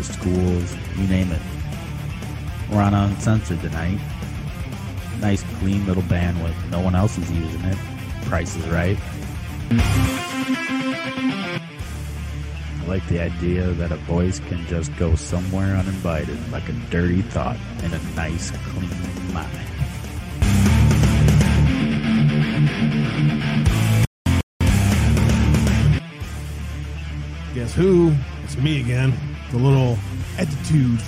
[0.00, 1.42] the schools, you name it.
[2.70, 4.00] We're on Uncensored tonight.
[5.20, 6.54] Nice, clean little bandwidth.
[6.70, 7.76] No one else is using it.
[8.22, 8.96] Price is right.
[9.70, 11.60] I
[12.86, 17.58] like the idea that a voice can just go somewhere uninvited, like a dirty thought,
[17.84, 18.88] in a nice, clean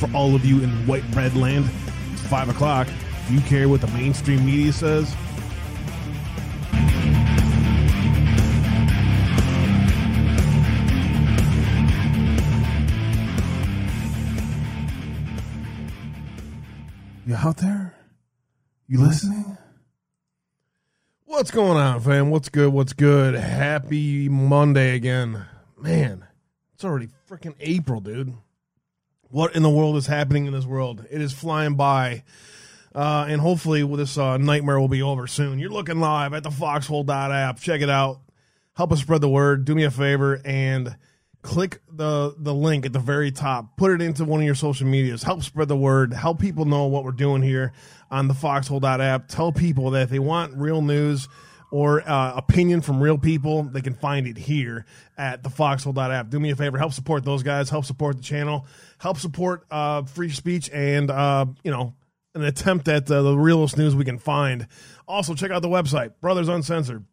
[0.03, 1.65] for all of you in white bread land.
[2.13, 2.89] It's five o'clock.
[3.29, 5.15] Do you care what the mainstream media says?
[17.25, 17.95] You out there?
[18.89, 19.57] You listening?
[21.27, 22.31] What's going on, fam?
[22.31, 22.73] What's good?
[22.73, 23.35] What's good?
[23.35, 25.45] Happy Monday again.
[25.79, 26.27] Man,
[26.75, 28.35] it's already freaking April, dude.
[29.33, 31.07] What in the world is happening in this world?
[31.11, 32.23] It is flying by.
[32.95, 35.59] Uh, and hopefully this uh, nightmare will be over soon.
[35.59, 37.59] You're looking live at the Foxhole app.
[37.59, 38.21] Check it out.
[38.75, 39.65] Help us spread the word.
[39.65, 40.95] Do me a favor and
[41.41, 43.79] click the the link at the very top.
[43.79, 45.23] Put it into one of your social medias.
[45.23, 46.13] Help spread the word.
[46.13, 47.73] Help people know what we're doing here
[48.11, 49.29] on the Foxhole app.
[49.29, 51.27] Tell people that if they want real news
[51.73, 54.85] or uh, opinion from real people, they can find it here
[55.17, 56.29] at the Foxhole app.
[56.29, 56.77] Do me a favor.
[56.77, 57.71] Help support those guys.
[57.71, 58.67] Help support the channel.
[58.99, 61.95] Help support uh, free speech and uh, you know
[62.35, 64.69] an attempt at uh, the realest news we can find.
[65.09, 67.05] Also, check out the website, Brothers Uncensored,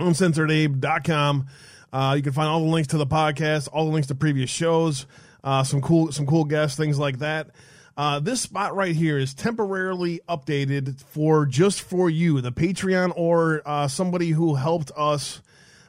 [0.00, 1.46] uncensoredabe.com.
[1.92, 4.48] Uh, you can find all the links to the podcast, all the links to previous
[4.48, 5.06] shows,
[5.44, 7.50] uh, some cool, some cool guests, things like that.
[7.96, 13.60] Uh, this spot right here is temporarily updated for just for you, the Patreon or
[13.66, 15.42] uh, somebody who helped us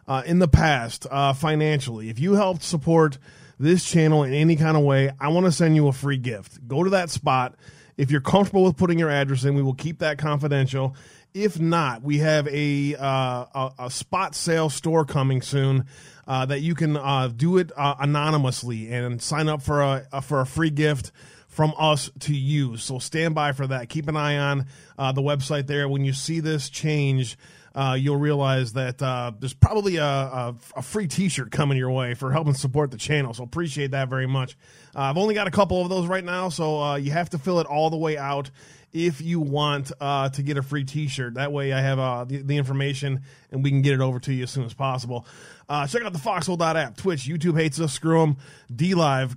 [0.08, 2.09] uh, in the past uh, financially.
[2.09, 3.18] If you helped support
[3.58, 6.68] this channel in any kind of way, I want to send you a free gift.
[6.68, 7.56] Go to that spot.
[7.96, 10.96] If you're comfortable with putting your address in, we will keep that confidential.
[11.34, 15.86] If not, we have a uh, a, a, spot sale store coming soon
[16.28, 20.22] uh, that you can uh, do it uh, anonymously and sign up for a, a,
[20.22, 21.12] for a free gift
[21.53, 22.78] from us to you.
[22.78, 23.90] So stand by for that.
[23.90, 24.66] Keep an eye on
[24.97, 25.88] uh, the website there.
[25.88, 27.38] When you see this change,
[27.75, 32.13] uh, you'll realize that uh, there's probably a, a, a, free T-shirt coming your way
[32.13, 33.34] for helping support the channel.
[33.34, 34.58] So appreciate that very much.
[34.96, 37.38] Uh, I've only got a couple of those right now, so uh, you have to
[37.38, 38.52] fill it all the way out
[38.92, 41.34] if you want uh, to get a free T-shirt.
[41.36, 43.22] That way, I have uh, the, the, information
[43.52, 45.25] and we can get it over to you as soon as possible.
[45.68, 48.38] check out the Foxhole app, Twitch, YouTube hates us, screw them,
[48.75, 49.36] D Live,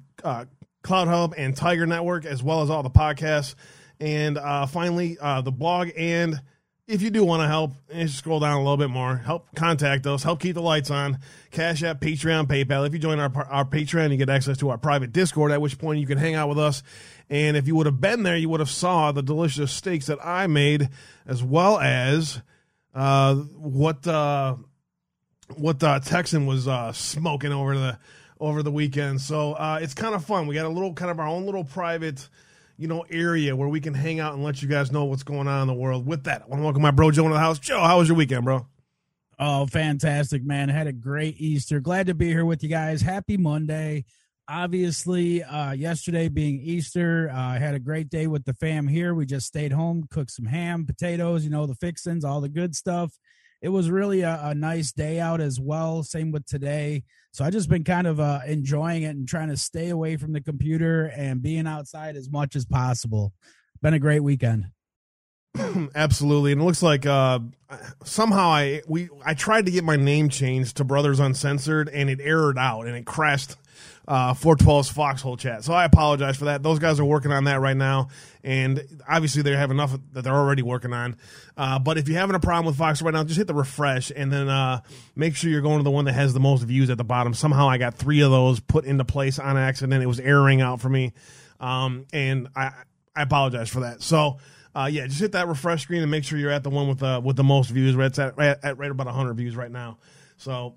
[0.86, 3.54] CloutHub, and Tiger Network, as well as all the podcasts.
[4.00, 4.38] And
[4.70, 6.40] finally, the blog and
[6.86, 9.16] if you do want to help, eh, scroll down a little bit more.
[9.16, 10.22] Help contact us.
[10.22, 11.18] Help keep the lights on.
[11.50, 12.86] Cash App, Patreon, PayPal.
[12.86, 15.50] If you join our our Patreon, you get access to our private Discord.
[15.50, 16.82] At which point you can hang out with us.
[17.28, 20.24] And if you would have been there, you would have saw the delicious steaks that
[20.24, 20.88] I made,
[21.26, 22.40] as well as
[22.94, 24.54] uh, what uh,
[25.56, 27.98] what uh, Texan was uh, smoking over the
[28.40, 29.20] over the weekend.
[29.20, 30.46] So uh, it's kind of fun.
[30.46, 32.28] We got a little kind of our own little private
[32.78, 35.48] you know, area where we can hang out and let you guys know what's going
[35.48, 36.06] on in the world.
[36.06, 37.58] With that, I want to welcome my bro Joe into the house.
[37.58, 38.66] Joe, how was your weekend, bro?
[39.38, 40.68] Oh, fantastic, man.
[40.68, 41.80] Had a great Easter.
[41.80, 43.02] Glad to be here with you guys.
[43.02, 44.04] Happy Monday.
[44.48, 49.14] Obviously, uh, yesterday being Easter, uh, I had a great day with the fam here.
[49.14, 52.76] We just stayed home, cooked some ham, potatoes, you know, the fixins, all the good
[52.76, 53.12] stuff
[53.62, 56.02] it was really a, a, nice day out as well.
[56.02, 57.04] Same with today.
[57.36, 60.32] So I just been kind of uh, enjoying it and trying to stay away from
[60.32, 63.34] the computer and being outside as much as possible.
[63.82, 64.68] Been a great weekend.
[65.94, 67.40] Absolutely, and it looks like uh,
[68.04, 72.22] somehow I we I tried to get my name changed to Brothers Uncensored, and it
[72.22, 73.56] errored out and it crashed
[74.08, 75.64] uh, 412's Foxhole chat.
[75.64, 76.62] So I apologize for that.
[76.62, 78.08] Those guys are working on that right now,
[78.44, 81.16] and obviously they have enough that they're already working on.
[81.56, 84.12] Uh, but if you're having a problem with Fox right now, just hit the refresh
[84.14, 84.80] and then uh,
[85.16, 87.34] make sure you're going to the one that has the most views at the bottom.
[87.34, 90.02] Somehow I got three of those put into place on accident.
[90.02, 91.12] It was erroring out for me,
[91.58, 92.72] um, and I
[93.14, 94.02] I apologize for that.
[94.02, 94.38] So.
[94.74, 96.98] Uh, yeah, just hit that refresh screen and make sure you're at the one with
[96.98, 97.96] the with the most views.
[97.96, 99.96] Right, at, right, at right about 100 views right now.
[100.36, 100.74] So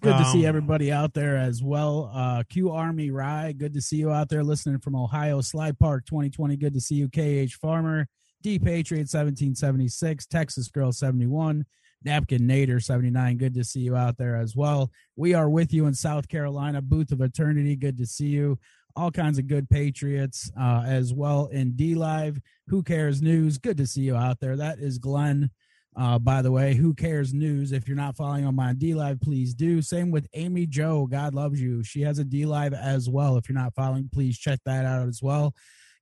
[0.00, 2.10] good um, to see um, everybody out there as well.
[2.14, 5.40] Uh, Q Army Rye, good to see you out there listening from Ohio.
[5.40, 7.08] Slide Park 2020, good to see you.
[7.08, 8.08] KH Farmer,
[8.42, 11.64] D Patriot 1776, Texas Girl 71,
[12.04, 14.90] Napkin Nader 79, good to see you out there as well.
[15.16, 18.58] We are with you in South Carolina, Booth of Eternity, good to see you.
[18.96, 22.40] all kinds of good Patriots uh, as well in D Live.
[22.68, 23.58] Who cares news?
[23.58, 24.56] Good to see you out there.
[24.56, 25.50] That is Glenn.
[25.96, 27.72] Uh, by the way, who cares news?
[27.72, 29.82] If you're not following on my D Live, please do.
[29.82, 31.06] Same with Amy Joe.
[31.06, 31.82] God loves you.
[31.82, 33.36] She has a D Live as well.
[33.36, 35.54] If you're not following, please check that out as well.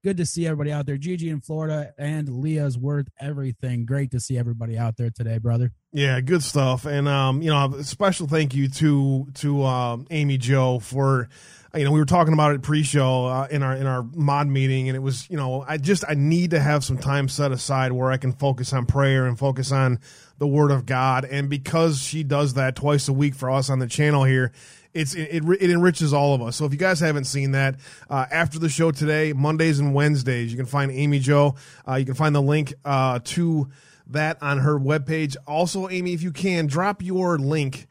[0.04, 0.96] Good to see everybody out there.
[0.96, 3.84] Gigi in Florida and Leah's worth everything.
[3.84, 5.72] Great to see everybody out there today, brother.
[5.92, 6.84] Yeah, good stuff.
[6.84, 11.28] And um, you know, a special thank you to to um, Amy Joe for
[11.74, 14.88] you know we were talking about it pre-show uh, in our in our mod meeting
[14.88, 17.92] and it was you know i just i need to have some time set aside
[17.92, 19.98] where i can focus on prayer and focus on
[20.38, 21.24] the word of god.
[21.24, 24.52] And because she does that twice a week for us on the channel here
[24.94, 26.56] it's it, it enriches all of us.
[26.56, 27.76] So if you guys haven't seen that
[28.08, 31.56] uh, after the show today mondays and wednesdays you can find amy joe.
[31.86, 33.68] Uh, you can find the link uh, to
[34.08, 35.36] that on her webpage.
[35.46, 37.86] Also amy if you can drop your link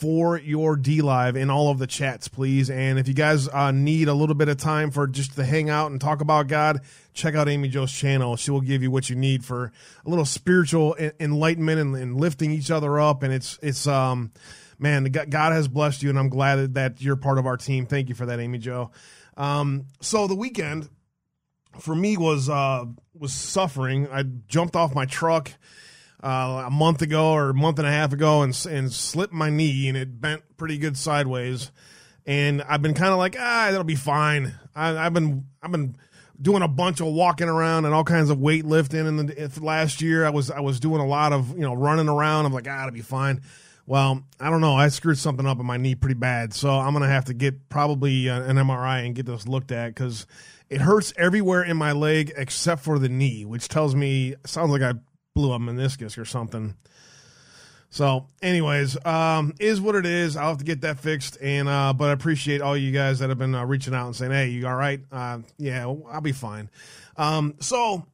[0.00, 2.70] for your D Live in all of the chats, please.
[2.70, 5.68] And if you guys uh, need a little bit of time for just to hang
[5.68, 6.80] out and talk about God,
[7.12, 8.36] check out Amy Joe's channel.
[8.36, 9.70] She will give you what you need for
[10.06, 13.22] a little spiritual enlightenment and, and lifting each other up.
[13.22, 14.32] And it's it's um
[14.78, 17.84] man, God has blessed you, and I'm glad that, you're part of our team.
[17.84, 18.92] Thank you for that, Amy Joe.
[19.36, 20.88] Um, so the weekend
[21.78, 24.08] for me was uh, was suffering.
[24.10, 25.52] I jumped off my truck
[26.22, 29.50] uh, a month ago or a month and a half ago and and slipped my
[29.50, 31.70] knee and it bent pretty good sideways.
[32.26, 34.54] And I've been kind of like, ah, that'll be fine.
[34.74, 35.96] I, have been I've been
[36.40, 39.06] doing a bunch of walking around and all kinds of weightlifting.
[39.06, 42.08] And the last year, I was I was doing a lot of you know running
[42.08, 42.46] around.
[42.46, 43.40] I'm like, ah, it'll be fine.
[43.86, 44.76] Well, I don't know.
[44.76, 47.68] I screwed something up in my knee pretty bad, so I'm gonna have to get
[47.68, 50.26] probably an MRI and get this looked at because
[50.68, 54.82] it hurts everywhere in my leg except for the knee, which tells me sounds like
[54.82, 54.94] I
[55.34, 56.74] blew a meniscus or something.
[57.92, 60.36] So, anyways, um, is what it is.
[60.36, 63.30] I'll have to get that fixed, and uh, but I appreciate all you guys that
[63.30, 65.00] have been uh, reaching out and saying, "Hey, you all right?
[65.10, 66.70] Uh, yeah, I'll be fine."
[67.16, 68.06] Um, so,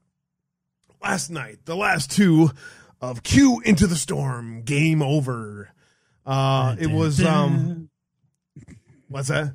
[1.02, 2.50] last night, the last two
[3.02, 5.70] of Q into the Storm, game over.
[6.24, 7.90] Uh, it was um,
[9.08, 9.54] what's that?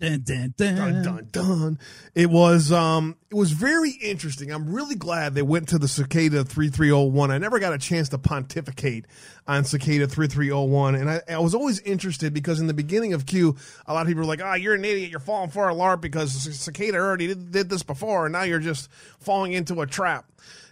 [0.00, 0.76] Dun, dun, dun.
[0.76, 1.78] dun, dun, dun.
[2.14, 4.50] It was um it was very interesting.
[4.50, 7.30] I'm really glad they went to the Cicada 3301.
[7.30, 9.06] I never got a chance to pontificate
[9.46, 13.56] on Cicada 3301 and I, I was always interested because in the beginning of Q,
[13.86, 15.10] a lot of people were like, "Ah, oh, you're an idiot.
[15.10, 18.58] You're falling for a LARP because Cicada already did, did this before and now you're
[18.58, 20.30] just falling into a trap."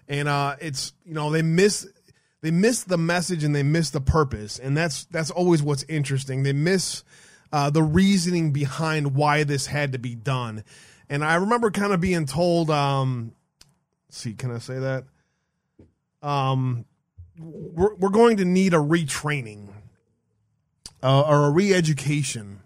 [0.09, 1.87] And uh it's, you know, they miss
[2.43, 4.59] they miss the message and they miss the purpose.
[4.59, 6.43] And that's that's always what's interesting.
[6.43, 7.05] They miss
[7.53, 10.65] uh, the reasoning behind why this had to be done.
[11.09, 13.33] And I remember kind of being told, um,
[14.09, 15.05] see, can I say that?
[16.23, 16.87] Um,
[17.39, 19.69] we're, we're going to need a retraining
[21.03, 22.61] uh, or a re-education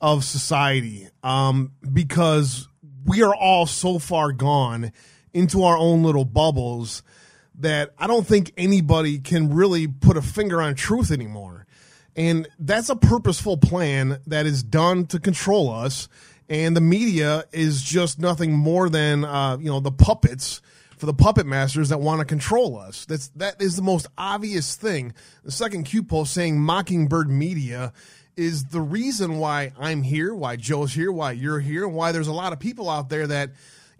[0.00, 2.68] of society um, because
[3.04, 4.92] we are all so far gone
[5.32, 7.02] into our own little bubbles
[7.56, 11.66] that I don't think anybody can really put a finger on truth anymore.
[12.18, 16.08] And that's a purposeful plan that is done to control us.
[16.48, 20.60] And the media is just nothing more than, uh, you know, the puppets
[20.96, 23.04] for the puppet masters that want to control us.
[23.04, 25.14] That's that is the most obvious thing.
[25.44, 27.92] The second Q post saying Mockingbird Media
[28.36, 32.26] is the reason why I'm here, why Joe's here, why you're here, and why there's
[32.26, 33.50] a lot of people out there that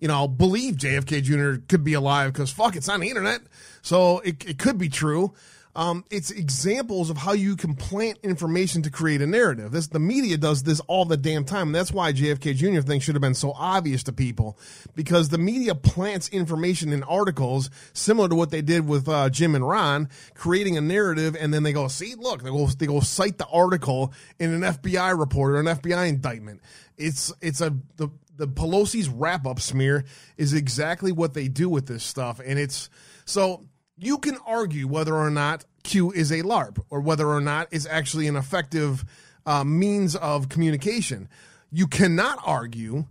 [0.00, 1.62] you know believe JFK Jr.
[1.68, 3.42] could be alive because fuck, it's on the internet,
[3.80, 5.34] so it, it could be true.
[5.78, 9.70] Um, it's examples of how you can plant information to create a narrative.
[9.70, 11.68] This the media does this all the damn time.
[11.68, 12.80] And that's why JFK Jr.
[12.80, 14.58] thing should have been so obvious to people
[14.96, 19.54] because the media plants information in articles similar to what they did with uh, Jim
[19.54, 22.98] and Ron, creating a narrative, and then they go, "See, look," they go, they go
[22.98, 26.60] cite the article in an FBI report or an FBI indictment.
[26.96, 30.04] It's it's a the the Pelosi's wrap up smear
[30.36, 32.90] is exactly what they do with this stuff, and it's
[33.26, 33.68] so
[33.98, 37.86] you can argue whether or not Q is a LARP or whether or not it's
[37.86, 39.04] actually an effective
[39.46, 41.28] uh, means of communication.
[41.70, 43.06] You cannot argue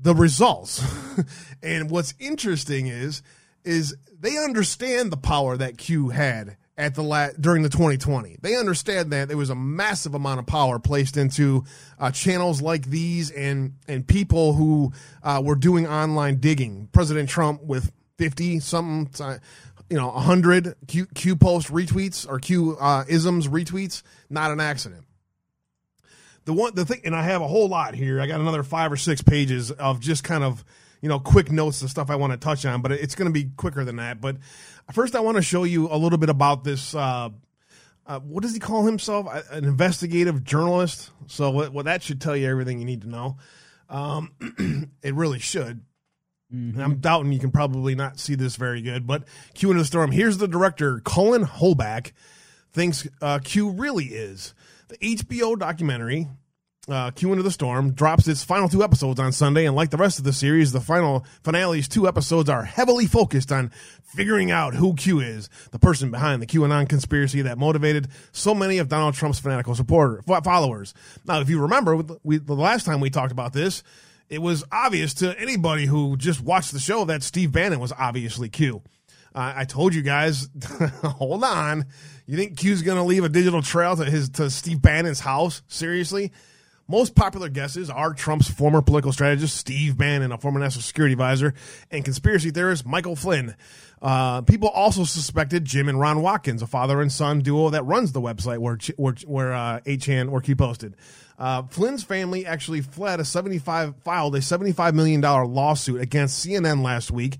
[0.00, 0.84] the results.
[1.62, 3.22] and what's interesting is
[3.64, 8.38] is they understand the power that Q had at the la- during the 2020.
[8.40, 11.64] They understand that there was a massive amount of power placed into
[11.98, 16.88] uh, channels like these and and people who uh, were doing online digging.
[16.92, 19.40] President Trump with 50 something
[19.90, 25.04] you know, 100 Q, Q post retweets or Q uh, isms retweets, not an accident.
[26.44, 28.20] The one, the thing, and I have a whole lot here.
[28.20, 30.64] I got another five or six pages of just kind of,
[31.00, 33.32] you know, quick notes of stuff I want to touch on, but it's going to
[33.32, 34.20] be quicker than that.
[34.20, 34.38] But
[34.92, 36.94] first, I want to show you a little bit about this.
[36.94, 37.30] Uh,
[38.06, 39.28] uh, what does he call himself?
[39.50, 41.10] An investigative journalist.
[41.28, 43.36] So, what, well, that should tell you everything you need to know.
[43.88, 45.82] Um, it really should.
[46.52, 49.86] And I'm doubting you can probably not see this very good, but Q into the
[49.86, 50.12] Storm.
[50.12, 52.12] Here's the director, Cullen Hoback,
[52.72, 54.54] thinks uh, Q really is.
[54.88, 56.28] The HBO documentary,
[56.88, 59.96] uh, Q into the Storm, drops its final two episodes on Sunday, and like the
[59.96, 63.70] rest of the series, the final finale's two episodes are heavily focused on
[64.04, 68.76] figuring out who Q is, the person behind the QAnon conspiracy that motivated so many
[68.76, 70.92] of Donald Trump's fanatical supporter followers.
[71.24, 73.82] Now, if you remember, we, the last time we talked about this,
[74.32, 78.48] it was obvious to anybody who just watched the show that Steve Bannon was obviously
[78.48, 78.80] Q.
[79.34, 80.48] Uh, I told you guys,
[81.04, 81.84] hold on.
[82.26, 85.60] You think Q's going to leave a digital trail to his to Steve Bannon's house?
[85.68, 86.32] Seriously?
[86.88, 91.52] Most popular guesses are Trump's former political strategist Steve Bannon, a former national security advisor,
[91.90, 93.54] and conspiracy theorist Michael Flynn.
[94.00, 98.12] Uh, people also suspected Jim and Ron Watkins, a father and son duo that runs
[98.12, 100.96] the website where where, where uh, 8chan or Q posted.
[101.42, 106.84] Uh, Flynn's family actually fled a 75 filed a 75 million dollar lawsuit against CNN
[106.84, 107.38] last week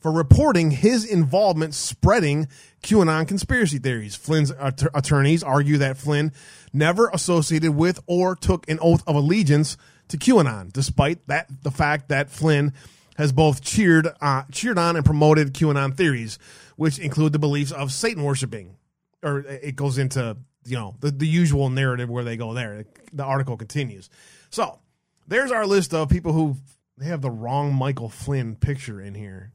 [0.00, 2.48] for reporting his involvement spreading
[2.82, 4.16] QAnon conspiracy theories.
[4.16, 6.32] Flynn's att- attorneys argue that Flynn
[6.72, 9.76] never associated with or took an oath of allegiance
[10.08, 12.72] to QAnon, despite that the fact that Flynn
[13.16, 16.40] has both cheered uh, cheered on and promoted QAnon theories,
[16.74, 18.78] which include the beliefs of Satan worshiping.
[19.22, 22.84] Or it goes into you know the, the usual narrative where they go there.
[23.12, 24.10] The article continues.
[24.50, 24.78] So
[25.26, 26.56] there's our list of people who
[26.96, 29.52] they have the wrong Michael Flynn picture in here.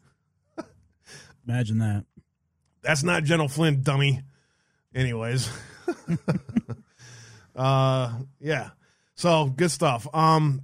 [1.47, 2.05] Imagine that.
[2.81, 4.21] That's not General Flynn, dummy.
[4.93, 5.49] Anyways.
[7.55, 8.69] uh yeah.
[9.15, 10.07] So good stuff.
[10.13, 10.61] Um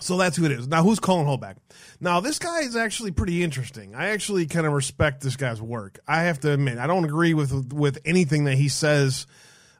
[0.00, 0.66] so that's who it is.
[0.66, 1.56] Now who's Cullen Hoback?
[2.00, 3.94] Now this guy is actually pretty interesting.
[3.94, 5.98] I actually kind of respect this guy's work.
[6.06, 9.26] I have to admit, I don't agree with with anything that he says,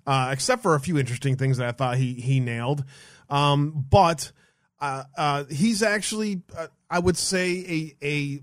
[0.07, 2.85] uh, except for a few interesting things that I thought he he nailed.
[3.31, 4.33] Um, but
[4.81, 8.43] uh, uh, he's actually, uh, I would say, a a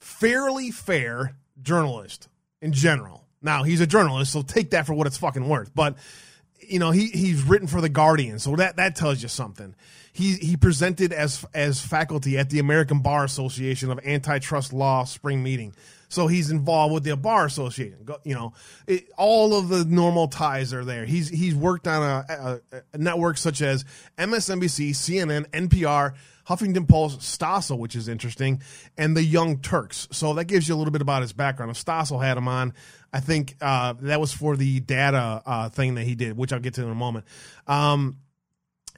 [0.00, 2.28] fairly fair journalist
[2.60, 3.24] in general.
[3.40, 5.74] Now he's a journalist, so take that for what it's fucking worth.
[5.74, 5.96] But
[6.60, 9.74] you know, he he's written for the Guardian, so that that tells you something.
[10.12, 15.42] He he presented as as faculty at the American Bar Association of Antitrust Law spring
[15.42, 15.74] meeting.
[16.08, 18.06] So he's involved with the bar association.
[18.24, 18.52] You know,
[18.86, 21.04] it, all of the normal ties are there.
[21.04, 23.84] He's he's worked on a, a, a network such as
[24.16, 26.14] MSNBC, CNN, NPR,
[26.48, 28.62] Huffington Post, Stossel, which is interesting,
[28.96, 30.08] and the Young Turks.
[30.10, 31.70] So that gives you a little bit about his background.
[31.70, 32.72] If Stossel had him on,
[33.12, 36.60] I think uh, that was for the data uh, thing that he did, which I'll
[36.60, 37.26] get to in a moment.
[37.66, 38.18] Um,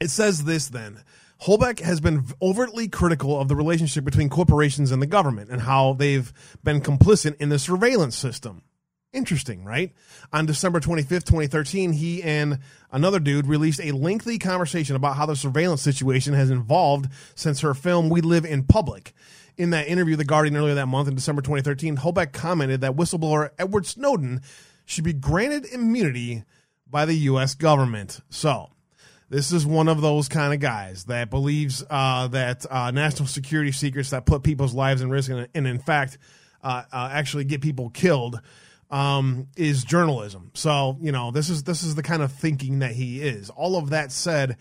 [0.00, 1.02] it says this then.
[1.42, 5.94] Hoback has been overtly critical of the relationship between corporations and the government and how
[5.94, 6.32] they've
[6.62, 8.62] been complicit in the surveillance system.
[9.12, 9.92] Interesting, right?
[10.32, 12.61] On December 25th, 2013, he and
[12.92, 17.75] another dude released a lengthy conversation about how the surveillance situation has evolved since her
[17.75, 19.12] film We Live in Public.
[19.56, 23.50] In that interview, The Guardian earlier that month in December 2013, Hoback commented that whistleblower
[23.59, 24.42] Edward Snowden
[24.85, 26.44] should be granted immunity
[26.88, 27.54] by the U.S.
[27.54, 28.20] government.
[28.28, 28.70] So,
[29.31, 33.73] this is one of those kind of guys that believes uh, that uh, national security
[33.73, 36.19] secrets that put people's lives in risk and, and in fact,
[36.63, 38.41] uh, actually get people killed
[38.91, 40.51] um, is journalism.
[40.55, 43.51] So you know this is this is the kind of thinking that he is.
[43.51, 44.57] All of that said,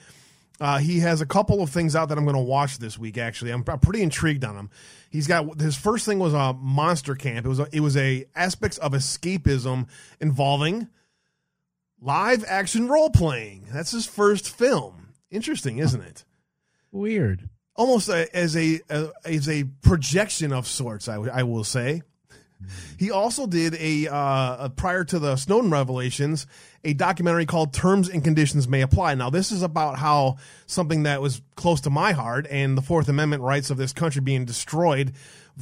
[0.61, 3.17] uh, he has a couple of things out that I'm going to watch this week.
[3.17, 4.69] Actually, I'm, I'm, pretty intrigued on him.
[5.09, 7.45] He's got his first thing was a monster camp.
[7.45, 9.87] It was a, it was a aspects of escapism
[10.19, 10.87] involving
[12.01, 13.65] live action role playing.
[13.71, 15.13] That's his first film.
[15.31, 16.25] Interesting, isn't it?
[16.91, 17.49] Weird.
[17.75, 21.07] Almost a, as a, a, as a projection of sorts.
[21.07, 22.01] I, I will say.
[22.97, 26.45] He also did a, uh, prior to the Snowden revelations,
[26.83, 31.21] a documentary called "Terms and Conditions May Apply." Now, this is about how something that
[31.21, 35.13] was close to my heart and the Fourth Amendment rights of this country being destroyed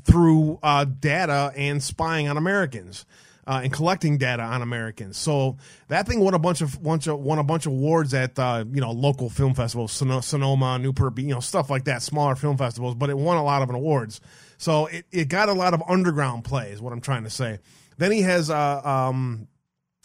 [0.01, 3.05] through uh, data and spying on Americans
[3.47, 5.17] uh, and collecting data on Americans.
[5.17, 5.55] So
[5.87, 8.65] that thing won a bunch of, bunch of won a bunch of awards at uh,
[8.71, 12.57] you know local film festivals, Son- Sonoma, Newport, you know stuff like that, smaller film
[12.57, 12.93] festivals.
[12.95, 14.19] But it won a lot of awards.
[14.57, 17.59] So it, it got a lot of underground play, is what I'm trying to say.
[17.97, 19.47] Then he has uh, um,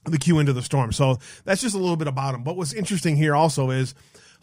[0.04, 0.92] the Q into the storm.
[0.92, 2.44] So that's just a little bit about him.
[2.44, 3.94] But what's interesting here also is.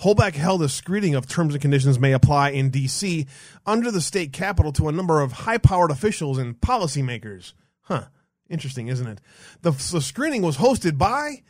[0.04, 3.28] Hoback held a screening of terms and conditions may apply in D.C.
[3.66, 7.52] under the state capitol to a number of high powered officials and policymakers.
[7.82, 8.06] Huh.
[8.50, 9.22] Interesting, isn't it?
[9.62, 11.44] The, the screening was hosted by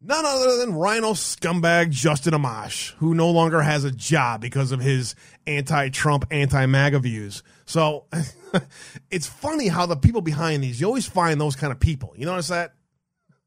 [0.00, 4.80] none other than Rhino scumbag Justin Amash, who no longer has a job because of
[4.80, 5.14] his
[5.46, 7.42] anti Trump, anti MAGA views.
[7.66, 8.06] So
[9.10, 12.14] it's funny how the people behind these, you always find those kind of people.
[12.16, 12.74] You notice that?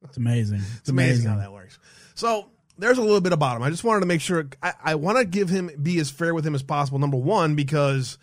[0.03, 0.59] It's amazing.
[0.59, 1.79] It's, it's amazing, amazing, how that works.
[2.15, 3.63] So there's a little bit about him.
[3.63, 6.33] I just wanted to make sure I, I want to give him be as fair
[6.33, 6.99] with him as possible.
[6.99, 8.17] Number one, because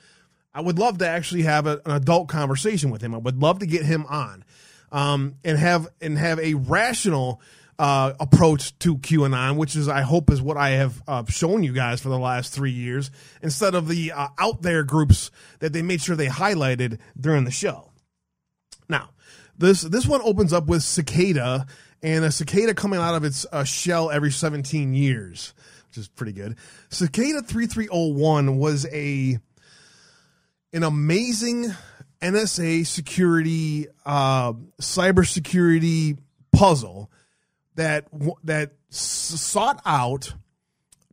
[0.52, 3.14] I would love to actually have a, an adult conversation with him.
[3.14, 4.44] I would love to get him on
[4.92, 7.40] um, and have and have a rational
[7.78, 11.72] uh, approach to QAnon, which is I hope is what I have uh, shown you
[11.72, 13.10] guys for the last three years,
[13.42, 15.30] instead of the uh, out there groups
[15.60, 17.92] that they made sure they highlighted during the show.
[18.88, 19.10] Now,
[19.56, 21.66] this this one opens up with cicada
[22.02, 25.54] and a cicada coming out of its uh, shell every 17 years,
[25.88, 26.56] which is pretty good.
[26.90, 29.38] Cicada 3301 was a
[30.72, 31.72] an amazing
[32.20, 36.18] NSA security, uh, cybersecurity
[36.52, 37.10] puzzle
[37.76, 38.06] that
[38.44, 40.34] that sought out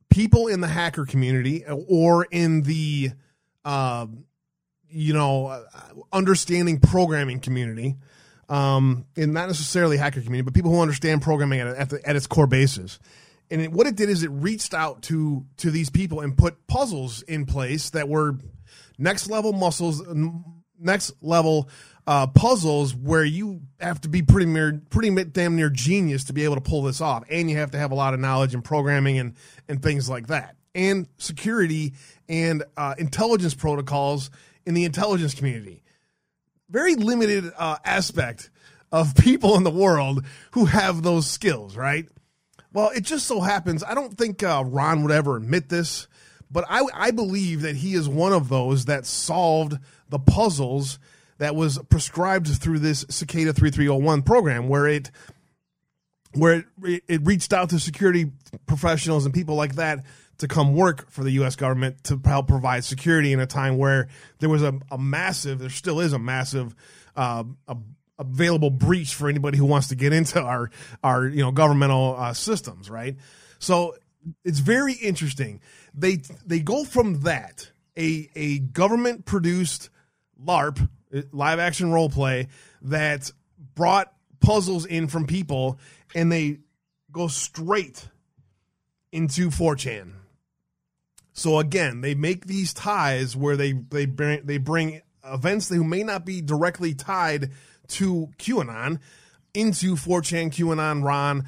[0.10, 3.12] people in the hacker community or in the,
[3.66, 4.08] uh,
[4.90, 5.64] you know, uh,
[6.14, 7.98] understanding programming community,
[8.48, 12.16] um, and not necessarily hacker community, but people who understand programming at, at, the, at
[12.16, 12.98] its core basis.
[13.51, 16.66] And it, what it did is it reached out to to these people and put
[16.66, 18.38] puzzles in place that were
[18.98, 20.01] next level muscles,
[20.79, 21.70] next level
[22.07, 26.44] uh, puzzles where you have to be pretty near, pretty damn near genius to be
[26.44, 28.61] able to pull this off, and you have to have a lot of knowledge in
[28.61, 29.33] programming and
[29.68, 31.94] and things like that, and security
[32.29, 34.29] and uh, intelligence protocols
[34.66, 35.81] in the intelligence community.
[36.70, 38.50] Very limited uh, aspect
[38.92, 42.07] of people in the world who have those skills, right?
[42.72, 43.83] Well, it just so happens.
[43.83, 46.07] I don't think uh, Ron would ever admit this
[46.55, 49.77] but I, I believe that he is one of those that solved
[50.09, 51.00] the puzzles
[51.37, 55.11] that was prescribed through this Cicada 3301 program, where it
[56.33, 58.31] where it, it reached out to security
[58.65, 60.05] professionals and people like that
[60.39, 61.55] to come work for the U.S.
[61.55, 65.70] government to help provide security in a time where there was a, a massive, there
[65.70, 66.75] still is a massive
[67.15, 67.77] uh, a,
[68.20, 70.70] available breach for anybody who wants to get into our
[71.03, 73.15] our you know governmental uh, systems, right?
[73.59, 73.96] So
[74.44, 75.61] it's very interesting.
[75.94, 79.89] They they go from that a a government produced
[80.44, 82.48] LARP uh, live action role play
[82.84, 83.32] that
[83.74, 85.80] brought puzzles in from people
[86.14, 86.60] and they
[87.12, 88.08] go straight
[89.12, 90.12] into 4chan.
[91.34, 96.04] So again, they make these ties where they they bring they bring events that may
[96.04, 97.52] not be directly tied
[97.90, 99.00] to QAnon
[99.54, 101.46] into 4chan, QAnon, Ron,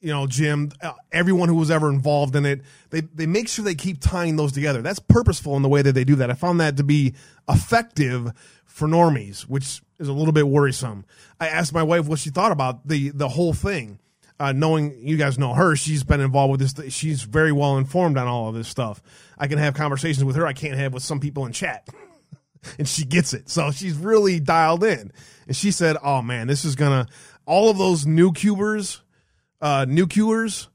[0.00, 3.64] you know, Jim, uh, everyone who was ever involved in it, they, they make sure
[3.64, 4.80] they keep tying those together.
[4.82, 6.30] That's purposeful in the way that they do that.
[6.30, 7.14] I found that to be
[7.48, 8.32] effective
[8.64, 11.04] for normies, which is a little bit worrisome.
[11.40, 13.98] I asked my wife what she thought about the, the whole thing.
[14.40, 16.94] Uh, knowing you guys know her, she's been involved with this.
[16.94, 19.02] She's very well informed on all of this stuff.
[19.36, 21.88] I can have conversations with her I can't have with some people in chat.
[22.78, 23.48] and she gets it.
[23.48, 25.12] So she's really dialed in.
[25.48, 27.08] And she said, Oh man, this is gonna,
[27.46, 29.02] all of those new cubers
[29.60, 30.68] uh, nuclears.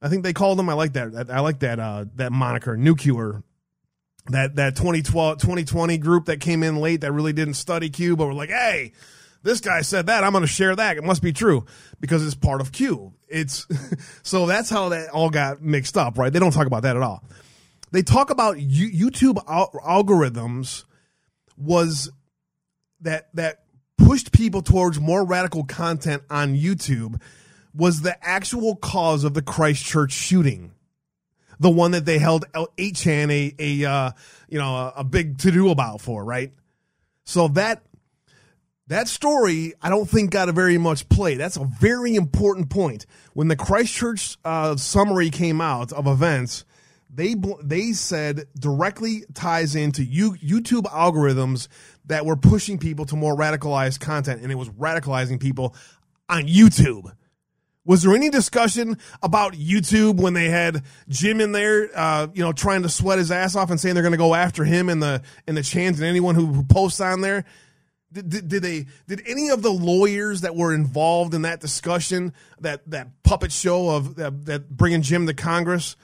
[0.00, 0.68] I think they called them.
[0.68, 1.30] I like that.
[1.30, 3.42] I like that uh, that moniker, nuclear.
[4.28, 8.26] That that 2012 2020 group that came in late that really didn't study Q, but
[8.26, 8.92] were like, hey,
[9.42, 10.24] this guy said that.
[10.24, 10.96] I'm going to share that.
[10.96, 11.64] It must be true
[12.00, 13.14] because it's part of Q.
[13.28, 13.66] It's
[14.22, 16.32] so that's how that all got mixed up, right?
[16.32, 17.22] They don't talk about that at all.
[17.92, 20.84] They talk about YouTube al- algorithms
[21.56, 22.10] was
[23.00, 23.62] that that
[23.96, 27.20] pushed people towards more radical content on YouTube
[27.76, 30.72] was the actual cause of the Christchurch shooting.
[31.58, 34.10] The one that they held 8chan a, a uh,
[34.48, 36.52] you know, a, a big to do about for, right?
[37.24, 37.82] So that
[38.88, 41.34] that story, I don't think got a very much play.
[41.34, 43.06] That's a very important point.
[43.32, 46.64] When the Christchurch uh, summary came out of events,
[47.12, 51.68] they they said directly ties into YouTube algorithms
[52.04, 55.74] that were pushing people to more radicalized content, and it was radicalizing people
[56.28, 57.12] on YouTube.
[57.86, 62.52] Was there any discussion about YouTube when they had Jim in there, uh, you know,
[62.52, 65.00] trying to sweat his ass off and saying they're going to go after him and
[65.00, 67.44] the and the chance and anyone who, who posts on there?
[68.12, 72.32] Did, did, did, they did any of the lawyers that were involved in that discussion
[72.60, 75.96] that that puppet show of that, that bringing Jim to Congress?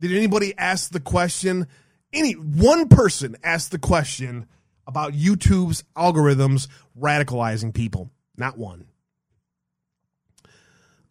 [0.00, 1.68] Did anybody ask the question?
[2.12, 4.48] Any one person asked the question
[4.88, 6.66] about YouTube's algorithms
[6.98, 8.10] radicalizing people?
[8.36, 8.86] Not one.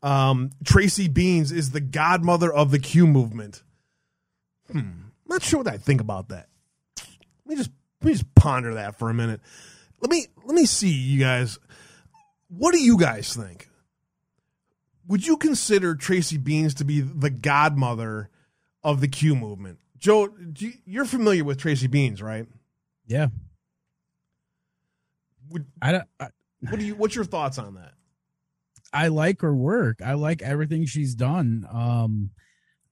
[0.04, 3.64] Um, Tracy Beanz is the godmother of the Q movement.
[4.72, 4.78] Hmm.
[4.80, 6.50] I'm not sure what I think about that.
[6.98, 9.42] Let me just let me just ponder that for a minute.
[10.02, 11.60] Let me let me see you guys.
[12.48, 13.70] What do you guys think?
[15.08, 18.30] Would you consider Tracy Beanz to be the godmother
[18.84, 19.80] of the Q movement?
[19.98, 20.30] Joe,
[20.86, 22.48] you're familiar with Tracy Beanz, right?
[23.06, 23.28] Yeah.
[25.50, 26.04] Would, I don't.
[26.20, 26.28] I,
[26.70, 26.96] what do you?
[26.96, 27.94] What's your thoughts on that?
[28.94, 30.02] I like her work.
[30.04, 31.66] I like everything she's done.
[31.72, 32.32] Um,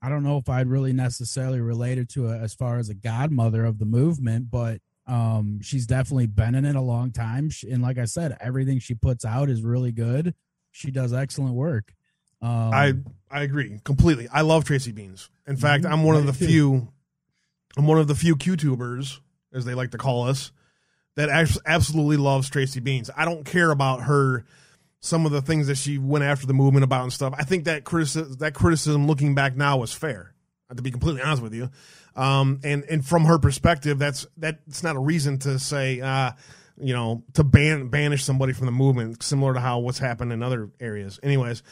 [0.01, 3.65] I don't know if I'd really necessarily related to it as far as a godmother
[3.65, 7.49] of the movement, but um, she's definitely been in it a long time.
[7.49, 10.35] She, and like I said, everything she puts out is really good.
[10.71, 11.93] She does excellent work.
[12.41, 12.93] Um, I
[13.29, 14.29] I agree completely.
[14.31, 15.27] I love Tracy Beanz.
[15.45, 16.87] In fact, Mhm, I'm one of the few.
[17.75, 19.19] I'm one of the few QTubers,
[19.51, 20.51] as they like to call us,
[21.15, 23.09] that abs- absolutely loves Tracy Beanz.
[23.17, 24.45] I don't care about her,
[25.01, 27.33] some of the things that she went after the movement about and stuff.
[27.37, 30.33] I think that criticism, that criticism, looking back now, was fair.
[30.75, 31.71] To be completely honest with you,
[32.15, 36.33] um, and and from her perspective, that's that's not a reason to say, uh,
[36.79, 40.43] you know, to ban banish somebody from the movement, similar to how what's happened in
[40.43, 41.19] other areas.
[41.23, 41.63] Anyways,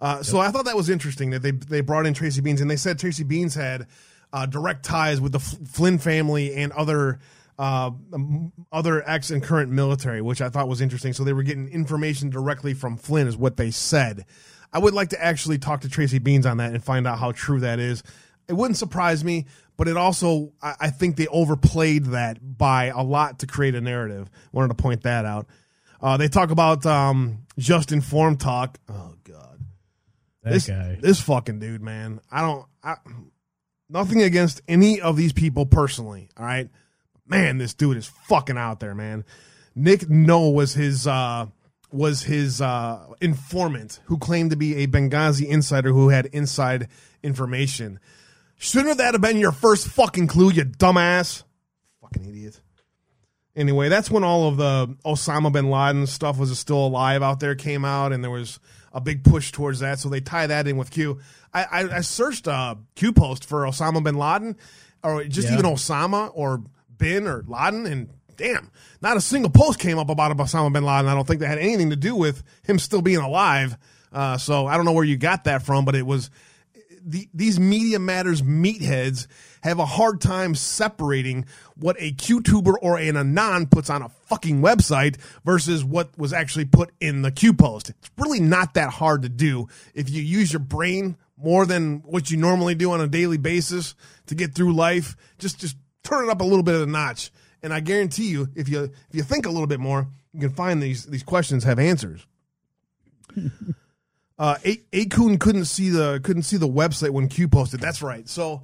[0.00, 2.70] uh, so I thought that was interesting that they they brought in Tracy Beanz and
[2.70, 3.86] they said Tracy Beanz had
[4.32, 7.18] uh, direct ties with the F- Flynn family and other
[7.58, 11.12] uh, um, other ex and current military, which I thought was interesting.
[11.12, 14.24] So they were getting information directly from Flynn, is what they said.
[14.72, 17.32] I would like to actually talk to Tracy Beanz on that and find out how
[17.32, 18.02] true that is.
[18.48, 23.02] It wouldn't surprise me, but it also I, I think they overplayed that by a
[23.02, 24.30] lot to create a narrative.
[24.52, 25.46] Wanted to point that out.
[26.00, 28.78] Uh, they talk about um, just informed talk.
[28.88, 29.38] Oh God
[30.48, 30.98] that this guy.
[31.00, 32.20] this fucking dude, man.
[32.30, 32.66] I don't.
[32.82, 32.94] I,
[33.88, 36.28] nothing against any of these people personally.
[36.36, 36.68] All right,
[37.28, 39.24] man, this dude is fucking out there, man.
[39.74, 41.46] Nick No was his uh,
[41.92, 46.88] was his uh, informant who claimed to be a Benghazi insider who had inside
[47.22, 48.00] information.
[48.56, 51.44] Shouldn't that have been your first fucking clue, you dumbass?
[52.00, 52.60] Fucking idiot.
[53.54, 57.54] Anyway, that's when all of the Osama bin Laden stuff was still alive out there
[57.54, 58.60] came out, and there was
[58.92, 59.98] a big push towards that.
[59.98, 61.18] So they tie that in with Q.
[61.52, 64.56] I, I, I searched uh, Q post for Osama bin Laden,
[65.02, 65.54] or just Yeah.
[65.58, 66.62] even Osama or
[66.98, 71.08] bin or Laden, and damn, not a single post came up about Osama bin Laden.
[71.08, 73.76] I don't think that had anything to do with him still being alive.
[74.12, 76.30] Uh, so I don't know where you got that from, but it was
[77.08, 79.26] the, these media matters meatheads
[79.62, 84.60] have a hard time separating what a QTuber or an anon puts on a fucking
[84.60, 87.90] website versus what was actually put in the Q post.
[87.90, 92.30] It's really not that hard to do if you use your brain more than what
[92.30, 93.94] you normally do on a daily basis
[94.26, 95.16] to get through life.
[95.38, 97.30] Just just turn it up a little bit of a notch,
[97.62, 100.50] and I guarantee you, if you if you think a little bit more, you can
[100.50, 102.26] find these these questions have answers.
[104.38, 107.80] Uh, A- 8kun couldn't see the couldn't see the website when Q posted.
[107.80, 108.28] That's right.
[108.28, 108.62] So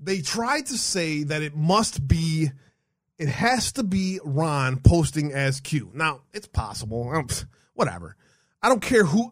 [0.00, 2.50] they tried to say that it must be,
[3.18, 5.90] it has to be Ron posting as Q.
[5.92, 7.12] Now it's possible.
[7.74, 8.16] Whatever.
[8.62, 9.30] I don't care who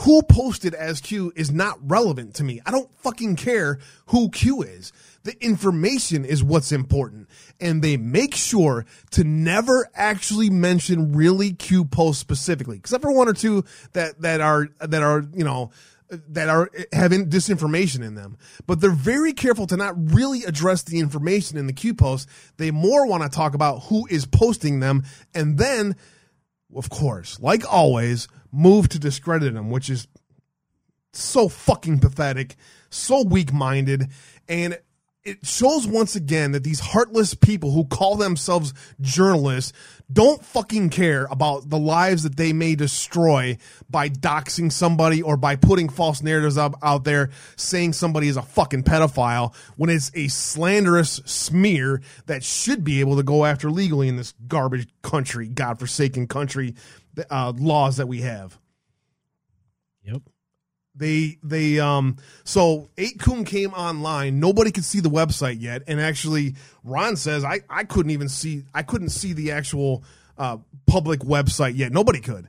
[0.00, 2.60] who posted as Q is not relevant to me.
[2.66, 4.92] I don't fucking care who Q is.
[5.24, 7.28] The information is what's important.
[7.60, 12.76] And they make sure to never actually mention really Q posts specifically.
[12.76, 15.70] Except for one or two that, that are, that are, you know,
[16.28, 18.36] that are having disinformation in them.
[18.66, 22.28] But they're very careful to not really address the information in the Q post.
[22.58, 25.96] They more want to talk about who is posting them and then
[26.76, 30.08] of course, like always, move to discredit him, which is
[31.12, 32.56] so fucking pathetic,
[32.90, 34.10] so weak minded,
[34.48, 34.78] and
[35.24, 39.72] it shows once again that these heartless people who call themselves journalists
[40.12, 43.56] don't fucking care about the lives that they may destroy
[43.88, 48.42] by doxing somebody or by putting false narratives up out there saying somebody is a
[48.42, 54.08] fucking pedophile when it's a slanderous smear that should be able to go after legally
[54.08, 56.74] in this garbage country, godforsaken country,
[57.30, 58.58] uh, laws that we have
[60.04, 60.22] Yep.
[60.94, 64.40] They they um so 8kun came online.
[64.40, 65.82] Nobody could see the website yet.
[65.86, 70.04] And actually ron says i i couldn't even see i couldn't see the actual
[70.38, 71.92] uh public website yet.
[71.92, 72.48] Nobody could.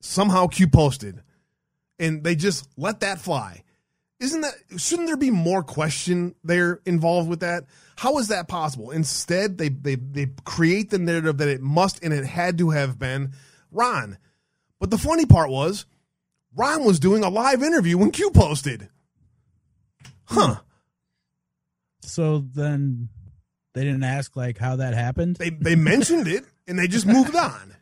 [0.00, 1.22] Somehow q posted.
[1.98, 3.62] And they just let that fly.
[4.20, 7.64] Isn't that shouldn't there be more question there involved with that?
[7.96, 8.90] How is that possible?
[8.90, 12.98] Instead they they they create the narrative that it must and it had to have
[12.98, 13.32] been
[13.70, 14.18] ron.
[14.80, 15.86] But the funny part was
[16.56, 18.88] Ron was doing a live interview when Q posted.
[20.24, 20.56] Huh.
[22.02, 23.08] So then
[23.74, 25.36] they didn't ask like how that happened.
[25.36, 27.74] They they mentioned it and they just moved on.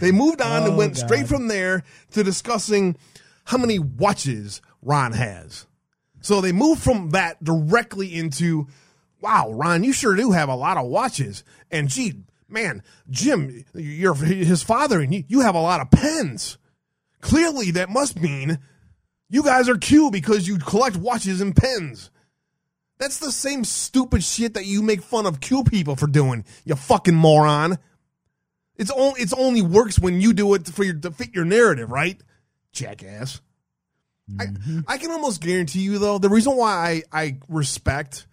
[0.00, 1.04] They moved on and Oh, went God.
[1.06, 2.96] straight from there to discussing
[3.44, 5.66] how many watches Ron has.
[6.22, 8.66] So they moved from that directly into,
[9.20, 11.44] wow, Ron, you sure do have a lot of watches.
[11.70, 16.56] And gee, man, Jim, you're his father and you, you have a lot of pens.
[17.20, 18.58] Clearly, that must mean
[19.28, 22.10] you guys are Q because you collect watches and pens.
[22.98, 26.74] That's the same stupid shit that you make fun of Q people for doing, you
[26.74, 27.78] fucking moron.
[28.76, 31.90] It's only it's only works when you do it for your to fit your narrative,
[31.90, 32.20] right?
[32.72, 33.40] Jackass.
[34.30, 34.84] Mhm.
[34.88, 38.26] I, I can almost guarantee you though, the reason why I, I respect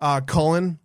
[0.00, 0.78] uh Cullen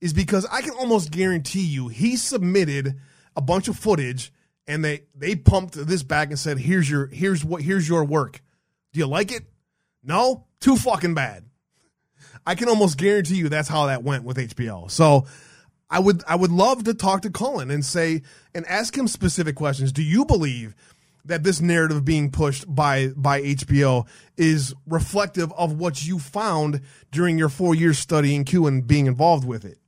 [0.00, 2.98] is because I can almost guarantee you he submitted
[3.36, 4.32] a bunch of footage
[4.70, 8.40] and they they pumped this back and said, Here's your here's what here's your work.
[8.92, 9.42] Do you like it?
[10.02, 10.46] No?
[10.60, 11.44] Too fucking bad.
[12.46, 14.90] I can almost guarantee you that's how that went with HBO.
[14.90, 15.26] So
[15.90, 18.22] I would I would love to talk to Cullen and say
[18.54, 19.92] and ask him specific questions.
[19.92, 20.74] Do you believe
[21.24, 24.06] that this narrative being pushed by by HBO
[24.36, 26.80] is reflective of what you found
[27.10, 29.78] during your four years studying Q and being involved with it?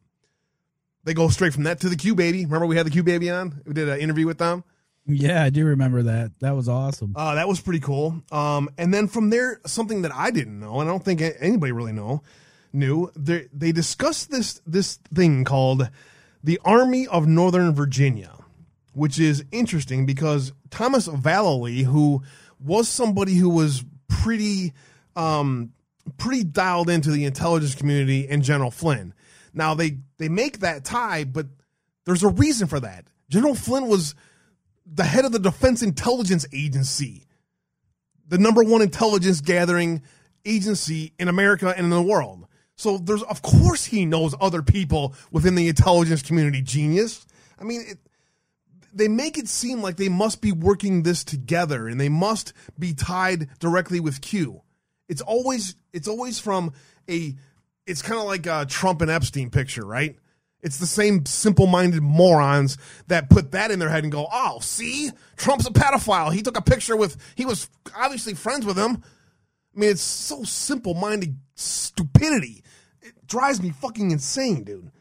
[1.04, 2.44] They go straight from that to the Q baby.
[2.44, 3.62] Remember we had the Q baby on?
[3.64, 4.64] We did an interview with them.
[5.06, 6.32] Yeah, I do remember that.
[6.40, 7.14] That was awesome.
[7.16, 8.22] Uh, that was pretty cool.
[8.30, 11.72] Um, and then from there, something that I didn't know, and I don't think anybody
[11.72, 12.22] really know,
[12.72, 13.10] knew.
[13.16, 15.90] They they discussed this this thing called
[16.44, 18.32] the Army of Northern Virginia,
[18.92, 22.22] which is interesting because Thomas Vallely, who
[22.60, 24.72] was somebody who was pretty
[25.16, 25.72] um,
[26.16, 29.14] pretty dialed into the intelligence community and General Flynn.
[29.52, 31.46] Now they they make that tie, but
[32.04, 33.06] there's a reason for that.
[33.28, 34.14] General Flynn was
[34.94, 37.26] the head of the Defense Intelligence Agency,
[38.28, 40.02] the number one intelligence gathering
[40.44, 42.46] agency in America and in the world.
[42.76, 46.62] So there's, of course, he knows other people within the intelligence community.
[46.62, 47.26] Genius.
[47.58, 47.98] I mean, it,
[48.92, 52.92] they make it seem like they must be working this together and they must be
[52.92, 54.62] tied directly with Q.
[55.08, 56.72] It's always, it's always from
[57.08, 57.34] a,
[57.86, 60.16] it's kind of like a Trump and Epstein picture, right?
[60.62, 64.60] It's the same simple minded morons that put that in their head and go, oh,
[64.60, 66.32] see, Trump's a pedophile.
[66.32, 69.02] He took a picture with, he was obviously friends with him.
[69.74, 72.62] I mean, it's so simple minded stupidity.
[73.00, 74.92] It drives me fucking insane, dude.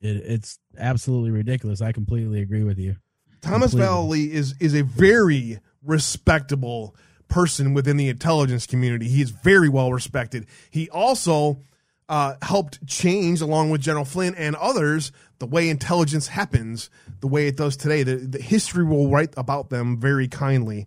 [0.00, 1.80] It, it's absolutely ridiculous.
[1.80, 2.96] I completely agree with you.
[3.40, 3.86] Thomas Completely.
[3.86, 6.96] Vallely is is a very respectable
[7.28, 9.08] person within the intelligence community.
[9.08, 10.46] He is very well respected.
[10.70, 11.60] He also
[12.08, 16.88] uh, helped change, along with General Flynn and others, the way intelligence happens,
[17.20, 18.02] the way it does today.
[18.02, 20.86] The, the history will write about them very kindly.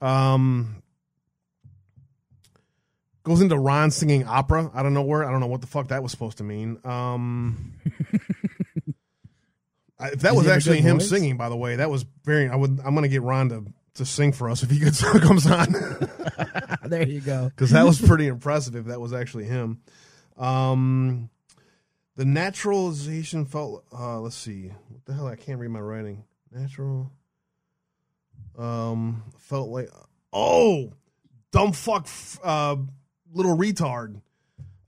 [0.00, 0.82] Um,
[3.24, 5.24] goes into Ron singing opera out of nowhere.
[5.24, 6.78] I don't know what the fuck that was supposed to mean.
[6.84, 7.74] Um,
[9.98, 11.08] I- if that was have a actually him voice?
[11.08, 12.48] singing, by the way, that was very.
[12.48, 12.80] I would.
[12.84, 15.72] I'm gonna get Ron to to sing for us if he gets comes on
[16.86, 17.44] there you go.
[17.54, 18.74] because that was pretty impressive.
[18.74, 19.80] If that was actually him,
[20.36, 21.28] um,
[22.16, 23.84] the naturalization felt.
[23.92, 25.26] Uh, let's see, what the hell?
[25.26, 26.24] I can't read my writing.
[26.50, 27.10] Natural.
[28.58, 29.88] Um, felt like
[30.32, 30.92] oh,
[31.52, 32.76] dumb fuck, f- uh,
[33.32, 34.20] little retard.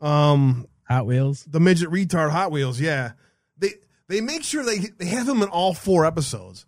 [0.00, 1.44] Um, Hot Wheels.
[1.44, 2.78] the midget retard Hot Wheels.
[2.80, 3.12] Yeah,
[3.56, 3.70] they
[4.08, 6.66] they make sure they they have him in all four episodes.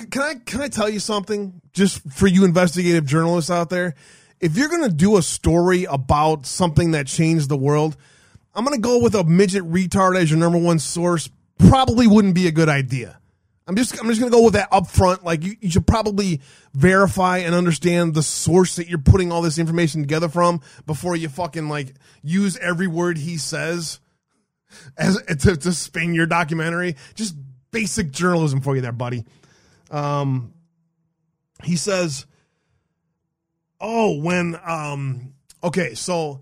[0.00, 1.60] C- Can I can I tell you something?
[1.72, 3.94] Just for you investigative journalists out there,
[4.42, 7.96] if you're gonna do a story about something that changed the world,
[8.54, 11.30] I'm gonna go with a midget retard as your number one source.
[11.58, 13.18] Probably wouldn't be a good idea.
[13.68, 15.24] I'm just I'm just gonna go with that up front.
[15.24, 16.40] Like you, you should probably
[16.74, 21.28] verify and understand the source that you're putting all this information together from before you
[21.28, 24.00] fucking like use every word he says
[24.98, 26.96] as to, to spin your documentary.
[27.14, 27.36] Just
[27.70, 29.24] basic journalism for you there, buddy.
[29.88, 30.52] Um,
[31.62, 32.26] he says,
[33.82, 36.40] "Oh, when um, okay, so."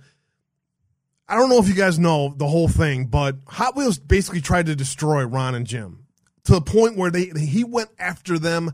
[1.29, 4.67] I don't know if you guys know the whole thing, but Hot Wheels basically tried
[4.67, 6.05] to destroy Ron and Jim
[6.43, 8.73] to the point where they he went after them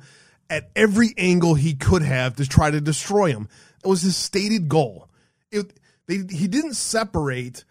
[0.49, 3.51] at every angle he could have to try to destroy them.
[3.85, 5.11] It was his stated goal.
[5.51, 7.65] It, they, he didn't separate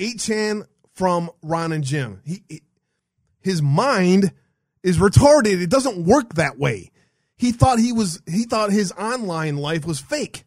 [0.00, 2.22] 8chan from Ron and Jim.
[2.24, 2.62] He, he-
[3.42, 4.32] his mind
[4.82, 5.60] is retarded.
[5.60, 6.90] It doesn't work that way.
[7.36, 10.44] He thought he was he thought his online life was fake.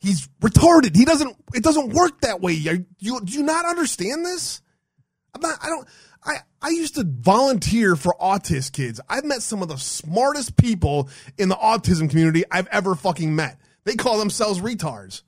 [0.00, 0.96] He's retarded.
[0.96, 2.52] He doesn't it doesn't work that way.
[2.52, 4.60] You do you not understand this?
[5.34, 5.88] I'm not I don't
[6.24, 9.00] I, I used to volunteer for autist kids.
[9.08, 13.58] I've met some of the smartest people in the autism community I've ever fucking met.
[13.84, 15.22] They call themselves retards.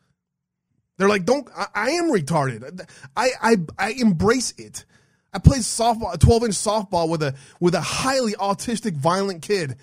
[0.99, 2.87] They're like, don't I, I am retarded.
[3.17, 4.85] I, I I embrace it.
[5.33, 9.77] I played softball, a 12 inch softball with a with a highly autistic, violent kid.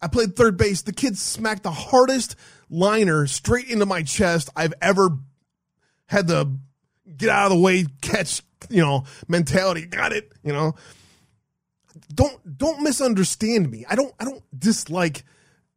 [0.00, 0.82] I played third base.
[0.82, 2.36] The kid smacked the hardest
[2.68, 5.10] liner straight into my chest I've ever
[6.06, 6.58] had the
[7.16, 9.86] get out of the way, catch, you know, mentality.
[9.86, 10.74] Got it, you know.
[12.14, 13.84] Don't don't misunderstand me.
[13.88, 15.24] I don't I don't dislike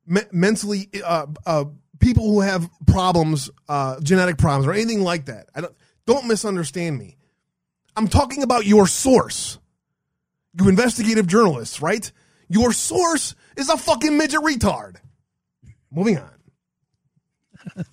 [0.06, 1.66] me- mentally uh, uh,
[2.00, 5.50] people who have problems, uh, genetic problems or anything like that.
[5.56, 7.18] I don't don't misunderstand me.
[7.96, 9.60] I'm talking about your source.
[10.54, 12.12] You investigative journalists, right?
[12.50, 14.98] Your source is a fucking midget retard.
[15.92, 16.32] Moving on.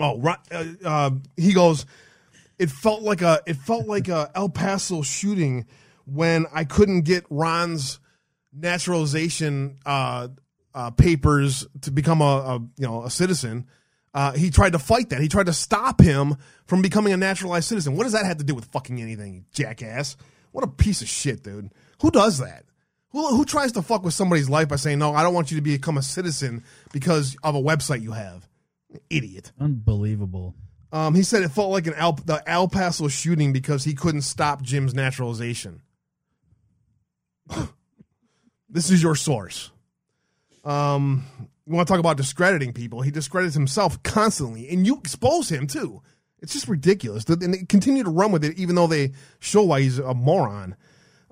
[0.00, 0.36] oh.
[0.50, 1.86] Uh, uh, he goes.
[2.58, 3.40] It felt like a.
[3.46, 5.66] It felt like a El Paso shooting
[6.06, 8.00] when I couldn't get Ron's
[8.52, 10.28] naturalization uh,
[10.74, 13.66] uh, papers to become a, a you know a citizen.
[14.14, 15.22] Uh, he tried to fight that.
[15.22, 16.36] He tried to stop him
[16.66, 17.96] from becoming a naturalized citizen.
[17.96, 20.16] What does that have to do with fucking anything, jackass?
[20.50, 21.72] What a piece of shit, dude.
[22.02, 22.66] Who does that?
[23.12, 25.56] Who, who tries to fuck with somebody's life by saying, no, I don't want you
[25.56, 28.48] to become a citizen because of a website you have?
[29.10, 29.52] Idiot.
[29.60, 30.54] Unbelievable.
[30.92, 34.22] Um, he said it felt like an El, the El Paso shooting because he couldn't
[34.22, 35.82] stop Jim's naturalization.
[38.68, 39.70] this is your source.
[40.64, 41.24] Um,
[41.66, 43.02] you want to talk about discrediting people?
[43.02, 46.02] He discredits himself constantly, and you expose him too.
[46.40, 47.24] It's just ridiculous.
[47.24, 50.76] And they continue to run with it, even though they show why he's a moron.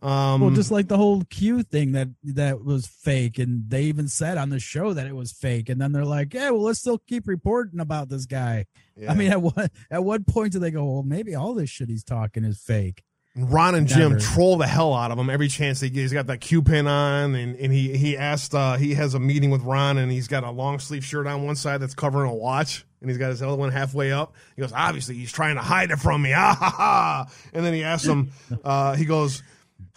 [0.03, 4.09] Um, well, just like the whole Q thing that that was fake, and they even
[4.09, 6.79] said on the show that it was fake, and then they're like, "Yeah, well, let's
[6.79, 9.13] still keep reporting about this guy." Yeah.
[9.13, 10.85] I mean, at what at what point do they go?
[10.85, 13.05] Well, maybe all this shit he's talking is fake.
[13.37, 16.01] Ron and Jim troll the hell out of him every chance they get.
[16.01, 19.21] He's got that Q pin on, and, and he he asked uh, he has a
[19.21, 22.29] meeting with Ron, and he's got a long sleeve shirt on one side that's covering
[22.29, 24.35] a watch, and he's got his other one halfway up.
[24.57, 27.27] He goes, obviously he's trying to hide it from me, ah ha ha.
[27.53, 28.33] And then he asks him,
[28.65, 29.43] uh, he goes,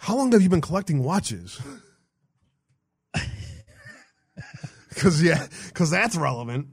[0.04, 1.60] "How long have you been collecting watches?"
[4.88, 6.68] Because yeah, because that's relevant.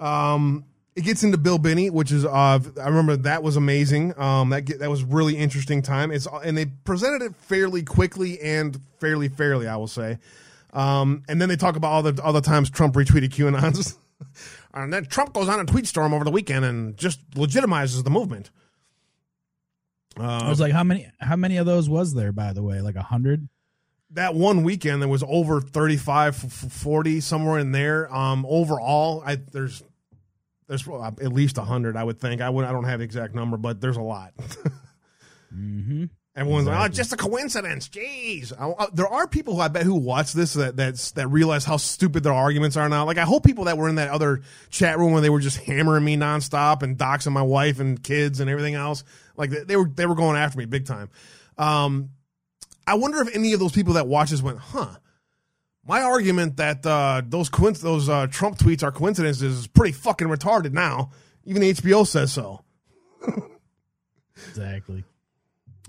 [0.00, 0.64] Um,
[0.96, 4.18] it gets into Bill Binney, which is uh, I remember that was amazing.
[4.18, 6.10] Um, that get, that was really interesting time.
[6.10, 10.18] It's and they presented it fairly quickly and fairly fairly, I will say.
[10.72, 13.96] Um, and then they talk about all the other times Trump retweeted QAnons,
[14.74, 18.10] and then Trump goes on a tweet storm over the weekend and just legitimizes the
[18.10, 18.50] movement.
[20.18, 22.32] Uh, I was like, how many how many of those was there?
[22.32, 23.48] By the way, like a hundred.
[24.10, 28.14] That one weekend, there was over 35, 40, somewhere in there.
[28.14, 29.82] Um, overall, I, there's
[30.68, 32.40] there's at least hundred, I would think.
[32.40, 32.64] I would.
[32.64, 34.34] I don't have the exact number, but there's a lot.
[35.54, 36.04] mm-hmm.
[36.34, 36.82] Everyone's exactly.
[36.82, 39.96] like, "Oh, just a coincidence." Jeez, I, I, there are people who I bet who
[39.96, 43.04] watch this that that's that realize how stupid their arguments are now.
[43.04, 45.58] Like, I hope people that were in that other chat room when they were just
[45.58, 49.04] hammering me nonstop and doxing my wife and kids and everything else,
[49.36, 51.10] like they, were they were going after me big time.
[51.58, 52.10] Um,
[52.86, 54.96] I wonder if any of those people that watch this went, "Huh."
[55.86, 60.28] my argument that uh, those coinc- those uh, Trump tweets are coincidences is pretty fucking
[60.28, 61.10] retarded now.
[61.44, 62.62] Even HBO says so.
[64.48, 65.04] exactly.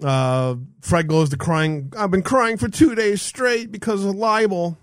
[0.02, 1.94] Uh, Fred goes to crying.
[1.96, 4.78] I've been crying for two days straight because of libel.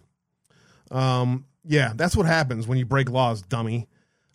[0.92, 3.88] Um, yeah, that's what happens when you break laws, dummy.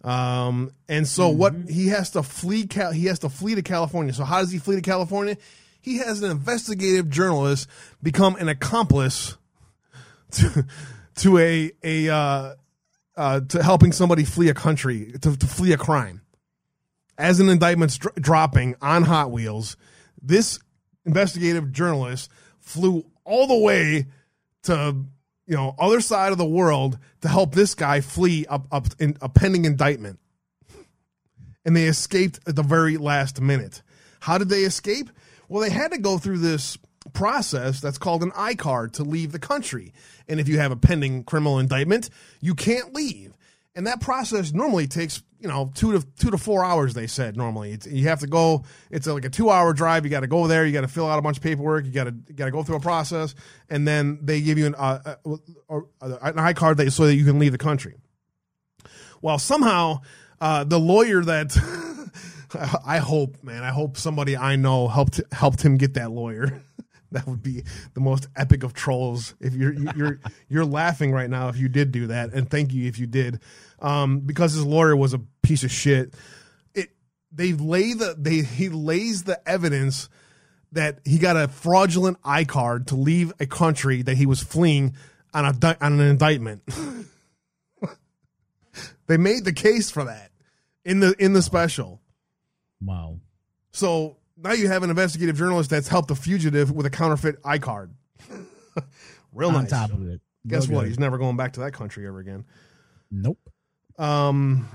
[0.06, 1.40] Um, and so mm-hmm.
[1.40, 2.68] what he has to flee.
[2.68, 4.14] Cal- he has to flee to California.
[4.14, 5.36] So how does he flee to California?
[5.82, 7.68] He has an investigative journalist
[8.04, 9.36] become an accomplice
[10.32, 10.66] to
[11.18, 12.54] to a a uh,
[13.18, 16.22] uh, to helping somebody flee a country to, to flee a crime.
[17.18, 19.76] As an indictment's dr- dropping on Hot Wheels,
[20.22, 20.60] this
[21.06, 22.30] investigative journalist
[22.60, 24.06] flew all the way
[24.64, 24.98] to
[25.48, 28.84] you know other side of the world to help this guy flee a, a,
[29.22, 30.20] a pending indictment,
[31.64, 33.82] and they escaped at the very last minute.
[34.22, 35.10] How did they escape?
[35.48, 36.78] Well, they had to go through this
[37.14, 39.94] process that's called an I card to leave the country.
[40.28, 42.10] And if you have a pending criminal indictment,
[42.42, 43.35] you can't leave.
[43.76, 46.94] And that process normally takes, you know, two to two to four hours.
[46.94, 48.64] They said normally it's, you have to go.
[48.90, 50.06] It's like a two-hour drive.
[50.06, 50.66] You got to go there.
[50.66, 51.86] You got to fill out a bunch of paperwork.
[51.86, 53.36] You got to got to go through a process,
[53.70, 55.16] and then they give you an uh,
[55.70, 57.96] uh, an I card that so that you can leave the country.
[59.22, 60.02] Well, somehow
[60.40, 61.58] uh, the lawyer that
[62.86, 66.64] I hope, man, I hope somebody I know helped helped him get that lawyer.
[67.16, 67.64] That would be
[67.94, 69.36] the most epic of trolls.
[69.40, 72.88] If you're you're you're laughing right now if you did do that, and thank you
[72.88, 73.40] if you did,
[73.80, 76.14] um, because his lawyer was a piece of shit.
[76.74, 76.92] It
[77.32, 80.10] they lay the they he lays the evidence
[80.72, 84.96] that he got a fraudulent I card to leave a country that he was fleeing
[85.34, 86.64] on a on an indictment.
[89.08, 90.32] they made the case for that
[90.84, 92.02] in the in the special.
[92.82, 93.20] Wow.
[93.72, 97.58] So now you have an investigative journalist that's helped a fugitive with a counterfeit I
[97.58, 97.92] card.
[99.34, 99.72] Real On nice.
[99.72, 100.22] top of it.
[100.48, 100.86] Guess what?
[100.86, 102.46] He's never going back to that country ever again.
[103.12, 103.40] Nope.
[103.98, 104.68] Um.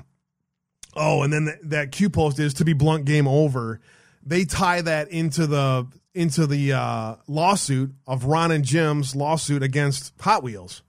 [0.96, 3.80] Oh, and then the, that Q post is to be blunt, game over.
[4.24, 10.12] They tie that into the into the uh, lawsuit of Ron and Jim's lawsuit against
[10.20, 10.82] Hot Wheels.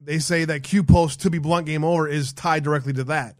[0.00, 3.36] They say that Q post to be blunt, game over is tied directly to that.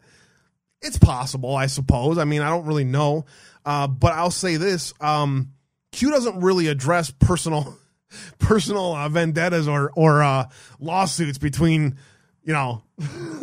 [0.83, 2.19] It's possible, I suppose.
[2.19, 3.25] I mean, I don't really know.
[3.65, 5.53] Uh, but I'll say this: um,
[5.93, 7.77] Q doesn't really address personal
[8.39, 10.49] personal uh, vendettas or or uh,
[10.81, 11.97] lawsuits between
[12.43, 12.83] you know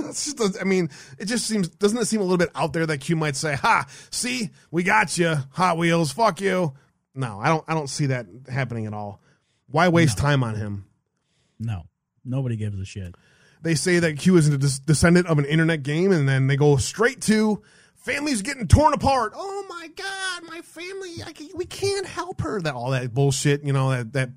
[0.07, 0.89] just, i mean
[1.19, 3.53] it just seems doesn't it seem a little bit out there that q might say
[3.53, 6.73] ha see we got you hot wheels fuck you.
[7.13, 9.21] No i don't i don't see that happening at all.
[9.67, 10.85] Why waste time on him?
[11.59, 11.83] No,
[12.23, 13.15] nobody gives a shit.
[13.61, 16.55] they say that q is a des- descendant of an internet game and then they
[16.57, 17.61] go straight to
[18.05, 19.33] families getting torn apart.
[19.35, 22.61] Oh my god my family can, we can't help her.
[22.61, 24.29] That all that bullshit you know that that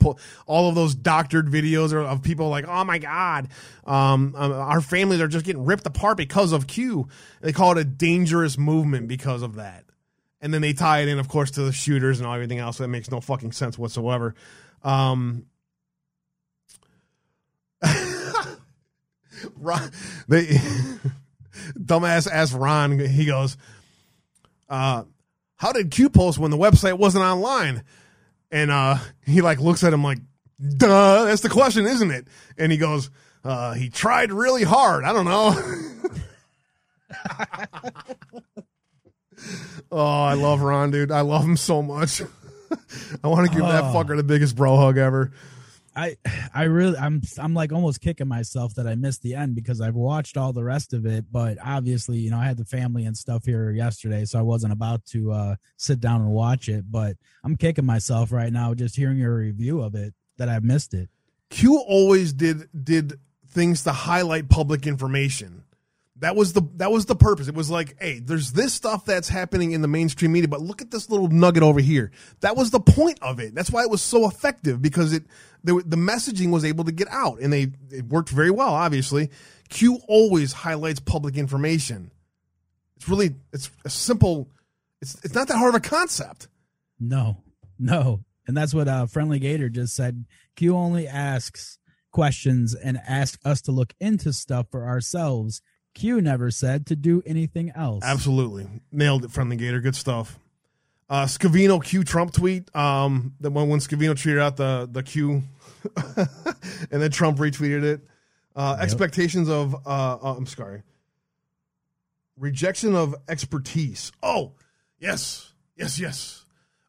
[0.47, 3.49] all of those doctored videos of people like oh my god.
[3.85, 7.09] Um, um, our families are just getting ripped apart because of q.
[7.41, 9.85] They call it a dangerous movement because of that.
[10.41, 12.79] And then they tie it in of course to the shooters and all everything else.
[12.79, 14.35] That makes no fucking sense whatsoever.
[14.83, 15.45] Um
[20.29, 20.59] they
[21.79, 22.99] dumbass asked Ron.
[22.99, 23.57] He goes,
[24.69, 25.05] uh,
[25.57, 27.85] "How did Q post when the website wasn't online?"
[28.51, 28.97] And uh,
[29.27, 30.19] he like looks at him like,
[30.77, 33.11] "Duh, that's the question, isn't it?" And he goes,
[33.45, 35.05] uh, "He tried really hard.
[35.05, 35.55] I don't know."
[39.93, 41.11] oh, I love Ron, dude.
[41.11, 42.23] I love him so much.
[43.25, 43.95] I want to give that Oh.
[43.95, 45.33] fucker the biggest bro hug ever.
[45.99, 46.17] I
[46.55, 49.97] I really I'm I'm like almost kicking myself that I missed the end because I've
[49.97, 53.17] watched all the rest of it, but obviously, you know, I had the family and
[53.17, 57.17] stuff here yesterday, so I wasn't about to uh sit down and watch it, but
[57.43, 61.09] I'm kicking myself right now just hearing your review of it that I missed it.
[61.51, 63.19] Q always did did
[63.49, 65.65] things to highlight public information.
[66.21, 67.49] That was the that was the purpose.
[67.49, 70.83] It was like, hey, there's this stuff that's happening in the mainstream media, but look
[70.83, 72.11] at this little nugget over here.
[72.41, 73.55] That was the point of it.
[73.55, 75.25] That's why it was so effective because it
[75.65, 78.71] the, the messaging was able to get out, and they it worked very well.
[78.71, 79.31] Obviously,
[79.69, 82.11] Q always highlights public information.
[82.97, 84.51] It's really it's a simple.
[85.01, 86.49] It's it's not that hard of a concept.
[86.99, 87.43] No.
[87.79, 88.25] No.
[88.47, 90.25] And that's what uh Friendly Gator just said.
[90.57, 91.79] Q only asks
[92.11, 95.63] questions and asks us to look into stuff for ourselves.
[95.99, 98.05] Q never said to do anything else.
[98.05, 98.69] Absolutely.
[98.93, 99.81] Nailed it, Friendly Gator.
[99.81, 100.39] Good stuff.
[101.11, 102.75] Uh, Scavino Q Trump tweet.
[102.77, 105.43] Um, the one when Scavino tweeted out the, the Q
[106.17, 108.01] and then Trump retweeted it.
[108.55, 108.85] Uh, Yep.
[108.85, 110.83] Expectations of, uh, uh, I'm sorry,
[112.37, 114.11] rejection of expertise.
[114.23, 114.53] Oh,
[114.99, 116.45] yes, yes, yes.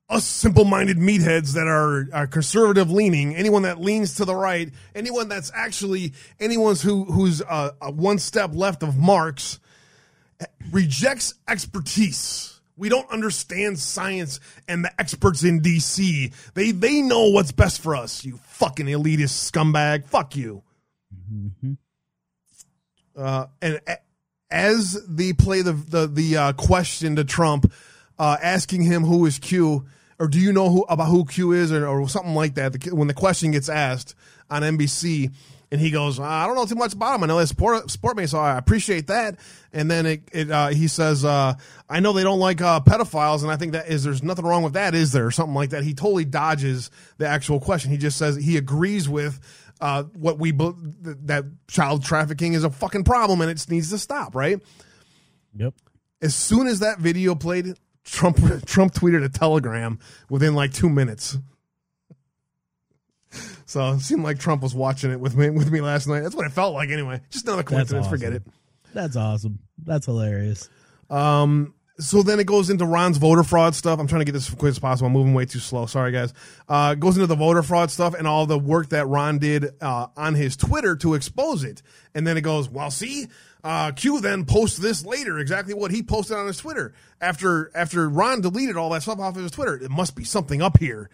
[0.09, 4.71] Us simple minded meatheads that are, are conservative leaning, anyone that leans to the right,
[4.95, 9.59] anyone that's actually, anyone's who, who's uh, uh, one step left of Marx
[10.71, 12.59] rejects expertise.
[12.75, 16.33] We don't understand science and the experts in DC.
[16.53, 18.23] They they know what's best for us.
[18.25, 20.05] You fucking elitist scumbag.
[20.05, 20.63] Fuck you.
[21.31, 21.77] Mhm.
[23.15, 23.97] Uh, and a-
[24.49, 27.71] as they play the the the uh, question to Trump,
[28.17, 29.85] uh, asking him who is Q
[30.19, 32.73] or do you know who about who Q is or, or something like that.
[32.73, 34.15] The, when the question gets asked
[34.49, 35.31] on NBC,
[35.71, 37.23] and he goes, "I don't know too much about him.
[37.23, 39.39] I know they support support me, so I appreciate that."
[39.71, 41.53] And then it, it uh, he says, uh,
[41.89, 44.63] "I know they don't like uh, pedophiles, and I think that is there's nothing wrong
[44.63, 45.83] with that, is there?" Or something like that.
[45.83, 47.91] He totally dodges the actual question.
[47.91, 49.39] He just says he agrees with
[49.79, 53.97] uh, what we be- that child trafficking is a fucking problem and it needs to
[53.97, 54.35] stop.
[54.35, 54.59] Right?
[55.55, 55.73] Yep.
[56.21, 57.75] As soon as that video played,
[58.11, 59.99] Trump Trump tweeted a telegram
[60.29, 61.37] within like two minutes.
[63.65, 66.21] So it seemed like Trump was watching it with me with me last night.
[66.21, 67.21] That's what it felt like anyway.
[67.29, 68.07] Just another coincidence.
[68.07, 68.43] Forget it.
[68.93, 69.59] That's awesome.
[69.83, 70.69] That's hilarious.
[71.09, 73.99] Um, so then it goes into Ron's voter fraud stuff.
[73.99, 75.07] I'm trying to get this as quick as possible.
[75.07, 75.85] I'm moving way too slow.
[75.85, 76.33] Sorry, guys.
[76.67, 80.07] Uh, goes into the voter fraud stuff and all the work that Ron did uh,
[80.15, 81.81] on his Twitter to expose it.
[82.15, 83.27] And then it goes, well, see,
[83.63, 88.07] uh, Q then posts this later, exactly what he posted on his Twitter after after
[88.07, 89.75] Ron deleted all that stuff off of his Twitter.
[89.75, 91.09] It must be something up here.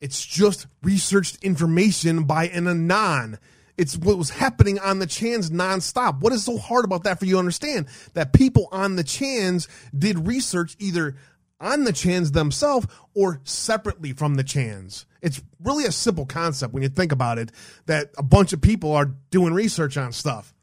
[0.00, 3.38] It's just researched information by an anon.
[3.78, 6.20] It's what was happening on the Chans nonstop.
[6.20, 7.86] What is so hard about that for you to understand?
[8.14, 11.16] That people on the Chans did research either
[11.60, 15.06] on the Chans themselves or separately from the Chans.
[15.22, 17.52] It's really a simple concept when you think about it
[17.86, 20.54] that a bunch of people are doing research on stuff.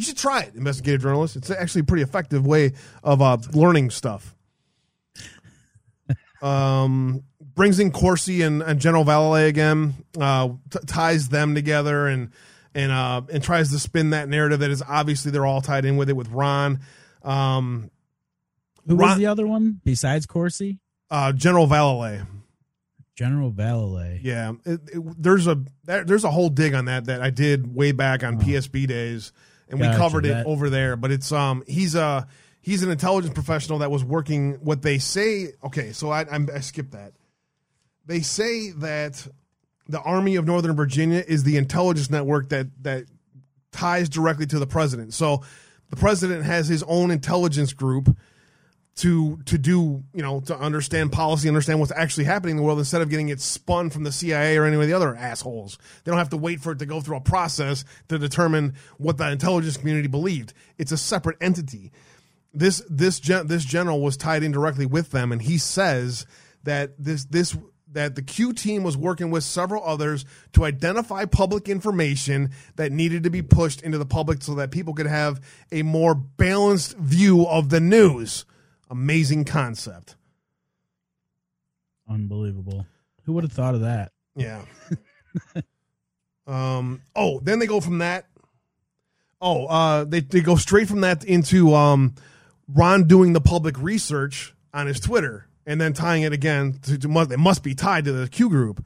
[0.00, 1.36] You should try it, investigative journalist.
[1.36, 2.72] It's actually a pretty effective way
[3.04, 4.34] of uh, learning stuff.
[6.42, 7.22] um,
[7.54, 12.30] brings in Corsi and, and General Vallely again, uh, t- ties them together and
[12.74, 15.96] and uh, and tries to spin that narrative that is obviously they're all tied in
[15.98, 16.80] with it with Ron.
[17.22, 17.90] Um,
[18.86, 20.78] Who Ron- was the other one besides Corsi?
[21.10, 22.26] uh, General Vallely.
[23.16, 24.20] General Vallely.
[24.22, 27.92] Yeah, it, it- there's a there's a whole dig on that that I did way
[27.92, 29.32] back on PSB days,
[29.70, 30.96] and we Gotcha, covered it that- over there.
[30.96, 32.26] But it's um he's a
[32.60, 35.52] he's an intelligence professional that was working what they say.
[35.64, 37.12] Okay, so I I'm, I skipped that.
[38.06, 39.26] They say that
[39.88, 43.04] the Army of Northern Virginia is the intelligence network that that
[43.72, 45.14] ties directly to the president.
[45.14, 45.42] So
[45.90, 48.16] the president has his own intelligence group
[48.96, 52.78] to to do you know to understand policy, understand what's actually happening in the world
[52.78, 55.78] instead of getting it spun from the CIA or any of the other assholes.
[56.04, 59.16] They don't have to wait for it to go through a process to determine what
[59.16, 60.52] the intelligence community believed.
[60.78, 61.92] It's a separate entity.
[62.52, 66.26] This this gen, this general was tied in directly with them, and he says
[66.64, 67.56] that this this
[67.92, 73.24] that the Q team was working with several others to identify public information that needed
[73.24, 75.40] to be pushed into the public so that people could have
[75.72, 78.44] a more balanced view of the news.
[78.90, 80.16] Amazing concept.
[82.08, 82.86] Unbelievable.
[83.24, 84.10] Who would have thought of that?
[84.34, 84.62] Yeah.
[86.46, 87.02] um.
[87.14, 88.26] Oh, then they go from that.
[89.40, 92.14] Oh, uh, they they go straight from that into um,
[92.68, 97.08] Ron doing the public research on his Twitter, and then tying it again to, to
[97.08, 98.84] must, it must be tied to the Q group.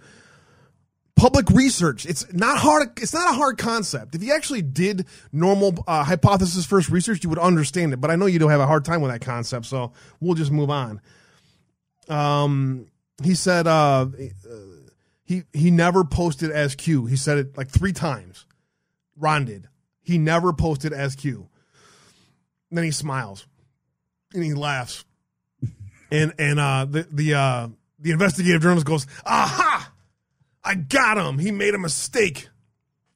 [1.16, 2.06] Public research.
[2.06, 2.98] It's not hard.
[3.00, 4.14] It's not a hard concept.
[4.14, 8.00] If you actually did normal uh, hypothesis first research, you would understand it.
[8.00, 10.50] But I know you don't have a hard time with that concept, so we'll just
[10.50, 11.00] move on.
[12.08, 12.88] Um,
[13.22, 14.06] he said uh,
[15.24, 17.06] he he never posted as Q.
[17.06, 18.44] He said it like three times.
[19.16, 19.68] Ron did.
[20.02, 21.48] He never posted as Q.
[22.70, 23.46] And then he smiles
[24.34, 25.04] and he laughs.
[26.10, 27.68] and and uh, the the uh,
[28.00, 29.73] the investigative journalist goes, "Aha!
[30.64, 31.38] I got him.
[31.38, 32.48] He made a mistake."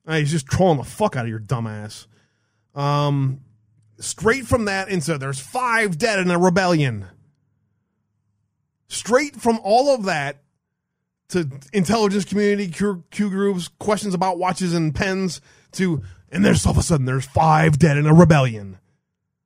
[0.07, 2.07] Uh, he's just trolling the fuck out of your dumbass.
[2.75, 3.41] Um,
[3.99, 7.07] straight from that into there's five dead in a rebellion.
[8.89, 10.43] Straight from all of that
[11.29, 15.43] to intelligence community, Q, Q groups, questions about watches and pens,
[15.73, 18.79] to and there's all of a sudden there's five dead in a rebellion.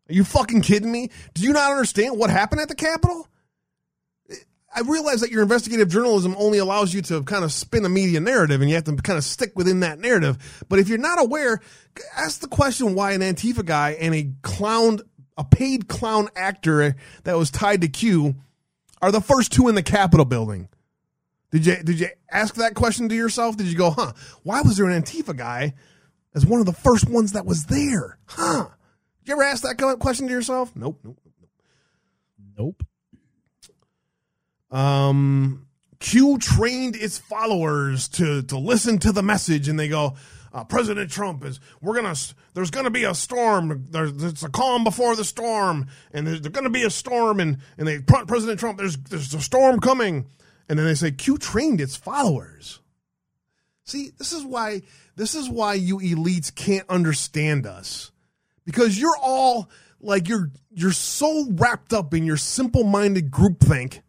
[0.09, 1.11] Are you fucking kidding me?
[1.35, 3.27] Do you not understand what happened at the Capitol?
[4.75, 8.21] I realize that your investigative journalism only allows you to kind of spin a media
[8.21, 10.65] narrative and you have to kind of stick within that narrative.
[10.69, 11.61] But if you're not aware,
[12.17, 15.01] ask the question why an Antifa guy and a clown,
[15.37, 18.35] a paid clown actor that was tied to Q
[19.03, 20.69] are the first two in the Capitol building.
[21.51, 23.59] Did you did you ask that question to yourself?
[23.59, 24.13] Did you go, huh?
[24.43, 25.75] Why was there an Antifa guy
[26.35, 28.19] as one of the first ones that was there?
[28.25, 28.69] Huh?
[29.21, 30.75] Did you ever ask that question to yourself?
[30.75, 31.19] Nope, nope,
[32.57, 32.83] Nope.
[34.73, 35.67] Um,
[36.01, 40.17] Q trained its followers to to listen to the message, and they go,
[40.53, 42.15] uh, President Trump is we're gonna
[42.55, 43.87] there's gonna be a storm.
[43.91, 47.59] There's it's a calm before the storm, and there's, there's gonna be a storm, and
[47.79, 50.27] and they President Trump there's there's a storm coming,
[50.69, 52.81] and then they say Q trained its followers.
[53.85, 54.83] See, this is why
[55.17, 58.11] this is why you elites can't understand us
[58.65, 59.71] because you're all
[60.01, 64.01] like you're you're so wrapped up in your simple-minded groupthink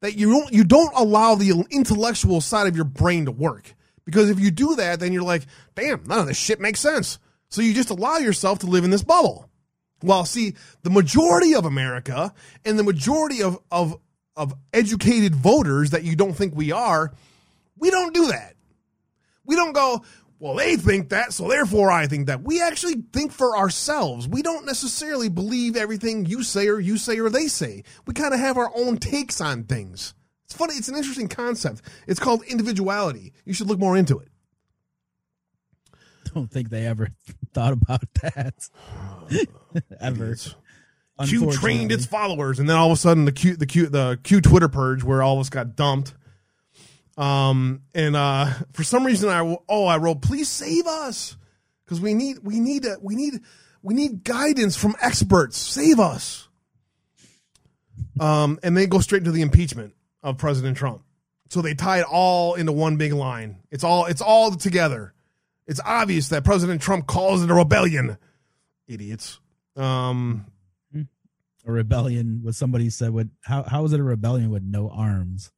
[0.00, 3.74] that you don't you don't allow the intellectual side of your brain to work.
[4.04, 7.18] Because if you do that, then you're like, damn, none of this shit makes sense.
[7.48, 9.48] So you just allow yourself to live in this bubble.
[10.02, 12.32] Well, see, the majority of America
[12.64, 13.98] and the majority of of
[14.36, 17.12] of educated voters that you don't think we are,
[17.76, 18.54] we don't do that.
[19.44, 20.04] We don't go,
[20.40, 22.42] well, they think that, so therefore I think that.
[22.42, 24.26] We actually think for ourselves.
[24.26, 27.84] We don't necessarily believe everything you say or you say or they say.
[28.06, 30.14] We kind of have our own takes on things.
[30.46, 31.82] It's funny, it's an interesting concept.
[32.08, 33.34] It's called individuality.
[33.44, 34.28] You should look more into it.
[36.34, 37.10] Don't think they ever
[37.52, 38.54] thought about that.
[40.00, 40.36] ever.
[41.26, 44.18] Q trained its followers, and then all of a sudden the Q the Q the
[44.22, 46.14] Q Twitter purge where all of us got dumped
[47.20, 51.36] um, and uh, for some reason, I oh I wrote, please save us
[51.84, 53.40] because we need we need a, we need
[53.82, 55.58] we need guidance from experts.
[55.58, 56.48] Save us.
[58.18, 61.02] Um, and they go straight into the impeachment of President Trump.
[61.50, 63.58] So they tie it all into one big line.
[63.70, 65.12] It's all it's all together.
[65.66, 68.16] It's obvious that President Trump calls it a rebellion.
[68.88, 69.40] Idiots.
[69.76, 70.46] Um,
[71.70, 75.50] a rebellion with somebody said would how how is it a rebellion with no arms?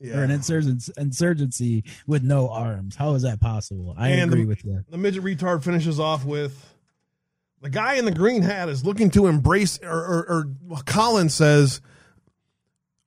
[0.00, 0.16] Yeah.
[0.18, 2.96] or an insurgency, insurgency with no arms.
[2.96, 3.94] How is that possible?
[3.96, 4.84] I and agree the, with you.
[4.88, 6.74] the midget retard finishes off with
[7.62, 11.80] the guy in the green hat is looking to embrace or, or, or cullen says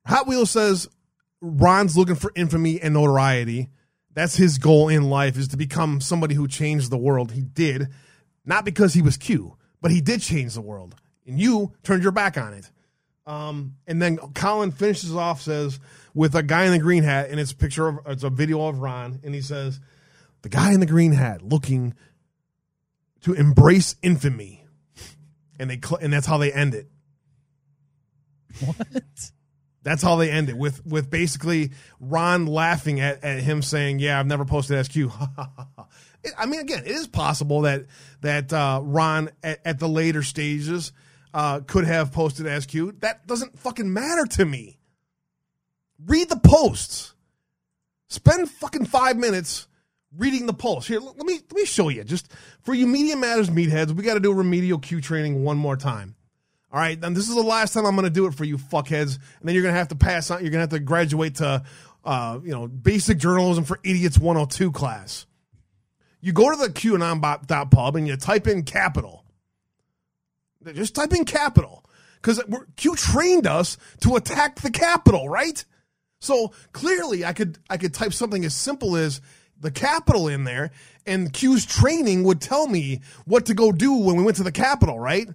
[0.06, 0.90] hot wheels says
[1.42, 3.70] ron's looking for infamy and notoriety.
[4.14, 7.34] That's his goal in life is to become somebody who changed the world.
[7.34, 7.90] He did
[8.46, 10.96] not because he was q but he did change the world
[11.28, 12.72] and you turned your back on it.
[13.26, 15.80] Um, and then Cullen finishes off says
[16.14, 18.66] with a guy in the green hat, and it's a picture of it's a video
[18.68, 19.80] of Ron, and he says,
[20.42, 21.94] "The guy in the green hat looking
[23.22, 24.64] to embrace infamy,"
[25.60, 26.88] and they cl- and that's how they end it.
[28.66, 29.32] What?
[29.84, 34.20] That's how they end it with with basically Ron laughing at, at him saying, "Yeah,
[34.20, 34.98] I've never posted SQ."
[36.38, 37.86] I mean, again, it is possible that
[38.22, 40.92] that uh, Ron at, at, the later stages
[41.34, 43.00] uh, could have posted SQ.
[43.00, 44.78] That doesn't fucking matter to me.
[46.06, 47.14] Read the posts.
[48.10, 49.68] Spend fucking five minutes
[50.16, 50.88] reading the post.
[50.88, 52.04] Here, let me let me show you.
[52.04, 55.76] Just for you Media Matters meatheads, we got to do remedial Q training one more
[55.76, 56.16] time.
[56.72, 58.58] All right, and this is the last time I'm going to do it for you
[58.58, 60.42] fuckheads, and then you're going to have to pass on.
[60.42, 61.64] You're going to have to graduate to,
[62.04, 65.26] uh, you know, basic journalism for idiots 102 class.
[66.20, 69.24] You go to the QAnon.pub and you type in capital.
[70.74, 71.84] Just type in capital
[72.22, 72.42] because
[72.76, 75.64] Q trained us to attack the capital, right?
[76.20, 79.22] So clearly, I could I could type something as simple as
[79.60, 80.72] the capital in there,
[81.06, 84.52] and Q's training would tell me what to go do when we went to the
[84.52, 85.28] capital, right?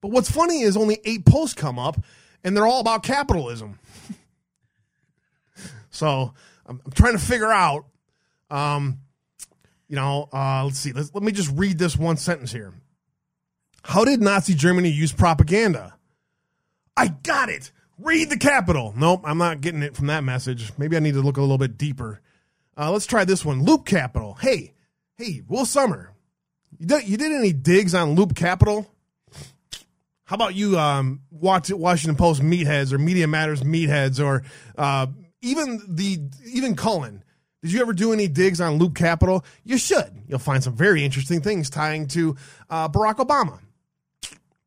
[0.00, 1.96] But what's funny is only eight posts come up,
[2.44, 3.78] and they're all about capitalism.
[5.90, 6.32] so
[6.66, 7.86] I'm, I'm, trying to figure out,
[8.50, 8.98] um,
[9.88, 10.92] you know, uh, let's see.
[10.92, 12.72] Let's, let me just read this one sentence here.
[13.82, 15.94] How did Nazi Germany use propaganda?
[16.96, 17.72] I got it.
[17.98, 18.94] Read the capital.
[18.96, 20.72] Nope, I'm not getting it from that message.
[20.78, 22.20] Maybe I need to look a little bit deeper.
[22.76, 23.64] Uh, let's try this one.
[23.64, 24.34] Loop Capital.
[24.34, 24.74] Hey,
[25.16, 26.12] hey, Will Sommer.
[26.78, 28.88] You did, you did any digs on Loop Capital?
[30.24, 34.44] How about you um, watch Washington Post meatheads or Media Matters meatheads or
[34.76, 35.06] uh,
[35.40, 37.24] even the even Cullen?
[37.62, 39.44] Did you ever do any digs on Loop Capital?
[39.64, 40.22] You should.
[40.28, 42.36] You'll find some very interesting things tying to
[42.70, 43.58] uh, Barack Obama.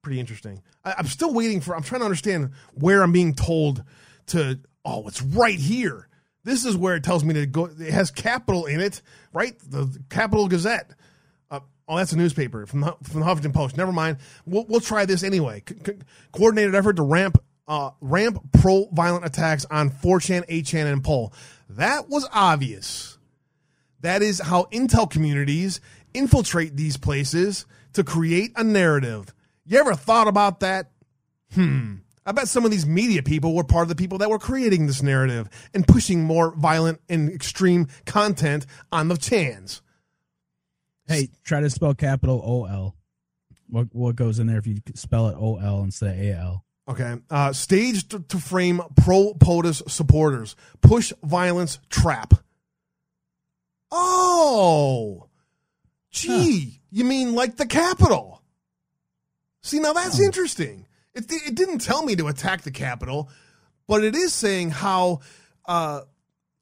[0.02, 0.62] Pretty interesting.
[0.84, 1.76] I, I'm still waiting for.
[1.76, 3.84] I'm trying to understand where I'm being told
[4.28, 4.60] to.
[4.84, 6.08] Oh, it's right here.
[6.44, 7.66] This is where it tells me to go.
[7.66, 9.54] It has capital in it, right?
[9.60, 10.92] The Capital Gazette.
[11.92, 13.76] Oh, that's a newspaper from the, from the Huffington Post.
[13.76, 14.20] Never mind.
[14.46, 15.60] We'll, we'll try this anyway.
[15.60, 15.96] Co-
[16.32, 21.34] coordinated effort to ramp uh, ramp pro violent attacks on 4chan, 8chan, and Poll.
[21.70, 23.18] That was obvious.
[24.00, 25.82] That is how intel communities
[26.14, 29.34] infiltrate these places to create a narrative.
[29.72, 30.92] You ever thought about that?
[31.54, 31.96] Hmm.
[32.26, 34.86] I bet some of these media people were part of the people that were creating
[34.86, 39.82] this narrative and pushing more violent and extreme content on the chans.
[41.08, 42.98] Hey, try to spell capital O L.
[43.70, 46.66] What what goes in there if you spell it O L instead of A L?
[46.90, 47.16] Okay.
[47.30, 50.58] Uh, staged to frame pro POTUS supporters.
[50.82, 52.34] Push violence trap.
[53.90, 55.30] Oh.
[56.12, 56.78] Gee, huh.
[56.92, 58.41] you mean like the Capitol?
[59.62, 60.24] See, now that's oh.
[60.24, 60.86] interesting.
[61.14, 63.30] It, it didn't tell me to attack the Capitol,
[63.88, 65.20] but it is saying how
[65.66, 66.02] uh,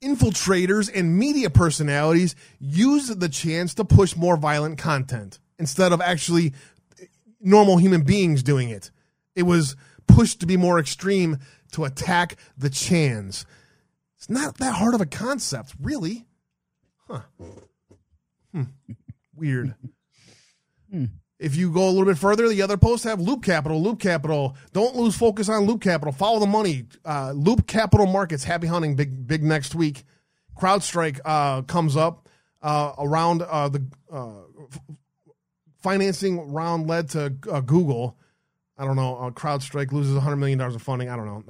[0.02, 6.54] infiltrators and media personalities use the chance to push more violent content instead of actually
[7.40, 8.92] normal human beings doing it.
[9.36, 9.76] It was
[10.08, 11.38] pushed to be more extreme
[11.74, 13.46] to attack the chans.
[14.18, 16.26] It's not that hard of a concept, really.
[17.08, 17.22] Huh.
[18.52, 18.64] Hmm.
[19.36, 19.76] Weird.
[20.92, 21.06] Hmm.
[21.40, 23.82] If you go a little bit further, the other posts have Loop Capital.
[23.82, 24.58] Loop Capital.
[24.74, 26.12] Don't lose focus on Loop Capital.
[26.12, 26.84] Follow the money.
[27.06, 28.44] Uh, Loop Capital Markets.
[28.44, 28.96] Happy hunting.
[28.96, 30.04] Big big next week.
[30.60, 32.28] CrowdStrike uh, comes up
[32.62, 34.80] uh, around uh, the uh, f-
[35.82, 38.18] financing round led to uh, Google.
[38.78, 39.32] I don't know.
[39.34, 41.10] CrowdStrike loses 100 million dollars of funding.
[41.10, 41.44] I don't know.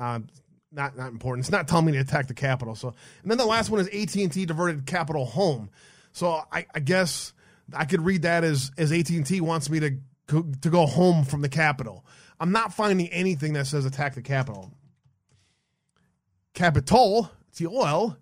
[0.72, 1.46] not not important.
[1.46, 2.76] It's not telling me to attack the capital.
[2.76, 5.72] So, and then the last one is AT and T diverted capital home.
[6.12, 7.34] So I, I guess
[7.76, 9.92] I could read that as as AT and T wants me to
[10.62, 12.06] to go home from the Capitol.
[12.40, 14.72] I'm not finding anything that says attack the Capitol.
[16.54, 18.18] Capitol, T O L,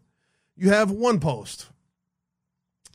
[0.56, 1.68] you have one post,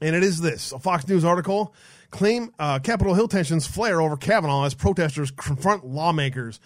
[0.01, 1.75] and it is this: a Fox News article
[2.11, 6.61] claim uh, Capitol Hill tensions flare over Kavanaugh as protesters confront lawmakers.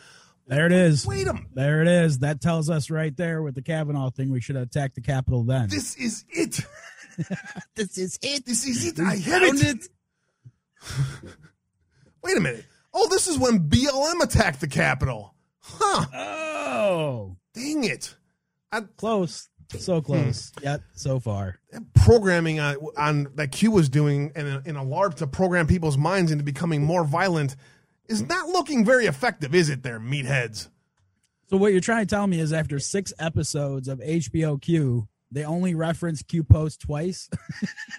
[0.48, 1.04] There it is.
[1.06, 2.20] Wait a There it is.
[2.20, 4.30] That tells us right there with the Kavanaugh thing.
[4.30, 5.68] We should attack the Capitol then.
[5.68, 6.60] This is it.
[7.74, 8.44] this is it.
[8.44, 9.00] This is it.
[9.00, 9.64] I hit it.
[9.64, 9.88] it.
[12.22, 12.64] Wait a minute.
[12.92, 15.34] Oh, this is when BLM attacked the Capitol.
[15.60, 16.06] Huh.
[16.14, 17.36] Oh.
[17.54, 18.14] Dang it.
[18.72, 19.48] I, Close.
[19.78, 20.52] So close.
[20.58, 20.64] Hmm.
[20.64, 21.58] Yet so far.
[21.94, 25.98] Programming on, on that Q was doing in a, in a LARP to program people's
[25.98, 27.56] minds into becoming more violent
[28.08, 30.68] is not looking very effective, is it, there, meatheads?
[31.48, 35.44] So what you're trying to tell me is after six episodes of HBO Q, they
[35.44, 37.28] only reference Q post twice.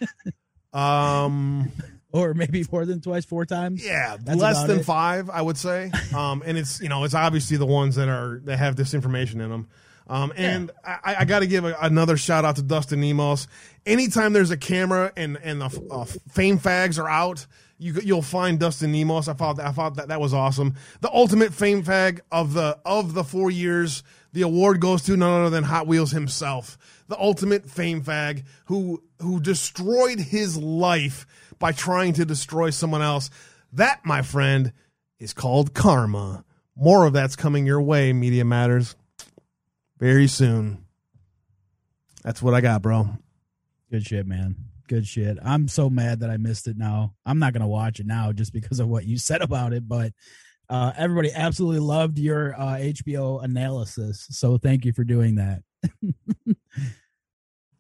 [0.74, 1.72] um,
[2.12, 3.86] or maybe more than twice, four times.
[3.86, 4.86] Yeah, That's less than it.
[4.86, 5.92] five, I would say.
[6.16, 9.42] Um, and it's you know it's obviously the ones that are that have this information
[9.42, 9.68] in them.
[10.08, 10.98] Um, and yeah.
[11.04, 13.48] I, I got to give a, another shout out to Dustin Nemos.
[13.86, 17.46] Anytime there's a camera and and the uh, fame fags are out,
[17.78, 19.28] you you'll find Dustin Nemos.
[19.28, 20.76] I thought that, I thought that that was awesome.
[21.02, 24.02] The ultimate fame fag of the of the four years.
[24.38, 26.78] The award goes to none other than Hot Wheels himself,
[27.08, 31.26] the ultimate fame fag who who destroyed his life
[31.58, 33.32] by trying to destroy someone else.
[33.74, 34.74] That, my friend,
[35.18, 36.46] is called karma.
[36.76, 38.96] More of that's coming your way, Media Matters,
[39.98, 40.86] very soon.
[42.24, 43.10] That's what I got, bro.
[43.90, 44.56] Good shit, man.
[44.88, 45.40] Good shit.
[45.44, 47.16] I'm so mad that I missed it now.
[47.26, 49.88] I'm not going to watch it now just because of what you said about it,
[49.88, 50.12] but
[50.70, 54.28] uh, everybody absolutely loved your uh, HBO analysis.
[54.30, 55.63] So thank you for doing that.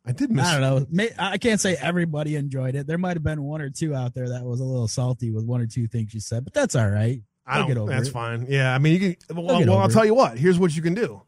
[0.05, 0.45] I did miss.
[0.45, 1.07] I don't know.
[1.19, 2.87] I can't say everybody enjoyed it.
[2.87, 5.43] There might have been one or two out there that was a little salty with
[5.43, 7.21] one or two things you said, but that's all right.
[7.45, 7.67] I don't.
[7.67, 7.87] That's it.
[7.87, 8.45] That's fine.
[8.47, 9.35] Yeah, I mean, you can.
[9.35, 10.37] Well, well I'll tell you what.
[10.37, 11.21] Here's what you can do.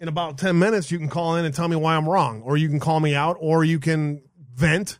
[0.00, 2.56] In about ten minutes, you can call in and tell me why I'm wrong, or
[2.56, 4.98] you can call me out, or you can vent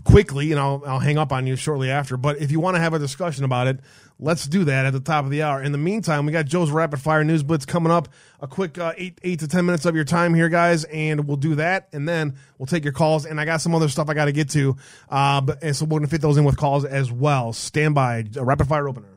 [0.00, 2.16] quickly, and I'll I'll hang up on you shortly after.
[2.16, 3.80] But if you want to have a discussion about it,
[4.18, 5.62] let's do that at the top of the hour.
[5.62, 8.08] In the meantime, we got Joe's rapid fire news blitz coming up.
[8.40, 11.36] A quick uh, eight eight to ten minutes of your time here, guys, and we'll
[11.36, 13.24] do that, and then we'll take your calls.
[13.24, 14.76] And I got some other stuff I got to get to,
[15.08, 17.52] uh, but and so we're gonna fit those in with calls as well.
[17.52, 19.13] Stand by, rapid fire opener.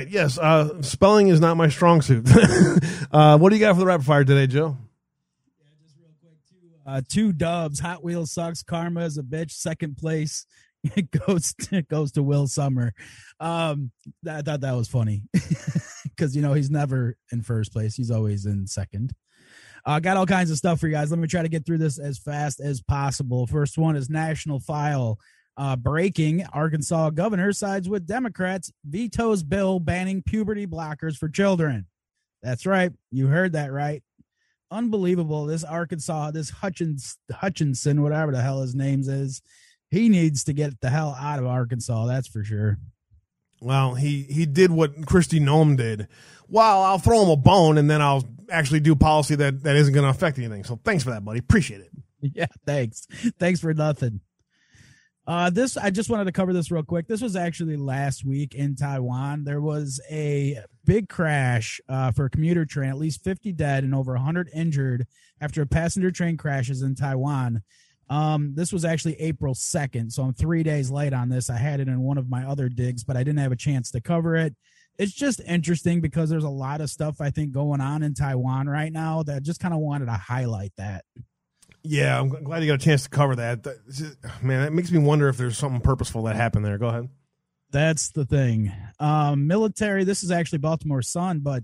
[0.00, 0.08] Right.
[0.08, 0.38] Yes.
[0.38, 2.26] Uh, spelling is not my strong suit.
[3.12, 4.78] uh, what do you got for the rapid fire today, Joe?
[6.86, 7.80] Uh, two dubs.
[7.80, 8.62] Hot Wheels sucks.
[8.62, 9.50] Karma is a bitch.
[9.50, 10.46] Second place
[10.96, 12.94] it goes to, goes to Will Sommer.
[13.40, 13.90] Um,
[14.26, 15.24] I thought that was funny
[16.04, 17.94] because you know he's never in first place.
[17.94, 19.12] He's always in second.
[19.84, 21.10] I uh, got all kinds of stuff for you guys.
[21.10, 23.46] Let me try to get through this as fast as possible.
[23.46, 25.18] First one is National File.
[25.60, 31.84] Uh, breaking Arkansas governor sides with Democrats, vetoes bill banning puberty blockers for children.
[32.42, 32.92] That's right.
[33.10, 34.02] You heard that right.
[34.70, 35.44] Unbelievable.
[35.44, 39.42] This Arkansas, this Hutchins, Hutchinson, whatever the hell his name is,
[39.90, 42.06] he needs to get the hell out of Arkansas.
[42.06, 42.78] That's for sure.
[43.60, 46.08] Well, he he did what Kristi Noem did.
[46.48, 49.92] Well, I'll throw him a bone and then I'll actually do policy that that isn't
[49.92, 50.64] going to affect anything.
[50.64, 51.40] So thanks for that, buddy.
[51.40, 51.90] Appreciate it.
[52.22, 53.06] Yeah, thanks.
[53.38, 54.20] Thanks for nothing.
[55.30, 57.06] Uh, this I just wanted to cover this real quick.
[57.06, 59.44] This was actually last week in Taiwan.
[59.44, 63.94] There was a big crash uh, for a commuter train, at least 50 dead and
[63.94, 65.06] over 100 injured
[65.40, 67.62] after a passenger train crashes in Taiwan.
[68.08, 71.48] Um, this was actually April 2nd, so I'm three days late on this.
[71.48, 73.92] I had it in one of my other digs, but I didn't have a chance
[73.92, 74.56] to cover it.
[74.98, 78.68] It's just interesting because there's a lot of stuff I think going on in Taiwan
[78.68, 81.04] right now that just kind of wanted to highlight that.
[81.82, 83.64] Yeah, I'm glad you got a chance to cover that.
[84.42, 86.78] Man, that makes me wonder if there's something purposeful that happened there.
[86.78, 87.08] Go ahead.
[87.70, 88.72] That's the thing.
[88.98, 90.04] Um, military.
[90.04, 91.62] This is actually Baltimore Sun, but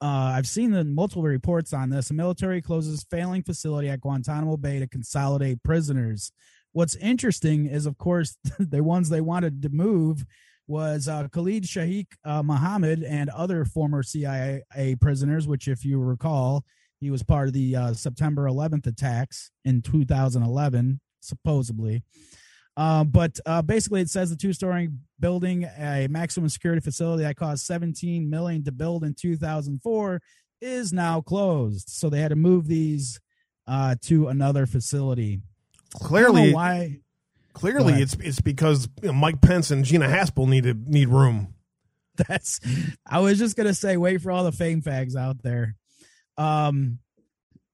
[0.00, 2.08] uh, I've seen the multiple reports on this.
[2.08, 6.32] The military closes failing facility at Guantanamo Bay to consolidate prisoners.
[6.72, 10.24] What's interesting is, of course, the ones they wanted to move
[10.66, 16.64] was uh, Khalid Sheikh uh, Mohammed and other former CIA prisoners, which, if you recall,
[17.00, 22.02] he was part of the uh, September 11th attacks in 2011, supposedly.
[22.76, 24.90] Uh, but uh, basically, it says the two-story
[25.20, 30.20] building, a maximum security facility that cost 17 million to build in 2004,
[30.60, 31.88] is now closed.
[31.88, 33.20] So they had to move these
[33.66, 35.40] uh, to another facility.
[35.94, 36.98] Clearly, why?
[37.52, 41.54] Clearly, it's it's because you know, Mike Pence and Gina Haspel needed need room.
[42.28, 42.60] That's.
[43.06, 45.76] I was just gonna say, wait for all the fame fags out there.
[46.36, 46.98] Um,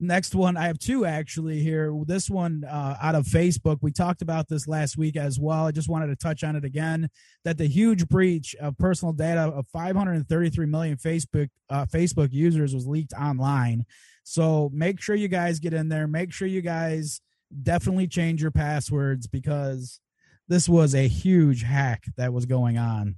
[0.01, 1.95] next one, I have two actually here.
[2.07, 3.79] This one uh, out of Facebook.
[3.83, 5.67] We talked about this last week as well.
[5.67, 7.09] I just wanted to touch on it again.
[7.45, 12.87] That the huge breach of personal data of 533 million Facebook uh, Facebook users was
[12.87, 13.85] leaked online.
[14.25, 16.07] So make sure you guys get in there.
[16.07, 17.21] Make sure you guys
[17.63, 20.01] definitely change your passwords because
[20.49, 23.17] this was a huge hack that was going on.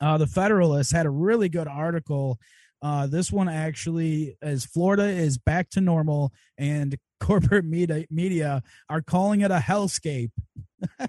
[0.00, 2.38] Uh, the Federalist had a really good article
[2.82, 9.02] uh, this one actually is Florida is back to normal, and corporate media media are
[9.02, 10.30] calling it a hellscape.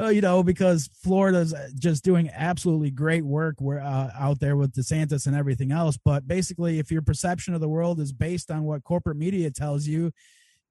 [0.00, 4.72] uh, you know, because Florida's just doing absolutely great work where, uh, out there with
[4.72, 5.98] DeSantis and everything else.
[6.02, 9.86] But basically, if your perception of the world is based on what corporate media tells
[9.86, 10.12] you,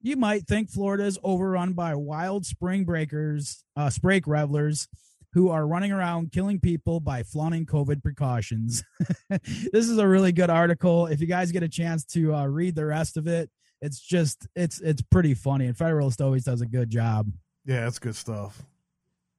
[0.01, 4.88] you might think Florida is overrun by wild spring breakers, uh, sprake revelers,
[5.34, 8.84] who are running around killing people by flaunting COVID precautions.
[9.29, 11.07] this is a really good article.
[11.07, 13.49] If you guys get a chance to uh, read the rest of it,
[13.81, 15.65] it's just it's it's pretty funny.
[15.65, 17.29] And Federalist always does a good job.
[17.65, 18.63] Yeah, that's good stuff.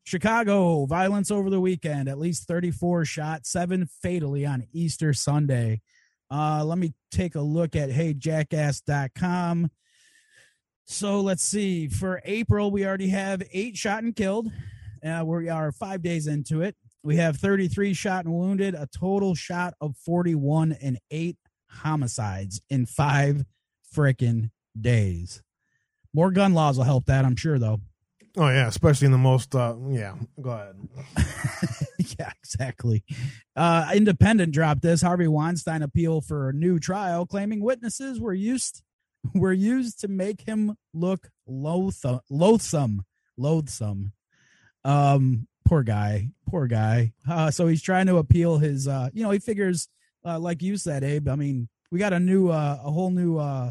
[0.05, 2.09] Chicago violence over the weekend.
[2.09, 5.81] At least 34 shot, seven fatally on Easter Sunday.
[6.31, 9.71] Uh, let me take a look at heyjackass.com.
[10.87, 11.89] So let's see.
[11.89, 14.51] For April, we already have eight shot and killed.
[15.05, 16.77] Uh, we are five days into it.
[17.03, 21.37] We have 33 shot and wounded, a total shot of 41 and eight
[21.69, 23.45] homicides in five
[23.95, 24.51] freaking
[24.81, 25.43] days.
[26.15, 27.81] More gun laws will help that, I'm sure, though.
[28.37, 29.55] Oh yeah, especially in the most.
[29.55, 30.77] Uh, yeah, go ahead.
[32.19, 33.05] yeah, exactly.
[33.55, 38.83] Uh, Independent dropped this Harvey Weinstein appeal for a new trial, claiming witnesses were used
[39.35, 43.05] were used to make him look loathsome, loathsome,
[43.37, 44.13] loathsome.
[44.85, 47.13] Um, poor guy, poor guy.
[47.29, 48.87] Uh, so he's trying to appeal his.
[48.89, 49.89] Uh, you know, he figures,
[50.25, 51.29] uh, like you said, Abe.
[51.29, 53.71] I mean, we got a new, uh, a whole new uh,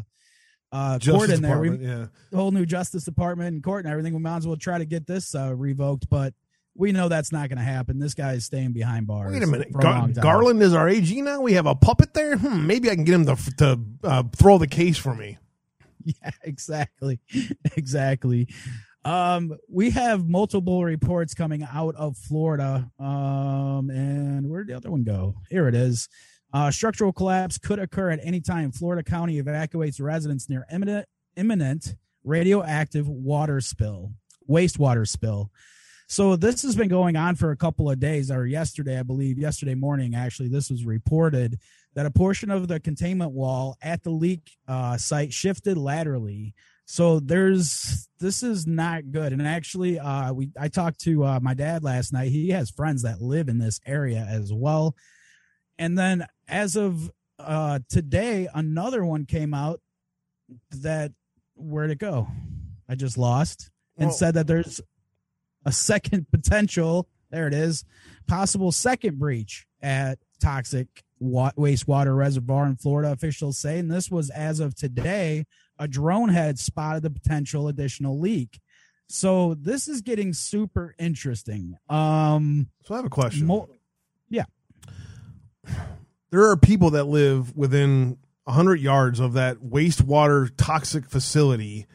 [0.72, 1.60] uh, court in there.
[1.60, 2.06] We, yeah.
[2.30, 4.12] The whole new Justice Department and court and everything.
[4.12, 6.34] We might as well try to get this uh, revoked, but
[6.76, 8.00] we know that's not going to happen.
[8.00, 9.32] This guy is staying behind bars.
[9.32, 9.72] Wait a minute.
[9.72, 11.40] Gar- a Garland is our AG now.
[11.40, 12.36] We have a puppet there.
[12.36, 15.38] Hmm, maybe I can get him to to uh, throw the case for me.
[16.06, 17.18] Yeah, exactly,
[17.76, 18.46] exactly.
[19.04, 22.90] Um, we have multiple reports coming out of Florida.
[22.98, 25.36] Um, and where'd the other one go?
[25.50, 26.08] Here it is.
[26.52, 28.72] Uh, structural collapse could occur at any time.
[28.72, 34.12] Florida County evacuates residents near imminent, imminent radioactive water spill,
[34.48, 35.50] wastewater spill.
[36.06, 39.38] So this has been going on for a couple of days, or yesterday, I believe,
[39.38, 41.58] yesterday morning, actually, this was reported
[41.94, 46.54] that a portion of the containment wall at the leak uh, site shifted laterally.
[46.86, 49.32] So there's this is not good.
[49.32, 52.30] And actually, uh, we I talked to uh, my dad last night.
[52.30, 54.94] He has friends that live in this area as well.
[55.78, 59.80] And then as of uh, today, another one came out
[60.70, 61.12] that
[61.56, 62.28] where'd it go?
[62.88, 64.80] I just lost and well, said that there's
[65.64, 67.08] a second potential.
[67.30, 67.84] There it is,
[68.28, 70.86] possible second breach at toxic
[71.18, 73.10] wa- wastewater reservoir in Florida.
[73.10, 75.44] Officials say, and this was as of today.
[75.78, 78.60] A drone had spotted the potential additional leak.
[79.08, 81.76] So this is getting super interesting.
[81.88, 83.46] Um, so I have a question.
[83.46, 83.68] Mo-
[84.28, 84.44] yeah
[86.34, 91.86] there are people that live within 100 yards of that wastewater toxic facility.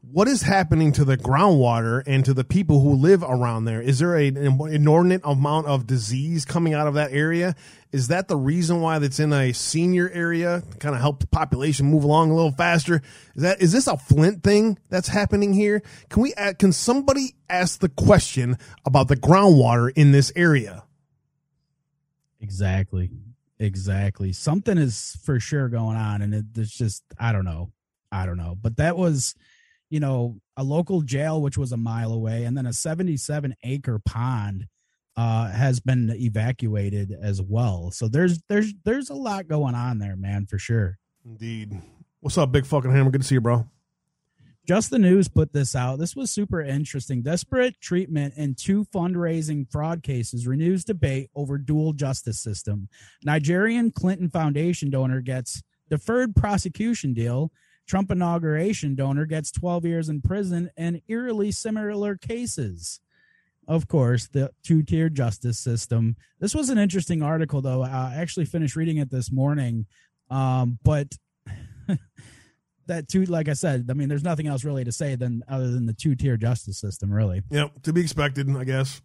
[0.00, 3.82] What is happening to the groundwater and to the people who live around there?
[3.82, 7.56] Is there a, an inordinate amount of disease coming out of that area?
[7.90, 11.26] Is that the reason why that's in a senior area to kind of help the
[11.26, 13.02] population move along a little faster?
[13.34, 15.82] Is that is this a Flint thing that's happening here?
[16.10, 20.84] Can we can somebody ask the question about the groundwater in this area?
[22.40, 23.10] Exactly.
[23.58, 24.32] Exactly.
[24.32, 27.72] Something is for sure going on, and it, it's just I don't know.
[28.10, 28.56] I don't know.
[28.60, 29.34] But that was,
[29.90, 33.98] you know, a local jail which was a mile away, and then a 77 acre
[34.04, 34.66] pond
[35.16, 37.90] uh, has been evacuated as well.
[37.90, 40.98] So there's there's there's a lot going on there, man, for sure.
[41.24, 41.80] Indeed.
[42.20, 43.10] What's up, big fucking hammer?
[43.10, 43.68] Good to see you, bro.
[44.68, 45.98] Just the News put this out.
[45.98, 47.22] This was super interesting.
[47.22, 52.88] Desperate treatment in two fundraising fraud cases renews debate over dual justice system.
[53.24, 57.50] Nigerian Clinton Foundation donor gets deferred prosecution deal.
[57.88, 63.00] Trump inauguration donor gets 12 years in prison and eerily similar cases.
[63.66, 66.16] Of course, the two tier justice system.
[66.38, 67.82] This was an interesting article, though.
[67.82, 69.86] I actually finished reading it this morning.
[70.30, 71.08] Um, but
[72.86, 75.70] that two, like I said, I mean, there's nothing else really to say than other
[75.70, 77.42] than the two tier justice system, really.
[77.50, 79.02] Yep, to be expected, I guess.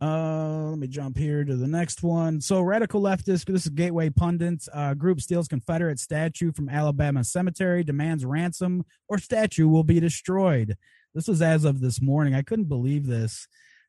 [0.00, 2.40] Uh, let me jump here to the next one.
[2.40, 4.68] So, radical leftist, this is Gateway Pundits.
[4.72, 10.76] Uh, group steals Confederate statue from Alabama cemetery, demands ransom, or statue will be destroyed.
[11.14, 12.34] This was as of this morning.
[12.34, 13.48] I couldn't believe this.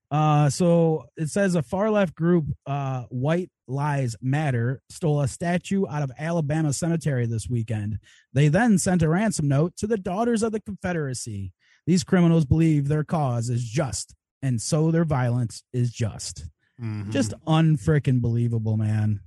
[0.10, 5.86] Uh, so it says a far left group, uh, White Lies Matter, stole a statue
[5.90, 8.00] out of Alabama cemetery this weekend.
[8.32, 11.52] They then sent a ransom note to the Daughters of the Confederacy.
[11.86, 16.46] These criminals believe their cause is just, and so their violence is just.
[16.82, 17.12] Mm-hmm.
[17.12, 19.22] Just unfreaking believable, man.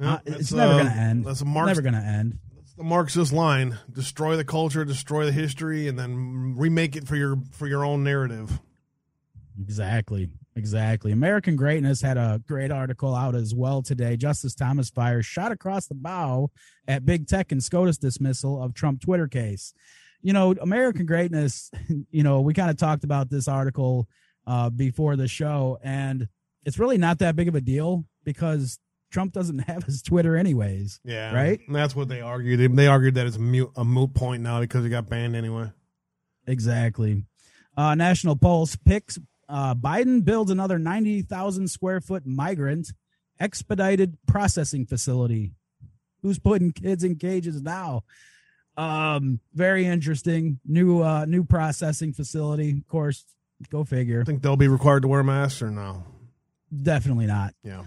[0.00, 1.24] uh, it's never uh, gonna end.
[1.24, 2.38] That's a Marx, never gonna end.
[2.54, 7.16] That's the Marxist line: destroy the culture, destroy the history, and then remake it for
[7.16, 8.60] your for your own narrative.
[9.60, 10.28] Exactly.
[10.54, 11.12] Exactly.
[11.12, 14.16] American Greatness had a great article out as well today.
[14.16, 16.50] Justice Thomas fires shot across the bow
[16.88, 19.72] at big tech and SCOTUS dismissal of Trump Twitter case.
[20.22, 21.70] You know, American greatness,
[22.10, 24.08] you know, we kind of talked about this article
[24.46, 26.28] uh, before the show, and
[26.64, 28.78] it's really not that big of a deal because
[29.10, 31.00] Trump doesn't have his Twitter anyways.
[31.04, 31.60] Yeah, right.
[31.66, 32.60] And that's what they argued.
[32.60, 35.36] They, they argued that it's a moot, a moot point now because he got banned
[35.36, 35.70] anyway.
[36.46, 37.24] Exactly.
[37.76, 42.92] Uh, National Pulse picks uh, Biden builds another 90,000 square foot migrant
[43.40, 45.52] expedited processing facility.
[46.22, 48.02] Who's putting kids in cages now?
[48.78, 50.60] Um, very interesting.
[50.64, 52.70] New uh new processing facility.
[52.70, 53.24] Of course,
[53.70, 54.20] go figure.
[54.20, 56.04] I think they'll be required to wear masks or no?
[56.82, 57.54] Definitely not.
[57.64, 57.82] Yeah.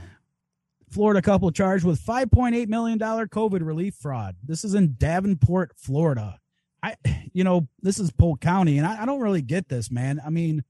[0.90, 4.36] Florida couple charged with $5.8 million COVID relief fraud.
[4.44, 6.38] This is in Davenport, Florida.
[6.84, 6.96] I,
[7.32, 10.20] you know, this is Polk County, and I, I don't really get this, man.
[10.26, 10.66] I mean,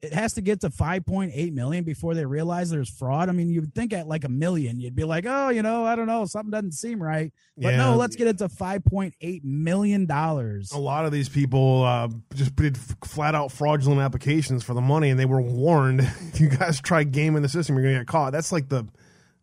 [0.00, 3.28] it has to get to 5.8 million before they realize there's fraud.
[3.28, 5.84] I mean, you would think at like a million, you'd be like, oh, you know,
[5.84, 7.32] I don't know, something doesn't seem right.
[7.56, 7.76] But Yeah.
[7.78, 10.70] no, let's get it to 5.8 million dollars.
[10.70, 15.10] A lot of these people uh, just did flat out fraudulent applications for the money,
[15.10, 18.06] and they were warned if you guys try gaming the system, you're going to get
[18.06, 18.30] caught.
[18.30, 18.86] That's like the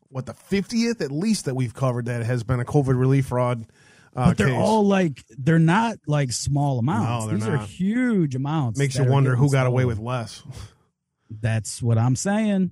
[0.10, 3.66] what the fiftieth at least that we've covered that has been a COVID relief fraud.
[4.16, 4.56] Uh, But they're case.
[4.58, 7.26] all like they're not like small amounts.
[7.28, 8.80] No, These are huge amounts.
[8.80, 10.42] makes you wonder who got away with less.
[11.30, 12.72] That's what I'm saying.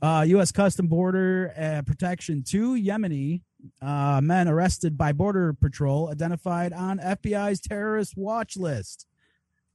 [0.00, 0.52] Uh, U.S.
[0.52, 3.42] Custom Border uh, Protection, two Yemeni
[3.82, 9.06] uh, men arrested by Border Patrol identified on FBI's terrorist watch list.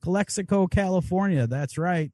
[0.01, 1.45] Calexico, California.
[1.45, 2.11] That's right.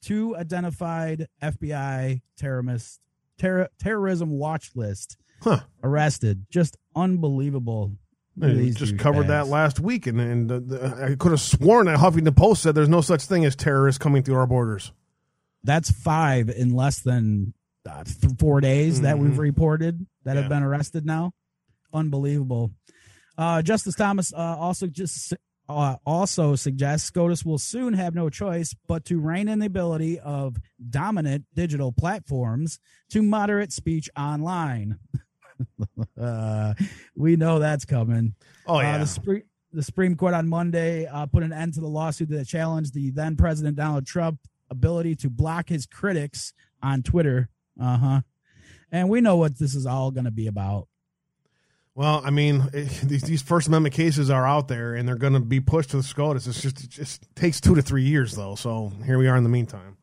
[0.00, 3.00] Two identified FBI terrorist
[3.36, 5.60] terror, terrorism watch list Huh.
[5.82, 6.46] arrested.
[6.50, 7.92] Just unbelievable.
[8.40, 11.98] At just covered that last week, and, and uh, the, I could have sworn that
[11.98, 14.92] Huffington Post said there's no such thing as terrorists coming through our borders.
[15.64, 17.52] That's five in less than
[17.88, 19.38] uh, th- four days that we've Mhm.
[19.38, 20.42] reported that Yeah.
[20.42, 21.32] have been arrested now.
[21.92, 22.70] Unbelievable.
[23.36, 25.34] Uh, Justice Thomas uh, also just
[25.68, 30.18] uh, also suggests SCOTUS will soon have no choice but to rein in the ability
[30.20, 30.56] of
[30.90, 32.78] dominant digital platforms
[33.10, 34.98] to moderate speech online.
[36.20, 36.74] uh,
[37.16, 38.34] we know that's coming.
[38.66, 39.42] Oh Uh, yeah, the, Supreme,
[39.72, 43.10] the Supreme Court on Monday uh, put an end to the lawsuit that challenged the
[43.10, 44.40] then President Donald Trump
[44.70, 46.52] ability to block his critics
[46.82, 47.48] on Twitter.
[47.80, 48.20] Uh huh.
[48.90, 50.88] And we know what this is all going to be about.
[51.94, 55.32] Well, I mean, eh, these, these First Amendment cases are out there, and they're going
[55.32, 56.46] to be pushed to the SCOTUS.
[56.46, 58.54] It's just it just takes two to three years, though.
[58.54, 59.97] So here we are in the meantime.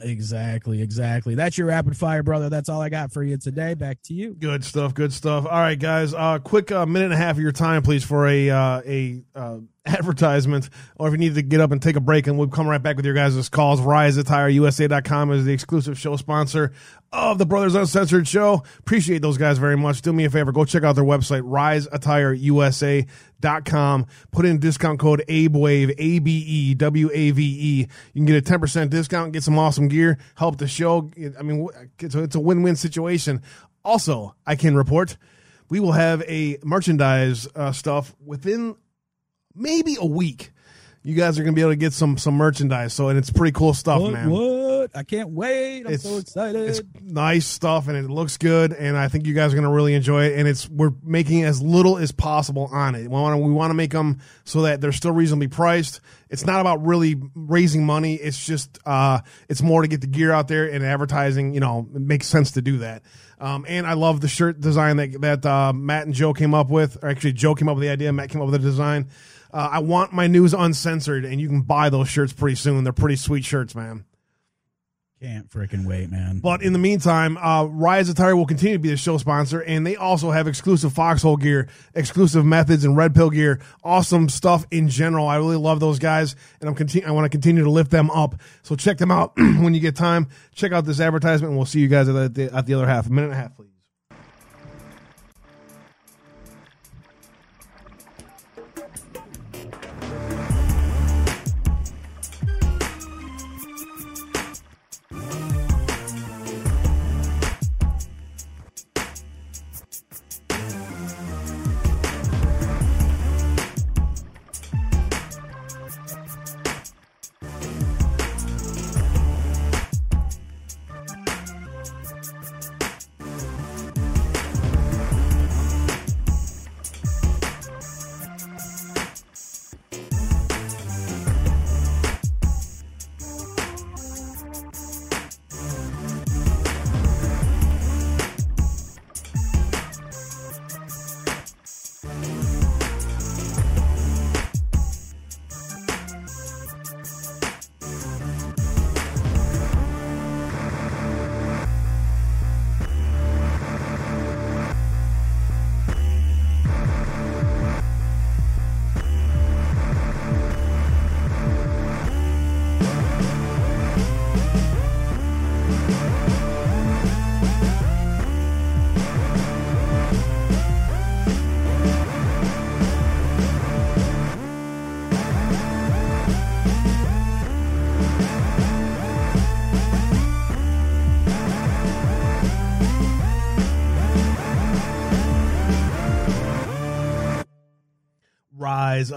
[0.00, 1.34] Exactly, exactly.
[1.34, 2.48] That's your rapid fire, brother.
[2.48, 3.74] That's all I got for you today.
[3.74, 4.34] Back to you.
[4.34, 4.94] Good stuff.
[4.94, 5.44] Good stuff.
[5.44, 6.14] All right, guys.
[6.14, 9.22] Uh, quick uh, minute and a half of your time, please, for a uh, a
[9.34, 12.48] uh, advertisement, or if you need to get up and take a break, and we'll
[12.48, 13.80] come right back with your guys' calls.
[13.80, 16.72] rise attire RiseAttireUSA.com is the exclusive show sponsor
[17.12, 18.62] of the Brothers Uncensored show.
[18.78, 20.02] Appreciate those guys very much.
[20.02, 24.06] Do me a favor, go check out their website, rise attire RiseAttireUSA.com.
[24.30, 27.78] Put in discount code ABEWAVE, A B E W A V E.
[27.80, 31.10] You can get a ten percent discount, get some awesome gear, help the show.
[31.38, 31.68] I mean,
[31.98, 33.42] it's a, it's a win win situation.
[33.84, 35.16] Also, I can report
[35.70, 38.76] we will have a merchandise uh, stuff within
[39.58, 40.52] maybe a week.
[41.04, 42.92] You guys are gonna be able to get some some merchandise.
[42.92, 44.30] So, and it's pretty cool stuff, what, man.
[44.30, 44.90] what?
[44.94, 45.80] I can't wait.
[45.86, 46.68] I'm It's- so excited.
[46.68, 49.94] It's nice stuff and it looks good, and I think you guys are gonna really
[49.94, 50.38] enjoy it.
[50.38, 53.02] And it's we're making as little as possible on it.
[53.02, 56.00] We want to we want to make them so that they're still reasonably priced.
[56.30, 58.16] It's not about really raising money.
[58.16, 61.54] It's just uh, it's more to get the gear out there and advertising.
[61.54, 63.02] You know, it makes sense to do that.
[63.40, 66.68] Um, and I love the shirt design that that uh, Matt and Joe came up
[66.70, 66.98] with.
[67.02, 68.12] Or actually, Joe came up with the idea.
[68.12, 69.06] Matt came up with the design.
[69.52, 72.84] Uh, I want my news uncensored, and you can buy those shirts pretty soon.
[72.84, 74.04] They're pretty sweet shirts, man.
[75.20, 76.38] Can't freaking wait, man.
[76.38, 79.84] But in the meantime, uh, Rise Attire will continue to be the show sponsor, and
[79.84, 83.58] they also have exclusive Foxhole gear, exclusive methods, and Red Pill gear.
[83.82, 85.26] Awesome stuff in general.
[85.26, 88.12] I really love those guys, and I'm continu- I want to continue to lift them
[88.12, 88.36] up.
[88.62, 90.28] So check them out when you get time.
[90.54, 93.08] Check out this advertisement, and we'll see you guys at the, at the other half.
[93.08, 93.67] A minute and a half, please.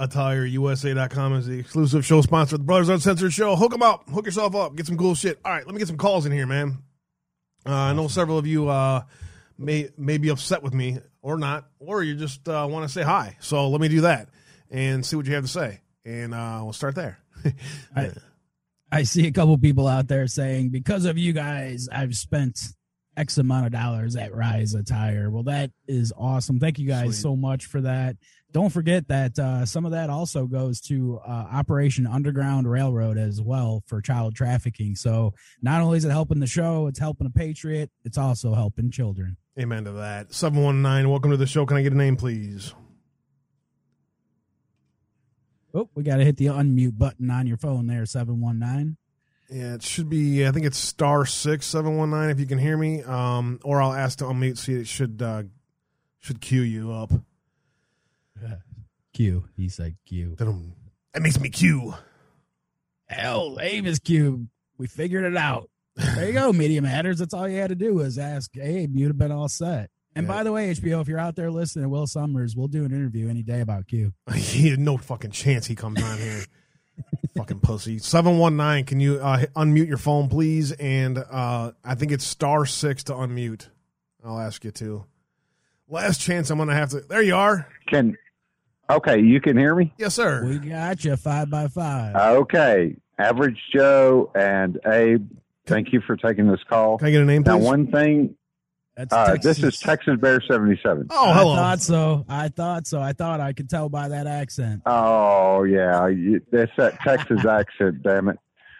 [0.02, 3.56] Rise Attire USA.com is the exclusive show sponsor of the Brothers Uncensored Show.
[3.56, 5.40] Hook them up, hook yourself up, get some cool shit.
[5.46, 6.80] All right, let me get some calls in here, man.
[7.68, 9.04] Uh, I know several of you uh,
[9.60, 13.04] may may be upset with me or not, or you just uh, want to say
[13.04, 13.38] hi.
[13.42, 14.30] So let me do that
[14.72, 17.20] and see what you have to say, and uh, we'll start there.
[17.96, 18.12] I,
[18.92, 22.60] I see a couple people out there saying because of you guys, I've spent
[23.18, 25.30] X amount of dollars at Rise Attire.
[25.30, 26.60] Well, that is awesome.
[26.60, 27.22] Thank you guys Sweet.
[27.22, 28.16] so much for that.
[28.54, 33.42] Don't forget that uh, some of that also goes to uh, Operation Underground Railroad as
[33.42, 34.96] well for child trafficking.
[34.96, 38.92] So not only is it helping the show, it's helping a patriot, it's also helping
[38.92, 39.38] children.
[39.58, 40.34] Amen to that.
[40.34, 41.10] Seven one nine.
[41.10, 41.66] Welcome to the show.
[41.66, 42.74] Can I get a name, please?
[45.74, 48.98] Oh, we got to hit the unmute button on your phone there, 719.
[49.50, 50.46] Yeah, it should be.
[50.46, 52.30] I think it's star six seven one nine.
[52.30, 54.58] If you can hear me, um, or I'll ask to unmute.
[54.58, 55.44] See, it should uh,
[56.20, 57.12] should cue you up.
[59.14, 59.46] Q.
[59.56, 60.36] He said Q.
[60.38, 60.74] Dum.
[61.14, 61.94] That makes me cue.
[63.08, 64.48] Hell, aim is Q.
[64.78, 65.70] We figured it out.
[65.96, 67.20] There you go, Media Matters.
[67.20, 68.96] That's all you had to do was ask, Abe.
[68.96, 69.90] you'd have been all set.
[70.16, 70.34] And Yeah.
[70.34, 73.30] by the way, HBO, if you're out there listening, Will Sommers, we'll do an interview
[73.30, 74.14] any day about Q.
[74.34, 76.44] he had no fucking chance he comes on here.
[77.36, 77.98] fucking pussy.
[77.98, 78.86] Seven one nine.
[78.86, 80.72] Can you uh, unmute your phone, please?
[80.74, 83.68] And uh, I think it's star six to unmute.
[84.24, 85.06] I'll ask you to.
[85.90, 86.50] Last chance.
[86.50, 87.00] I'm gonna have to.
[87.02, 87.68] There you are.
[87.88, 88.16] Can
[88.98, 89.94] okay, you can hear me?
[89.98, 90.46] Yes, sir.
[90.46, 92.16] We got you five by five.
[92.16, 92.96] Okay.
[93.18, 95.28] Average Joe and Abe,
[95.68, 96.98] thank you for taking this call.
[96.98, 97.52] Can I get a name, please?
[97.52, 98.36] Now one thing
[98.98, 99.58] That's uh, Texas.
[99.58, 101.08] this is Texas Bear seventy seven.
[101.12, 101.54] oh, hello.
[101.54, 102.26] I thought so.
[102.28, 103.00] I thought so.
[103.00, 104.82] I thought I could tell by that accent.
[104.88, 108.40] Oh yeah, you, that's that Texas accent, damn it.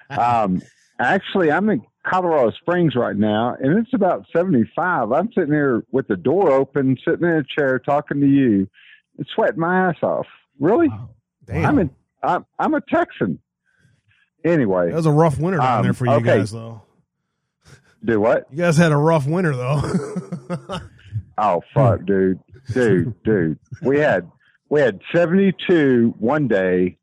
[0.10, 0.62] Um,
[1.00, 5.12] actually, I'm in Colorado Springs right now, and it's about 75.
[5.12, 8.68] I'm sitting here with the door open, sitting in a chair, talking to you,
[9.22, 10.26] and sweating my ass off.
[10.60, 10.88] Really?
[10.90, 11.10] Wow.
[11.46, 11.66] Damn.
[11.66, 11.90] I'm a
[12.28, 13.40] I'm, I'm a Texan.
[14.44, 16.38] Anyway, that was a rough winter down Um, there for you okay.
[16.40, 16.82] guys, though.
[18.04, 18.48] do what?
[18.52, 19.82] You guys had a rough winter, though.
[21.38, 22.40] Oh fuck, dude,
[22.74, 23.58] dude, dude.
[23.82, 24.30] We had
[24.70, 26.98] we had seventy two one day,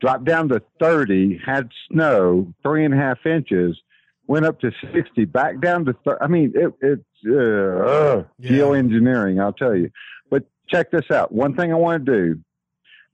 [0.00, 3.80] dropped down to thirty, had snow three and a half inches,
[4.26, 5.94] went up to sixty, back down to.
[6.04, 8.50] Thir- I mean, it, it's uh, uh, Yeah.
[8.50, 9.40] geoengineering.
[9.40, 9.90] I'll tell you.
[10.70, 11.32] Check this out.
[11.32, 12.40] One thing I want to do.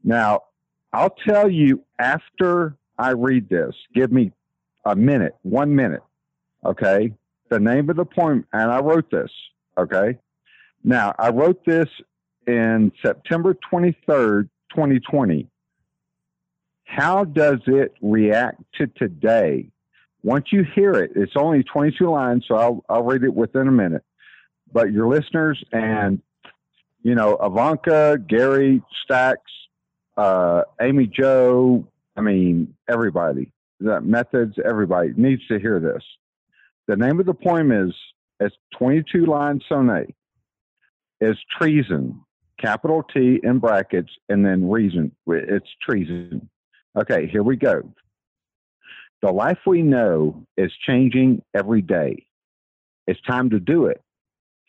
[0.05, 0.43] Now,
[0.93, 3.75] I'll tell you after I read this.
[3.95, 4.33] Give me
[4.85, 6.03] a minute, one minute.
[6.65, 7.13] Okay.
[7.49, 9.31] The name of the poem, and I wrote this.
[9.79, 10.19] Okay.
[10.83, 11.89] Now, I wrote this
[12.47, 15.49] in September 23rd, 2020.
[16.85, 19.69] How does it react to today?
[20.23, 23.73] Once you hear it, it's only 22 lines, so I'll, I'll read it within a
[23.73, 24.03] minute.
[24.73, 26.21] But your listeners and,
[27.07, 29.53] you know, Ivanka, Gary, Stacks,
[30.17, 36.03] uh, Amy Joe, I mean, everybody, the methods, everybody needs to hear this.
[36.89, 37.95] The name of the poem is,
[38.41, 40.13] it's 22 line sonnet
[41.21, 42.23] is treason,
[42.59, 45.13] capital T in brackets, and then reason.
[45.29, 46.51] It's treason.
[46.99, 47.89] Okay, here we go.
[49.23, 52.27] The life we know is changing every day.
[53.07, 54.03] It's time to do it.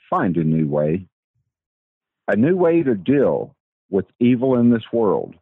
[0.08, 1.08] Find a new way.
[2.28, 3.56] A new way to deal
[3.90, 5.36] with evil in this world.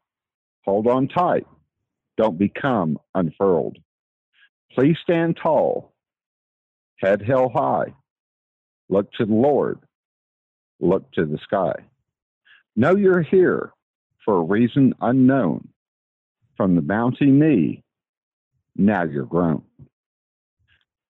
[0.65, 1.47] Hold on tight.
[2.17, 3.77] Don't become unfurled.
[4.73, 5.93] Please stand tall.
[6.97, 7.93] Head held high.
[8.89, 9.79] Look to the Lord
[10.79, 11.73] look to the sky.
[12.75, 13.71] Know you're here
[14.23, 15.69] for a reason unknown.
[16.57, 17.83] From the bouncy knee,
[18.77, 19.63] now you're grown.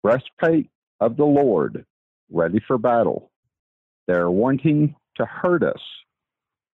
[0.01, 0.69] Breastplate
[0.99, 1.85] of the Lord,
[2.31, 3.31] ready for battle.
[4.07, 5.81] They're wanting to hurt us,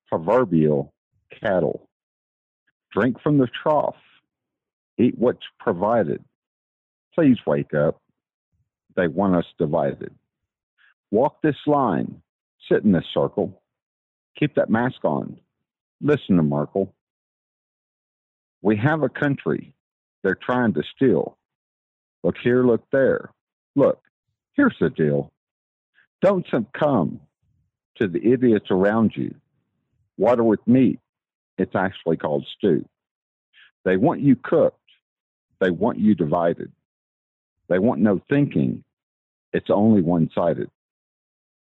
[0.07, 0.93] proverbial
[1.41, 1.87] cattle.
[2.91, 3.95] Drink from the trough,
[4.97, 6.23] eat what's provided.
[7.15, 8.01] Please wake up.
[8.95, 10.13] They want us divided.
[11.11, 12.21] Walk this line,
[12.69, 13.61] sit in this circle.
[14.37, 15.37] Keep that mask on.
[16.01, 16.93] Listen to Merkel.
[18.61, 19.73] We have a country
[20.23, 21.37] they're trying to steal.
[22.23, 23.31] Look here, look there.
[23.75, 24.01] Look,
[24.53, 25.31] here's the deal.
[26.21, 27.19] Don't succumb
[27.97, 29.33] to the idiots around you.
[30.17, 30.99] Water with meat,
[31.57, 32.85] it's actually called stew.
[33.83, 34.77] They want you cooked.
[35.59, 36.71] They want you divided.
[37.69, 38.83] They want no thinking.
[39.53, 40.69] It's only one sided.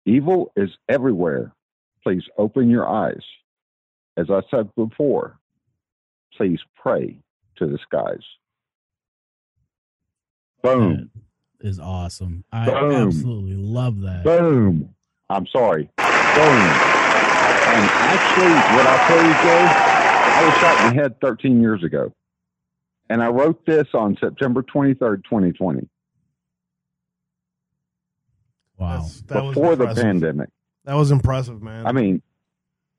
[0.04, 1.52] Evil is everywhere.
[2.02, 3.22] Please open your eyes.
[4.16, 5.38] As I said before,
[6.36, 7.18] please pray
[7.56, 8.22] to the skies.
[10.62, 11.10] Boom.
[11.60, 12.44] That is awesome.
[12.52, 12.92] I Boom.
[12.92, 14.24] absolutely love that.
[14.24, 14.94] Boom.
[15.30, 15.88] I'm sorry.
[16.34, 16.82] Boom.
[17.64, 19.76] And actually, what I tell you, Joe,
[20.32, 22.12] I was shot in the head 13 years ago.
[23.08, 25.88] And I wrote this on September 23rd, 2020,
[28.78, 28.88] Wow.
[28.88, 30.48] That's- that was before the pandemic.
[30.84, 31.86] That was impressive, man.
[31.86, 32.20] I mean,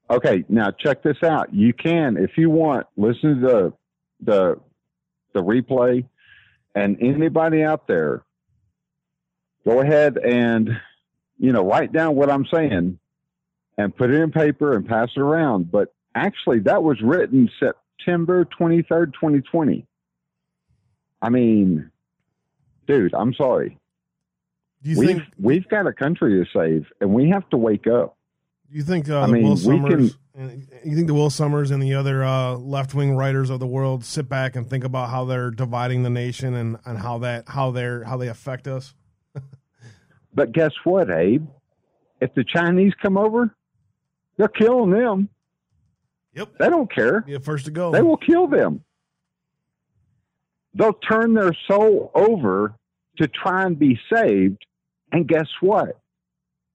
[0.09, 1.53] okay, now check this out.
[1.53, 3.73] You can, if you want, listen to the
[4.21, 4.59] the
[5.33, 6.07] the replay,
[6.75, 8.23] and anybody out there,
[9.65, 10.69] go ahead and
[11.37, 12.97] you know write down what I'm saying,
[13.77, 15.71] and put it in paper and pass it around.
[15.71, 19.85] But actually, that was written September 23rd, 2020.
[21.21, 21.89] I mean,
[22.87, 23.77] dude, I'm sorry.
[24.81, 25.23] do you We've think?
[25.39, 28.17] we've got a country to save, and we have to wake up.
[28.69, 30.11] Do you think uh, I mean, Will we can-
[30.83, 34.03] You think the Will Sommers and the other uh, left wing writers of the world
[34.03, 37.69] sit back and think about how they're dividing the nation and, and how that how
[37.71, 38.93] they're how they affect us?
[40.35, 41.47] But guess what, Abe?
[42.19, 43.55] If the Chinese come over,
[44.43, 45.29] they're killing them.
[46.33, 46.57] Yep.
[46.59, 47.21] They don't care.
[47.21, 47.91] Be the first to go.
[47.91, 48.83] They will kill them.
[50.73, 52.73] They'll turn their soul over
[53.17, 54.65] to try and be saved,
[55.11, 55.99] and guess what?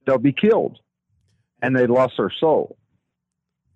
[0.06, 0.78] They'll be killed,
[1.60, 2.78] and they lost their soul.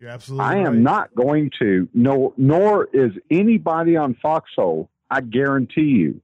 [0.00, 0.46] You're absolutely.
[0.46, 0.76] I am right.
[0.76, 6.20] not going to, no, nor is anybody on Foxhole, I guarantee you,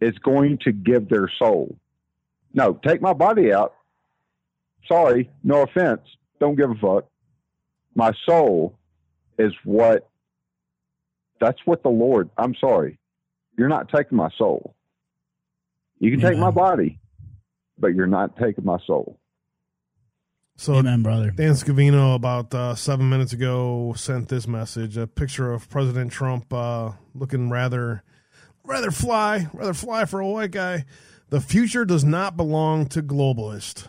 [0.00, 1.76] is going to give their soul.
[2.54, 3.74] No, take my body out.
[4.86, 6.00] Sorry, no offense.
[6.40, 7.06] Don't give a fuck.
[7.94, 8.78] My soul
[9.38, 10.08] is what,
[11.40, 12.98] that's what the Lord, I'm sorry.
[13.56, 14.74] You're not taking my soul.
[15.98, 16.98] You can take my body,
[17.78, 19.18] but you're not taking my soul.
[20.56, 21.30] So Amen, brother.
[21.30, 26.52] Dan Scavino about uh, seven minutes ago sent this message: a picture of President Trump
[26.52, 28.02] uh, looking rather,
[28.64, 30.84] rather fly, rather fly for a white guy.
[31.30, 33.88] The future does not belong to globalists.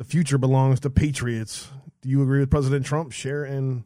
[0.00, 1.68] The future belongs to patriots.
[2.00, 3.12] Do you agree with President Trump?
[3.12, 3.84] Share and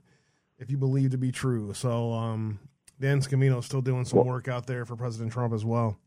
[0.60, 1.74] if you believe to be true.
[1.74, 2.60] So um,
[3.00, 5.98] Dan Scavino is still doing some Well- work out there for President Trump as well.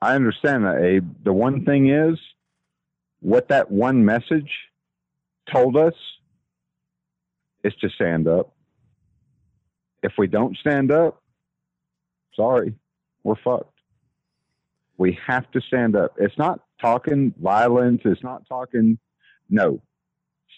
[0.00, 1.06] I understand that, Abe.
[1.24, 2.18] The one thing is,
[3.20, 4.50] what that one message
[5.52, 5.92] told us
[7.64, 8.54] is to stand up.
[10.02, 11.22] If we don't stand up,
[12.34, 12.74] sorry,
[13.24, 13.78] we're fucked.
[14.96, 16.14] We have to stand up.
[16.18, 18.02] It's not talking violence.
[18.04, 18.98] It's not talking,
[19.50, 19.82] no.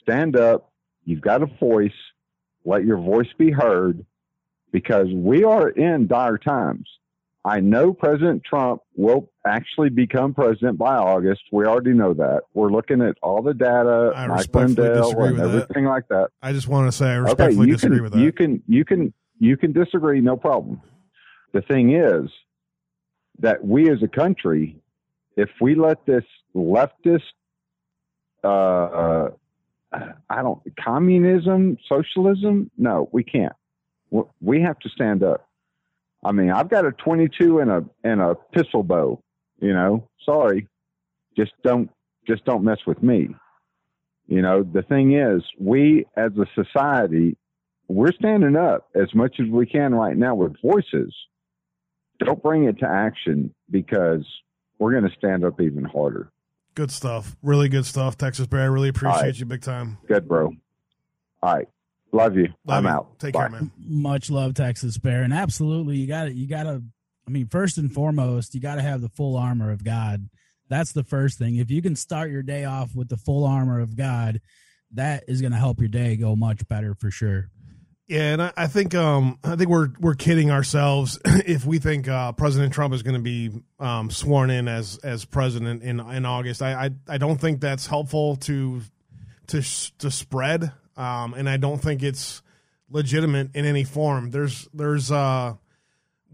[0.02, 0.72] Stand up.
[1.04, 1.90] You've got a voice.
[2.64, 4.04] Let your voice be heard
[4.72, 6.88] because we are in dire times.
[7.44, 11.40] I know President Trump will actually become president by August.
[11.50, 12.42] We already know that.
[12.52, 15.62] We're looking at all the data, I Mike Lindell, disagree and with that.
[15.62, 16.28] everything like that.
[16.42, 18.18] I just want to say I respectfully you disagree can with that.
[18.18, 20.82] you can you can you can disagree, no problem.
[21.54, 22.28] The thing is
[23.38, 24.76] that we as a country,
[25.38, 26.24] if we let this
[26.54, 27.22] leftist,
[28.42, 29.30] uh, uh,
[30.28, 33.54] I don't communism, socialism, no, we can't.
[34.40, 35.48] We- have to stand up.
[36.24, 39.22] I mean, I've got a 22 and a and a pistol bow.
[39.60, 40.66] You know, sorry,
[41.36, 41.88] just don't
[42.26, 43.28] just don't mess with me.
[44.26, 47.36] You know, the thing is, we as a society,
[47.86, 51.14] we're standing up as much as we can right now with voices.
[52.18, 54.26] Don't bring it to action because
[54.78, 56.30] we're going to stand up even harder.
[56.74, 57.36] Good stuff.
[57.42, 58.62] Really good stuff, Texas Bear.
[58.62, 59.38] I really appreciate All right.
[59.38, 59.98] you big time.
[60.06, 60.52] Good, bro.
[61.42, 61.68] All right.
[62.12, 62.48] Love you.
[62.64, 62.90] Love I'm you.
[62.90, 63.18] out.
[63.18, 63.40] Take Bye.
[63.40, 63.70] care, man.
[63.78, 66.82] Much love, Texas Bear, and absolutely, you got to You got to.
[67.26, 70.30] I mean, first and foremost, you got to have the full armor of God.
[70.70, 71.56] That's the first thing.
[71.56, 74.40] If you can start your day off with the full armor of God,
[74.92, 77.50] that is going to help your day go much better for sure.
[78.08, 82.08] Yeah, and I, I think um, I think we're we're kidding ourselves if we think
[82.08, 86.24] uh, President Trump is going to be um, sworn in as as president in in
[86.24, 86.62] August.
[86.62, 88.80] I I, I don't think that's helpful to
[89.48, 89.62] to
[89.98, 92.42] to spread, um, and I don't think it's
[92.88, 94.30] legitimate in any form.
[94.30, 95.56] There's there's uh,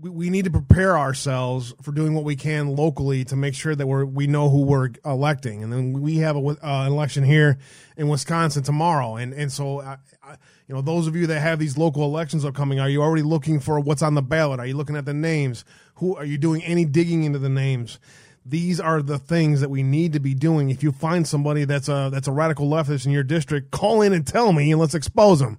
[0.00, 3.74] we, we need to prepare ourselves for doing what we can locally to make sure
[3.74, 7.58] that we're we know who we're electing, and then we have a uh, election here
[7.96, 11.58] in Wisconsin tomorrow, and and so I, I, you know those of you that have
[11.58, 14.60] these local elections upcoming, are you already looking for what's on the ballot?
[14.60, 15.64] Are you looking at the names?
[15.96, 17.98] Who are you doing any digging into the names?
[18.46, 20.70] These are the things that we need to be doing.
[20.70, 24.12] If you find somebody that's a that's a radical leftist in your district, call in
[24.12, 25.58] and tell me, and let's expose them.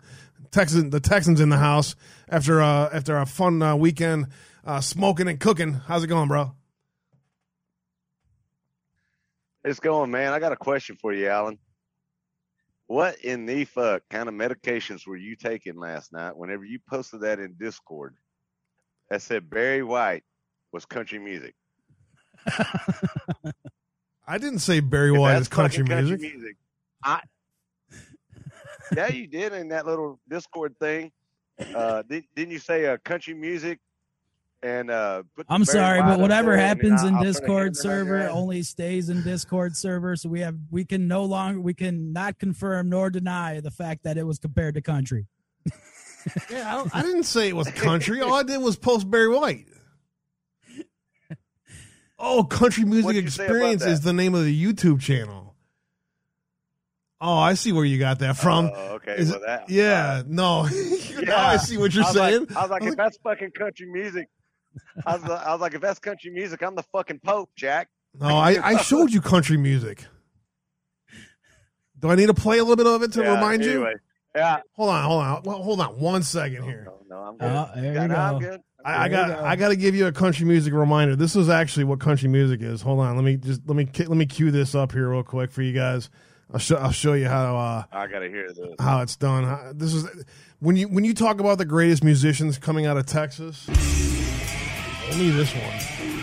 [0.52, 1.96] Texas, the Texans in the house
[2.30, 4.28] after uh, after a fun uh, weekend
[4.66, 5.74] uh, smoking and cooking.
[5.74, 6.54] How's it going, bro?
[9.64, 10.34] It's going, man.
[10.34, 11.58] I got a question for you, Alan.
[12.88, 17.22] What in the fuck kind of medications were you taking last night whenever you posted
[17.22, 18.16] that in Discord
[19.10, 20.24] that said Barry White
[20.72, 21.56] was country music?
[24.28, 26.58] I didn't say Barry If White is country fucking music.
[27.04, 27.22] I
[28.96, 31.12] yeah, you did in that little Discord thing.
[31.74, 33.80] Uh, did, didn't you say uh, country music?
[34.64, 38.28] And uh, put I'm sorry, but whatever there, and then happens in I'll Discord server
[38.30, 40.16] only stays in Discord server.
[40.16, 44.04] So we have we can no longer we can not confirm nor deny the fact
[44.04, 45.28] that it was compared to country.
[46.50, 48.20] Yeah, I, I didn't say it was country.
[48.20, 49.68] All I did was post Barry White.
[52.18, 55.54] Oh, Country Music What'd you say about Experience is the name of the YouTube channel.
[57.20, 58.72] Oh, I see where you got that from.
[58.74, 60.64] Oh, okay, Is well, that, yeah, no.
[61.24, 62.46] now I see what you're I saying.
[62.46, 64.30] Like, I was like, I was if that's fucking country music,
[65.06, 67.90] I was, I was like, if that's country music, I'm the fucking Pope, Jack.
[68.20, 70.06] No, I, I showed you country music.
[72.00, 73.88] Do I need to play a little bit of it to Yeah, remind you?
[74.36, 74.60] Yeah.
[74.74, 76.88] Hold on, hold on, well, hold on, one second here.
[76.88, 77.46] No, no, I'm good.
[77.52, 78.40] Oh, there Yeah, you no, I'm go.
[78.52, 78.62] good.
[78.84, 79.44] I, I got go.
[79.46, 81.16] I got to give you a country music reminder.
[81.16, 82.82] This is actually what country music is.
[82.84, 85.52] Hold on, let me just let me let me cue this up here real quick
[85.52, 86.10] for you guys.
[86.54, 88.60] I'll show I'll show you how uh, I gotta hear this.
[88.80, 89.76] how it's done.
[89.76, 90.06] This is
[90.60, 93.68] when you when you talk about the greatest musicians coming out of Texas.
[95.12, 96.15] Only this one.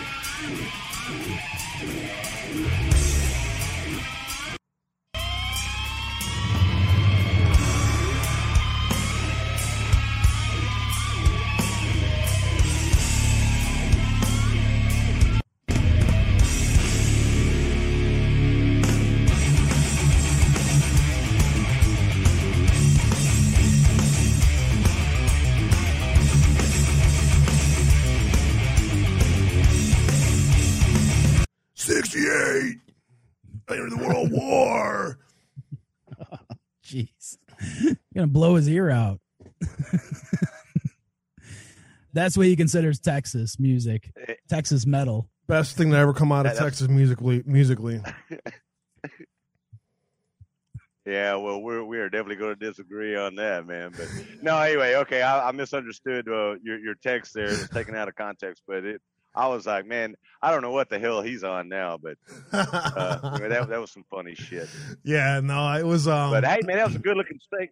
[36.93, 37.37] Jeez.
[37.81, 39.19] You're gonna blow his ear out.
[42.13, 44.11] That's what he considers Texas music.
[44.27, 44.35] Eh.
[44.47, 45.27] Texas metal.
[45.47, 47.41] Best thing to ever come out of Yeah, that's- Texas musically.
[47.45, 47.99] Musically,
[51.05, 53.91] Yeah, well, we're we are definitely going to disagree on that, man.
[53.91, 54.07] But
[54.41, 57.45] no, anyway, okay, I, I misunderstood uh, your your text there.
[57.47, 59.01] It was taken out of context, but it.
[59.35, 62.17] I was like, man, I don't know what the hell he's on now, but
[62.51, 64.69] uh, anyway, that that was some funny shit.
[65.03, 66.07] yeah, no, it was.
[66.07, 67.71] Um, But hey, man, that was a good looking steak.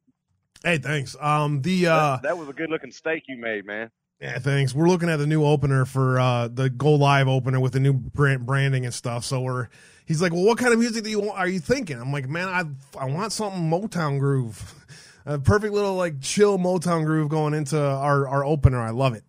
[0.64, 1.16] hey, thanks.
[1.20, 3.92] Um, the uh, that, that was a good looking steak you made, man.
[4.20, 4.76] Yeah, thanks.
[4.76, 7.94] We're looking at the new opener for uh, the Go Live opener with the new
[7.94, 9.26] brand, branding and stuff.
[9.26, 9.68] So we're
[10.06, 12.00] he's like, well, what kind of music do you want, are you thinking?
[12.00, 12.64] I'm like, man, I
[13.00, 14.86] I want something Motown groove,
[15.26, 18.80] a perfect little like chill Motown groove going into our our opener.
[18.80, 19.24] I love it.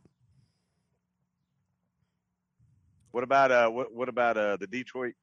[3.12, 5.14] What about uh what what about uh the Detroit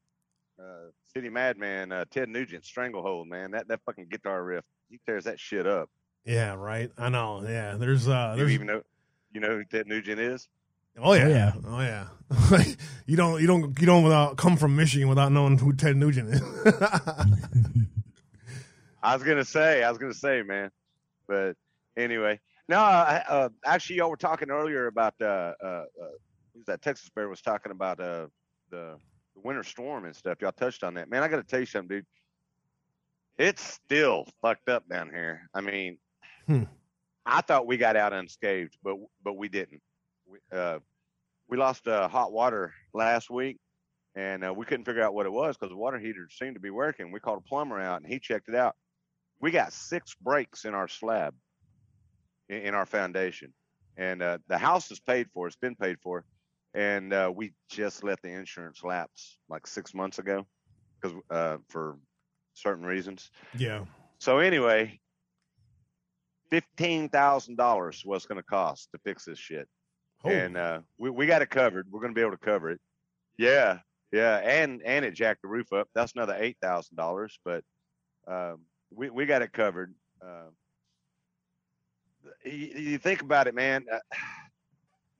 [0.60, 3.52] uh City Madman uh Ted Nugent Stranglehold, man?
[3.52, 5.90] That that fucking guitar riff, he tears that shit up.
[6.24, 6.92] Yeah, right.
[6.98, 7.44] I know.
[7.44, 8.50] Yeah, there's uh, there's...
[8.50, 8.82] You even know
[9.34, 10.48] you know who Ted Nugent is?
[11.02, 12.06] oh yeah, Oh, yeah.
[12.32, 12.64] oh yeah.
[13.06, 16.30] you don't you don't you don't without, come from Michigan without knowing who Ted Nugent
[16.30, 16.42] is.
[19.02, 20.72] I was gonna say, I was gonna say, man.
[21.28, 21.56] But
[21.96, 25.54] anyway, no, I, uh, actually, y'all were talking earlier about uh,
[26.68, 28.28] that Texas Bear was talking about uh,
[28.70, 28.98] the,
[29.36, 30.42] the winter storm and stuff.
[30.42, 31.24] Y'all touched on that, man.
[31.24, 32.06] I got to tell you something, dude.
[33.38, 35.50] It's still fucked up down here.
[35.54, 35.98] I mean,
[36.50, 36.64] Hmm.
[37.28, 39.84] I thought we got out unscathed, but but we didn't.
[40.26, 40.80] We, uh,
[41.48, 43.58] we lost uh, hot water last week,
[44.16, 46.60] and uh, we couldn't figure out what it was because the water heater seemed to
[46.60, 47.12] be working.
[47.12, 48.76] We called a plumber out, and he checked it out.
[49.40, 51.36] We got six breaks in our slab,
[52.50, 53.54] in, in our foundation,
[53.96, 55.46] and uh, the house is paid for.
[55.46, 56.26] It's been paid for,
[56.74, 60.46] and uh, we just let the insurance lapse like six months ago,
[61.02, 61.98] because uh, for
[62.54, 63.30] certain reasons.
[63.58, 63.86] yeah.
[64.20, 65.00] So anyway,
[66.50, 69.68] fifteen thousand dollars was going to cost to fix this shit
[70.24, 71.88] Oh, and uh, we we got it covered.
[71.90, 72.82] We're gonna be able to cover it.
[73.38, 73.80] Yeah,
[74.12, 75.88] yeah, and and it jacked the roof up.
[75.96, 77.64] That's another eight thousand dollars, but
[78.28, 78.60] um,
[78.92, 79.94] we we got it covered.
[80.22, 80.50] Uh,
[82.44, 83.86] you, you think about it, man.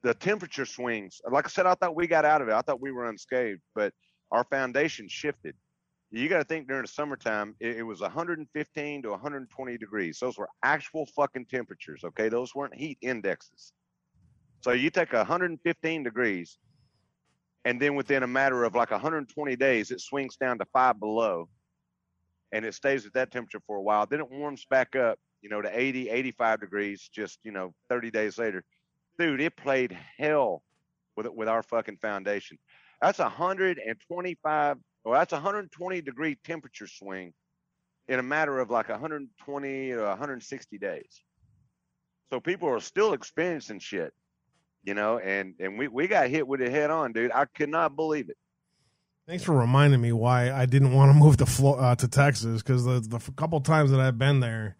[0.04, 1.20] The temperature swings.
[1.30, 2.54] Like I said, I thought we got out of it.
[2.54, 3.94] I thought we were unscathed, but
[4.32, 5.56] our foundation shifted.
[6.12, 10.18] You got to think during the summertime, it, it was 115 to 120 degrees.
[10.20, 12.04] Those were actual fucking temperatures.
[12.04, 13.74] Okay, those weren't heat indexes.
[14.62, 16.58] So you take 115 degrees,
[17.64, 21.48] and then within a matter of like 120 days, it swings down to five below,
[22.52, 24.06] and it stays at that temperature for a while.
[24.06, 27.10] Then it warms back up, you know, to 80, 85 degrees.
[27.14, 28.64] Just you know, 30 days later,
[29.20, 30.64] dude, it played hell
[31.16, 32.58] with with our fucking foundation.
[33.02, 34.78] That's 125.
[35.06, 37.34] Well, that's 120 degree temperature swing
[38.08, 41.22] in a matter of like 120 or 160 days.
[42.32, 44.14] So people are still experiencing shit
[44.84, 47.32] you know, and and we we got hit with it head on, dude.
[47.32, 48.38] I could not believe it.
[49.28, 52.86] Thanks for reminding me why I didn't want to move to uh, to Texas because
[52.86, 54.78] the the couple times that I've been there,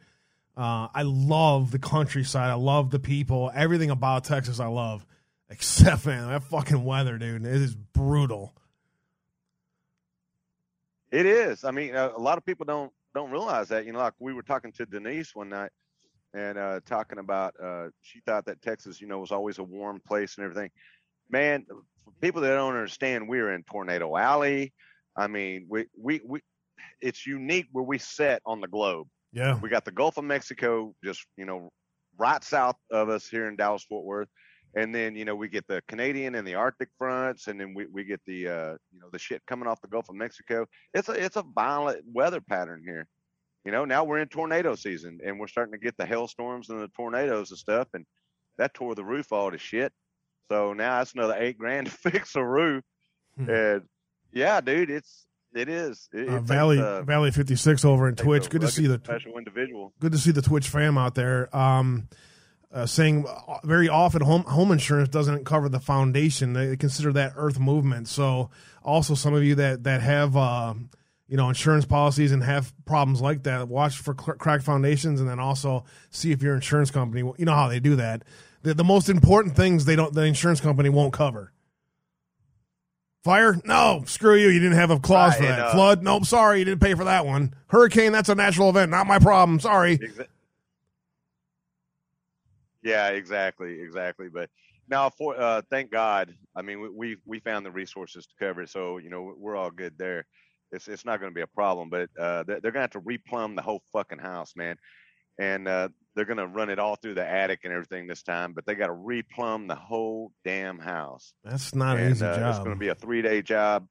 [0.60, 2.50] Uh, I love the countryside.
[2.50, 3.50] I love the people.
[3.56, 5.06] Everything about Texas, I love.
[5.50, 7.46] Except, man, that fucking weather, dude.
[7.46, 8.54] It is brutal.
[11.12, 11.64] It is.
[11.64, 13.86] I mean, a, a lot of people don't don't realize that.
[13.86, 15.72] You know, like we were talking to Denise one night
[16.34, 20.02] and uh, talking about uh, she thought that Texas, you know, was always a warm
[20.06, 20.72] place and everything.
[21.30, 24.74] Man, for people that don't understand, we're in Tornado Alley.
[25.16, 26.42] I mean, we we we
[27.00, 29.08] it's unique where we set on the globe.
[29.32, 29.60] Yeah.
[29.62, 31.70] We got the Gulf of Mexico just, you know,
[32.18, 34.30] right south of us here in Dallas Fort Worth.
[34.76, 37.88] And then, you know, we get the Canadian and the Arctic fronts, and then we,
[37.88, 40.68] we get the uh, you know, the shit coming off the Gulf of Mexico.
[40.94, 43.08] It's a it's a violent weather pattern here.
[43.66, 46.80] You know, now we're in tornado season and we're starting to get the hailstorms and
[46.80, 48.06] the tornadoes and stuff, and
[48.60, 49.92] that tore the roof all to shit.
[50.52, 52.84] So now that's another eight grand to fix a roof.
[53.38, 53.50] Hmm.
[53.50, 53.82] And
[54.32, 56.10] yeah, dude, it's it is.
[56.14, 58.50] It, it Uh, takes, Valley uh, Valley 56 over in Twitch.
[58.50, 59.94] Good to see the special individual.
[60.00, 61.56] good to see the Twitch fam out there.
[61.56, 62.08] Um,
[62.72, 66.54] uh, saying uh, very often home home insurance doesn't cover the foundation.
[66.54, 68.08] They consider that earth movement.
[68.08, 68.52] So
[68.84, 70.76] also some of you that that have uh,
[71.28, 75.28] you know insurance policies and have problems like that, watch for cr- cracked foundations, and
[75.28, 77.22] then also see if your insurance company.
[77.40, 78.24] You know how they do that.
[78.62, 81.52] The, the most important things they don't the insurance company won't cover.
[83.24, 83.56] Fire?
[83.66, 84.48] No, screw you.
[84.50, 85.66] You didn't have a clause Right, for and, that.
[85.68, 86.04] uh, Flood?
[86.04, 87.54] Nope, sorry, you didn't pay for that one.
[87.68, 88.12] Hurricane?
[88.12, 89.60] That's a natural event, not my problem.
[89.60, 89.98] Sorry.
[89.98, 90.28] Exa-
[92.82, 94.30] Yeah, exactly, exactly.
[94.30, 94.50] But
[94.88, 98.62] now, for uh, thank God, I mean, we, we we found the resources to cover
[98.64, 100.26] it, so you know we're all good there.
[100.72, 102.92] It's it's not going to be a problem, but uh, they're, they're going to have
[102.92, 104.78] to replumb the whole fucking house, man,
[105.38, 108.54] and uh, they're going to run it all through the attic and everything this time.
[108.54, 112.50] But they got to replumb the whole damn house, That's not an easy uh, job.
[112.50, 113.88] it's going to be a three day job.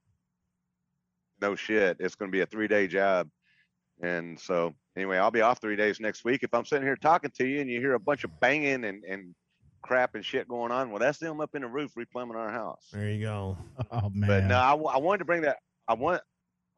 [1.40, 3.28] No shit, it's going to be a three day job,
[4.02, 6.42] and so anyway, I'll be off three days next week.
[6.42, 9.04] If I'm sitting here talking to you and you hear a bunch of banging and,
[9.04, 9.34] and
[9.82, 12.88] crap and shit going on, well, that's them up in the roof replumbing our house.
[12.92, 13.56] there you go.
[13.92, 14.26] Oh man.
[14.28, 15.58] But no, I, w- I wanted to bring that.
[15.86, 16.20] I want.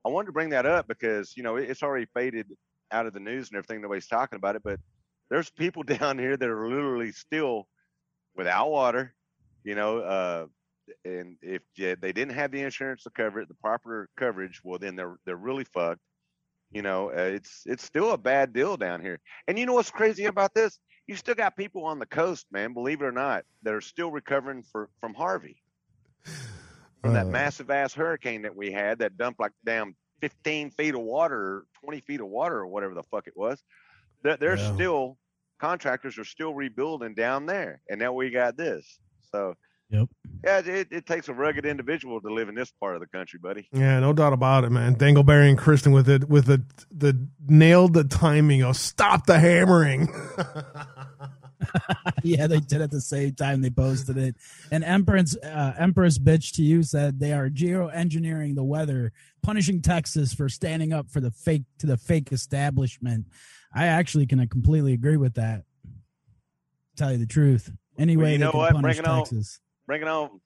[0.05, 2.47] I wanted to bring that up because you know it- it's already faded
[2.93, 3.81] out of the news and everything.
[3.81, 4.79] Nobody's talking about it, but
[5.31, 7.69] there's people down here that are literally still
[8.37, 9.15] without water.
[9.65, 10.47] You know, uh,
[11.05, 14.97] and if they didn't have the insurance to cover it, the proper coverage, well, then
[14.97, 16.01] they're they're really fucked.
[16.73, 19.21] You know, uh, it's it's still a bad deal down here.
[19.47, 20.79] And you know what's crazy about this?
[21.07, 22.73] You still got people on the coast, man.
[22.73, 25.63] Believe it or not, that are still recovering for from Harvey
[27.03, 30.95] from that Uh, massive ass hurricane that we had that dumped like damn 15 feet
[30.95, 33.63] of water, or 20 feet of water, or whatever the fuck it was.
[34.23, 34.75] There- There's Yeah.
[34.75, 35.19] still
[35.61, 38.99] contractors are still rebuilding down there, and now we got this.
[39.31, 39.55] So,
[39.91, 40.09] Yep.
[40.45, 43.39] yeah, it, it takes a rugged individual to live in this part of the country,
[43.43, 43.69] buddy.
[43.73, 44.95] Yeah, no doubt about it, man.
[44.97, 50.09] Dangleberry and Kristen with it with the the nailed the timing of stop the hammering.
[52.23, 54.37] yeah, they did at the same time they posted it.
[54.71, 60.33] And Empress uh, Empress bitch to you said they are geoengineering the weather, punishing Texas
[60.33, 63.27] for standing up for the fake to the fake establishment.
[63.73, 65.65] I actually can completely agree with that.
[66.97, 67.73] Tell you the truth.
[67.99, 68.73] Anyway, you they know can what?
[68.73, 69.19] punish Bring it on.
[69.25, 69.61] Texas.
[69.87, 70.41] Bring it on.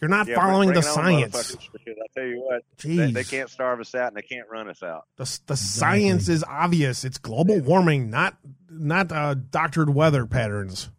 [0.00, 1.34] You're not Yeah, following the science.
[1.34, 4.46] motherfuckers, because I tell you what, they, they can't starve us out and they can't
[4.50, 5.04] run us out.
[5.16, 7.04] the the science is obvious.
[7.04, 8.36] It's global warming, not
[8.68, 10.90] not uh, doctored weather patterns.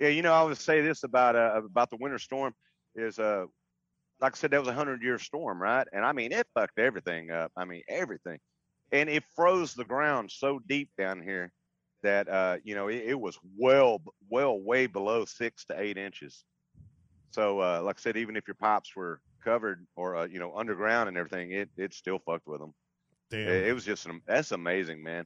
[0.00, 2.54] Yeah, you know, I would say this about uh, about the winter storm
[2.94, 3.44] is uh
[4.20, 5.86] like I said, that was a hundred year storm, right?
[5.92, 7.52] And I mean it fucked everything up.
[7.56, 8.38] I mean everything.
[8.92, 11.52] And it froze the ground so deep down here
[12.02, 16.44] that uh, you know, it, it was well well way below six to eight inches.
[17.30, 20.54] So uh like I said, even if your pipes were covered or uh, you know,
[20.56, 22.74] underground and everything, it it still fucked with them.
[23.30, 23.40] Damn.
[23.40, 25.24] It, it was just an, that's amazing, man.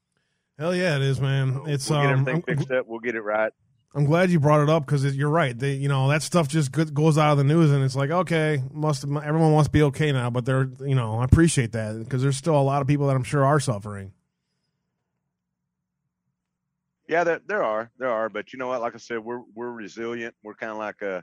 [0.58, 1.62] Hell yeah, it is, man.
[1.66, 2.86] It's we'll get um, everything I'm, fixed up.
[2.86, 3.52] We'll get it right.
[3.94, 5.56] I'm glad you brought it up because you're right.
[5.56, 8.60] They, you know, that stuff just goes out of the news, and it's like, okay,
[8.72, 12.20] must everyone wants to be okay now, but they're, you know, I appreciate that because
[12.20, 14.12] there's still a lot of people that I'm sure are suffering.
[17.08, 18.80] Yeah, there there are there are, but you know what?
[18.80, 20.34] Like I said, we're we're resilient.
[20.42, 21.22] We're kind of like a,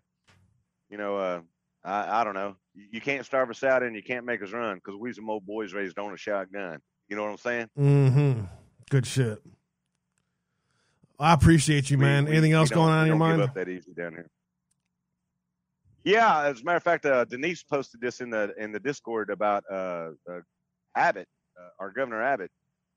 [0.90, 1.42] you know, uh,
[1.84, 2.56] I I don't know.
[2.74, 5.46] You can't starve us out and you can't make us run because we some old
[5.46, 6.80] boys raised on a shotgun.
[7.10, 7.70] You know what I'm saying?
[7.78, 8.42] Mm-hmm.
[8.90, 9.42] Good shit.
[11.22, 12.26] I appreciate you, man.
[12.26, 13.50] we- Anything we else don't- going on in your don't give mind?
[13.50, 14.30] Up that easy down here.
[16.04, 19.30] Yeah, as a matter of fact, uh, Denise posted this in the in the Discord
[19.30, 20.40] about uh, uh,
[20.96, 21.28] Abbott,
[21.60, 22.50] uh, our Governor Abbott,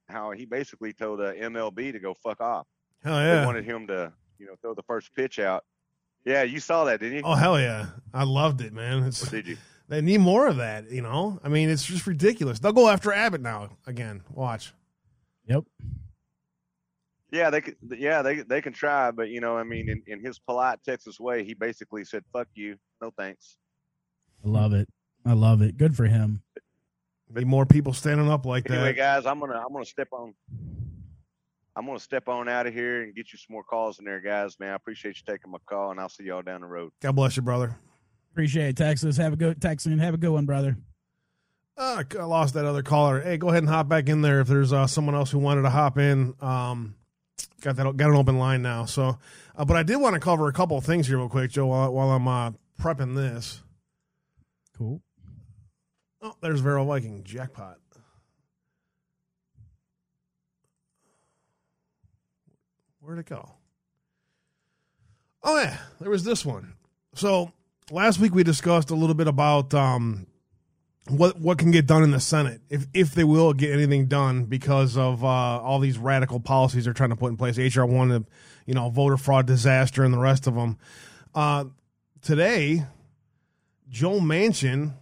[0.09, 2.66] how he basically told uh, MLB to go fuck off.
[3.02, 3.40] Hell yeah!
[3.40, 5.64] They wanted him to, you know, throw the first pitch out.
[6.24, 7.22] Yeah, you saw that, didn't you?
[7.26, 7.88] Oh hell yeah.
[8.14, 9.02] I loved it, man.
[9.02, 9.59] Or It's did you?
[9.88, 11.38] they need more of that, you know?
[11.44, 12.59] I mean, it's just ridiculous.
[12.59, 14.22] They'll go after Abbott now again.
[14.30, 14.72] Watch.
[15.46, 15.64] Yep.
[17.35, 17.74] Yeah, they could.
[17.98, 21.19] Yeah, they they can try, but you know, I mean, in, in his polite Texas
[21.19, 23.56] way, he basically said, "Fuck you, no thanks."
[24.44, 24.89] I love it.
[25.27, 25.77] I love it.
[25.77, 26.43] Good for him.
[27.35, 28.97] Need more people standing up like Anyway, that.
[28.97, 30.32] guys, I'm gonna I'm gonna step on.
[31.74, 34.20] I'm gonna step on out of here and get you some more calls in there,
[34.20, 34.61] guys.
[34.61, 36.93] Man, I appreciate you taking my call, and I'll see y'all down the road.
[37.02, 37.77] God bless you, brother.
[38.32, 39.16] Appreciate it, Texas.
[39.16, 39.98] Have a good Texan.
[39.98, 40.77] Have a good one, brother.
[41.77, 43.20] Uh, I lost that other caller.
[43.20, 45.62] Hey, go ahead and hop back in there if there's uh, someone else who wanted
[45.62, 46.35] to hop in.
[46.40, 46.94] Um,
[47.65, 48.85] got that got an open line now.
[48.85, 49.19] So,
[49.57, 51.66] uh, but I did want to cover a couple of things here real quick, Joe,
[51.66, 53.62] while, while I'm uh, prepping this.
[54.77, 55.01] Cool.
[56.23, 57.78] Oh, there's Vero Viking jackpot.
[63.01, 63.51] Where'd it go?
[65.43, 66.74] Oh yeah, there was this one.
[67.15, 67.53] So
[67.91, 70.27] last week we discussed a little bit about um,
[71.09, 74.44] what what can get done in the Senate if if they will get anything done
[74.44, 77.59] because of uh, all these radical policies they're trying to put in place.
[77.59, 78.26] HR one,
[78.66, 80.78] you know, voter fraud disaster, and the rest of them.
[81.35, 81.66] Uh,
[82.22, 82.85] today,
[83.89, 84.94] Joe Manchin,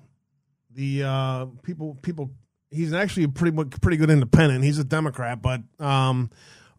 [0.70, 2.32] the uh, people people,
[2.70, 4.64] he's actually a pretty pretty good independent.
[4.64, 6.30] He's a Democrat, but um,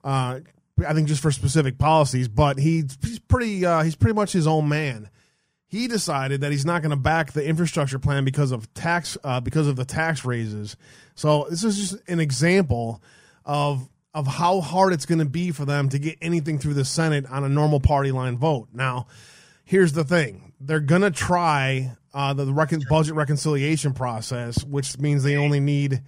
[0.04, 0.42] uh,
[0.86, 2.28] I think just for specific policies.
[2.28, 5.10] But he's he's pretty uh, he's pretty much his own man
[5.74, 9.40] he decided that he's not going to back the infrastructure plan because of tax uh,
[9.40, 10.78] because of the tax raises.
[11.16, 13.02] So this is just an example
[13.44, 16.86] of of how hard it's going to be for them to get anything through the
[16.86, 18.68] Senate on a normal party line vote.
[18.72, 19.08] Now,
[19.66, 25.00] here's the thing: they're going to try uh, the, the recon- budget reconciliation process, which
[25.00, 26.04] means they only need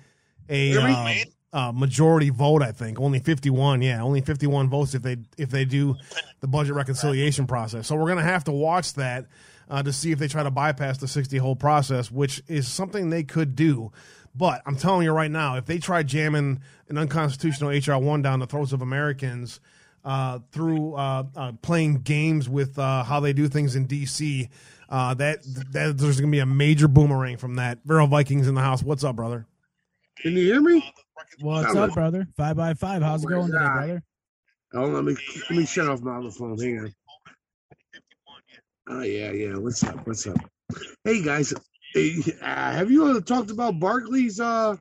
[0.47, 1.15] a uh,
[1.53, 2.61] uh, majority vote.
[2.61, 3.81] I think only 51.
[3.81, 5.95] Yeah, only 51 votes if they if they do
[6.41, 7.87] the budget reconciliation process.
[7.87, 9.25] So we're going to have to watch that
[9.69, 13.09] uh, to see if they try to bypass the 60 whole process, which is something
[13.09, 13.91] they could do.
[14.35, 18.39] But I'm telling you right now, if they try jamming an unconstitutional HR one down
[18.39, 19.61] the throats of Americans
[20.03, 24.49] uh, through uh, uh, playing games with uh, how they do things in DC,
[24.89, 27.79] uh, that that there's going to be a major boomerang from that.
[27.85, 28.83] Vero Vikings in the house.
[28.83, 29.47] What's up, brother?
[30.19, 30.93] Can you hear me?
[31.39, 31.85] What's Hello.
[31.85, 32.27] up, brother?
[32.37, 33.01] Five by five.
[33.01, 33.73] How's it going today, God.
[33.73, 34.03] brother?
[34.73, 35.15] Oh, let me
[35.49, 36.57] let me shut off my other phone.
[36.59, 36.93] Hang on.
[38.87, 39.57] Oh yeah, yeah.
[39.57, 40.05] What's up?
[40.05, 40.37] What's up?
[41.03, 41.53] Hey guys,
[41.93, 44.75] hey, uh, have you ever talked about Barkley's uh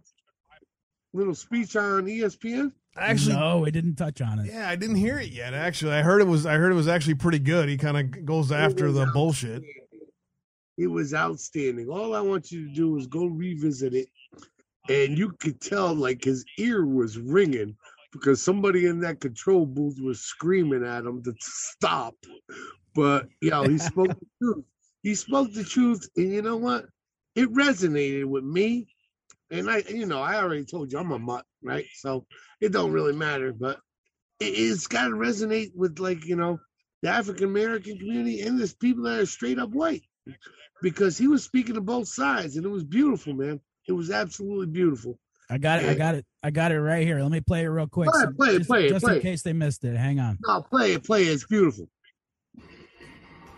[1.13, 2.73] little speech on ESPN?
[2.97, 4.47] Actually, no, we didn't touch on it.
[4.47, 5.55] yeah, I didn't hear it yet.
[5.55, 7.69] Actually, I heard it was I heard it was actually pretty good.
[7.69, 9.63] He kind of goes after the bullshit.
[10.77, 11.89] It was outstanding.
[11.89, 14.09] All I want you to do is go revisit it,
[14.89, 17.77] and you could tell like his ear was ringing
[18.13, 22.15] because somebody in that control booth was screaming at him to stop.
[22.95, 24.65] But yo, he spoke the truth.
[25.03, 26.87] He spoke the truth, and you know what?
[27.35, 28.87] It resonated with me.
[29.51, 31.85] And I, you know, I already told you I'm a mutt, right?
[31.95, 32.27] So
[32.61, 33.81] it don't really matter, but
[34.41, 36.59] it, it's got to resonate with like you know
[37.03, 40.03] the African American community and there's people that are straight up white
[40.83, 43.61] because he was speaking to both sides and it was beautiful, man.
[43.87, 45.19] It was absolutely beautiful.
[45.51, 45.89] I got it.
[45.89, 46.25] I got it.
[46.43, 47.21] I got it right here.
[47.21, 48.11] Let me play it real quick.
[48.11, 49.23] Play it, play it, just, play it, just play in it.
[49.23, 49.95] case they missed it.
[49.95, 50.39] Hang on.
[50.47, 51.33] No, play it, play it.
[51.33, 51.89] It's beautiful.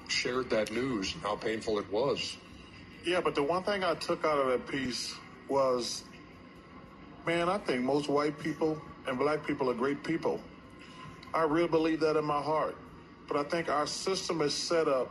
[0.09, 2.37] Shared that news and how painful it was.
[3.05, 5.15] Yeah, but the one thing I took out of that piece
[5.49, 6.05] was,
[7.27, 10.41] man, I think most white people and black people are great people.
[11.33, 12.77] I really believe that in my heart.
[13.28, 15.11] But I think our system is set up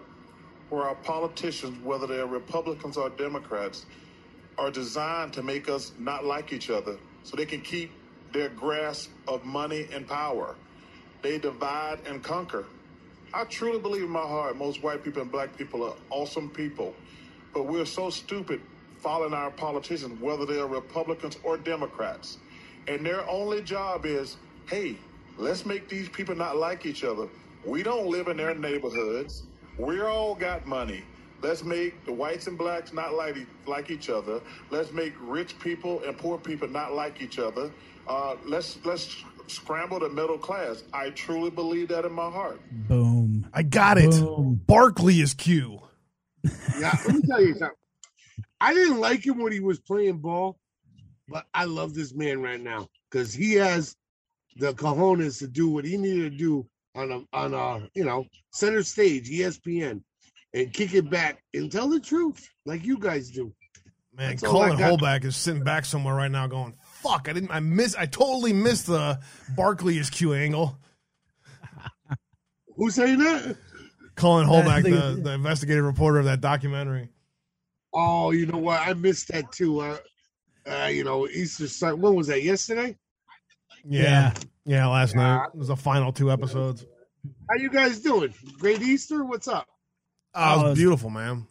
[0.70, 3.86] where our politicians, whether they're Republicans or Democrats,
[4.58, 7.92] are designed to make us not like each other so they can keep
[8.32, 10.56] their grasp of money and power.
[11.22, 12.66] They divide and conquer.
[13.36, 16.95] I truly believe in my heart most white people and black people are awesome people,
[17.53, 18.62] but we're so stupid
[18.99, 22.38] following our politicians, whether they're Republicans or Democrats.
[22.88, 24.38] And their only job is,
[24.70, 24.98] hey,
[25.38, 27.28] let's make these people not like each other.
[27.66, 29.44] We don't live in their neighborhoods.
[29.78, 31.03] We're all got money.
[31.41, 33.36] Let's make the whites and blacks not like,
[33.68, 34.40] like each other.
[34.70, 37.70] Let's make rich people and poor people not like each other.
[38.07, 40.84] Uh, let's let's scramble the middle class.
[40.94, 42.60] I truly believe that in my heart.
[42.88, 43.25] Boom.
[43.56, 44.11] I got it.
[44.11, 44.61] Boom.
[44.68, 45.80] Barkley is Q.
[46.77, 47.69] Yeah, let me tell you something.
[48.60, 50.60] I didn't like him when he was playing ball,
[51.30, 53.95] but I love this man right now because he has
[54.57, 58.26] the cojones to do what he needed to do on a on a you know
[58.52, 60.02] center stage, ESPN,
[60.53, 63.53] and kick it back and tell the truth like you guys do.
[64.14, 64.99] Man, That's Cullen got.
[64.99, 67.27] Hoback is sitting back somewhere right now, going, "Fuck!
[67.30, 67.52] I didn't.
[67.52, 67.95] I miss.
[67.95, 69.19] I totally missed the
[69.56, 70.77] Barkley is Q angle."
[72.76, 73.58] Who's saying that?
[74.16, 77.10] Cullen Hoback, the, the investigative reporter of that documentary.
[77.94, 78.80] Oh, you know what?
[78.82, 79.80] I missed that too.
[79.82, 79.98] Uh,
[80.70, 82.02] uh you know, Easter Sunday.
[82.02, 82.44] When was that?
[82.44, 82.98] Yesterday?
[83.88, 84.34] Yeah,
[84.66, 84.88] yeah.
[84.88, 86.86] Last night it was the final two episodes.
[87.50, 88.34] How you guys doing?
[88.60, 89.24] Great Easter.
[89.24, 89.68] What's up?
[90.34, 91.48] Oh, it Oh, was beautiful, man.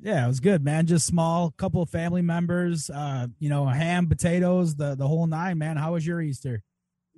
[0.00, 0.86] Yeah, it was good, man.
[0.86, 2.88] Just small, couple of family members.
[2.88, 5.76] Uh, you know, ham, potatoes, the the whole nine, man.
[5.76, 6.62] How was your Easter?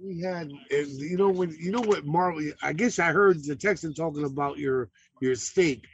[0.02, 2.52] We had, you know when you know what Marley.
[2.62, 4.88] I guess I heard the Texan talking about your
[5.20, 5.86] your steak.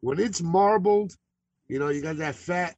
[0.00, 1.14] When it's marbled,
[1.68, 2.74] you know you got that fat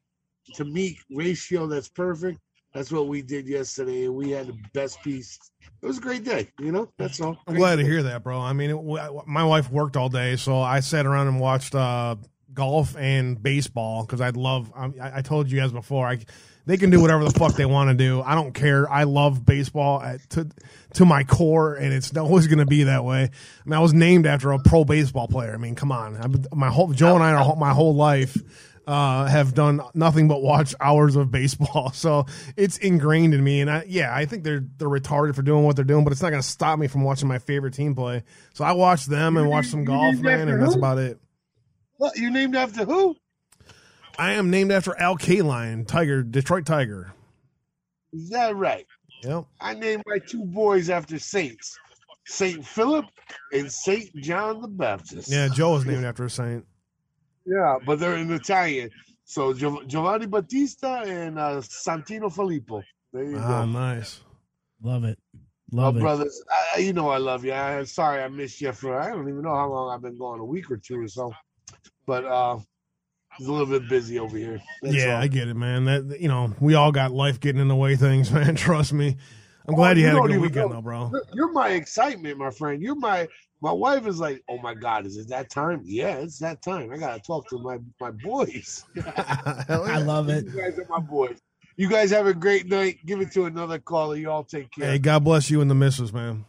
[0.55, 2.39] to meat ratio that's perfect.
[2.75, 5.39] That's what we did yesterday, and we had the best piece.
[5.83, 6.51] It was a great day.
[6.59, 7.39] You know, that's all.
[7.47, 8.39] I'm glad to hear that, bro.
[8.39, 12.17] I mean, it, my wife worked all day, so I sat around and watched uh,
[12.53, 14.71] golf and baseball because I love.
[14.77, 16.19] I, I told you guys before, I
[16.67, 18.21] they can do whatever the fuck they want to do.
[18.23, 18.91] I don't care.
[18.91, 20.49] I love baseball at, to
[20.95, 23.23] to my core, and it's always going to be that way.
[23.23, 25.55] I mean, I was named after a pro baseball player.
[25.55, 26.17] I mean, come on.
[26.17, 28.37] I've my whole Joe and I are my whole life.
[28.87, 32.25] Uh, have done nothing but watch hours of baseball, so
[32.57, 33.61] it's ingrained in me.
[33.61, 36.23] And I, yeah, I think they're they're retarded for doing what they're doing, but it's
[36.23, 38.23] not going to stop me from watching my favorite team play.
[38.55, 41.19] So I watch them and watch some golf, man, and that's about it.
[41.97, 43.17] What you named after who?
[44.19, 47.13] I am named after Al Kaline, Tiger, Detroit Tiger.
[48.13, 48.87] Is that right?
[49.23, 49.45] Yep.
[49.61, 51.77] I named my two boys after saints,
[52.27, 53.05] Saint Philip
[53.53, 55.31] and Saint John the Baptist.
[55.31, 56.65] Yeah, Joe was named after a saint.
[57.45, 58.91] Yeah, but they're in Italian.
[59.25, 62.83] So Giov- Giovanni Battista and uh, Santino Filippo.
[63.13, 63.67] There you Ah, go.
[63.67, 64.21] nice.
[64.83, 65.19] Love it,
[65.73, 66.01] My love it.
[66.01, 66.43] brothers,
[66.75, 67.53] I, you know I love you.
[67.53, 70.19] I, am sorry I missed you for I don't even know how long I've been
[70.19, 71.33] gone, a week or two or so.
[72.07, 72.59] But uh
[73.39, 74.61] it's a little bit busy over here.
[74.83, 75.23] That's yeah, all.
[75.23, 75.85] I get it, man.
[75.85, 78.55] That you know, we all got life getting in the way things, man.
[78.57, 79.17] Trust me.
[79.69, 80.77] I'm Oh, glad you you had a good weekend, know.
[80.77, 81.11] though, bro.
[81.13, 82.81] You're- You're my excitement, my friend.
[82.83, 83.27] You're my
[83.63, 85.81] my wife is like, oh my god, is it that time?
[85.85, 86.93] Yeah, it's that time.
[86.93, 88.85] I gotta talk to my my boys.
[89.17, 90.45] I love it.
[90.45, 91.39] You guys are my boys.
[91.79, 92.99] You guys have a great night.
[93.07, 94.17] Give it to another caller.
[94.17, 94.93] You all take care.
[94.93, 96.45] Hey, God bless you and the missus, man.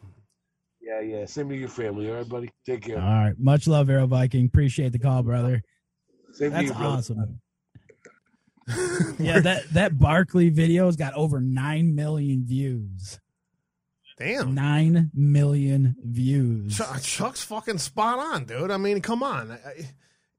[0.82, 1.26] Yeah, yeah.
[1.26, 2.10] Same to your family.
[2.10, 2.50] All right, buddy.
[2.66, 2.98] Take care.
[2.98, 4.46] All right, much love, Arrow Viking.
[4.46, 5.62] Appreciate the call, brother.
[6.38, 7.40] Same That's you, awesome.
[9.18, 13.20] yeah, that that Barkley video's got over nine million views.
[14.20, 14.54] Damn.
[14.54, 16.78] Nine million views.
[16.78, 18.72] Chuck, Chuck's fucking spot on, dude.
[18.72, 19.52] I mean, come on.
[19.52, 19.90] I,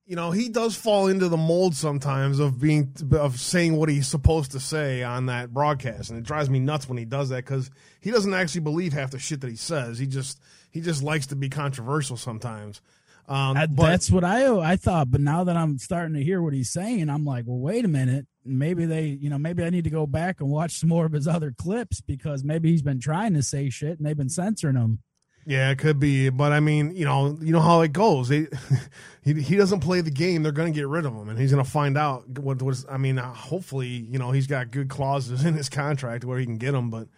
[0.05, 4.07] you know, he does fall into the mold sometimes of being of saying what he's
[4.07, 7.45] supposed to say on that broadcast, and it drives me nuts when he does that
[7.45, 7.71] because
[8.01, 9.99] he doesn't actually believe half the shit that he says.
[9.99, 12.81] He just he just likes to be controversial sometimes.
[13.29, 16.41] Um, I- but that's what I I thought, but now that I'm starting to hear
[16.43, 18.27] what he's saying, I'm like, well, wait a minute.
[18.45, 21.13] Maybe they, you know, maybe I need to go back and watch some more of
[21.13, 24.77] his other clips because maybe he's been trying to say shit and they've been censoring
[24.77, 25.01] him.
[25.45, 28.29] Yeah, it could be, but I mean, you know, you know how it goes.
[28.29, 28.49] They,
[29.23, 30.43] he he doesn't play the game.
[30.43, 32.85] They're going to get rid of him, and he's going to find out what was.
[32.91, 36.45] I mean, uh, hopefully, you know, he's got good clauses in his contract where he
[36.47, 36.91] can get him.
[36.91, 37.09] But But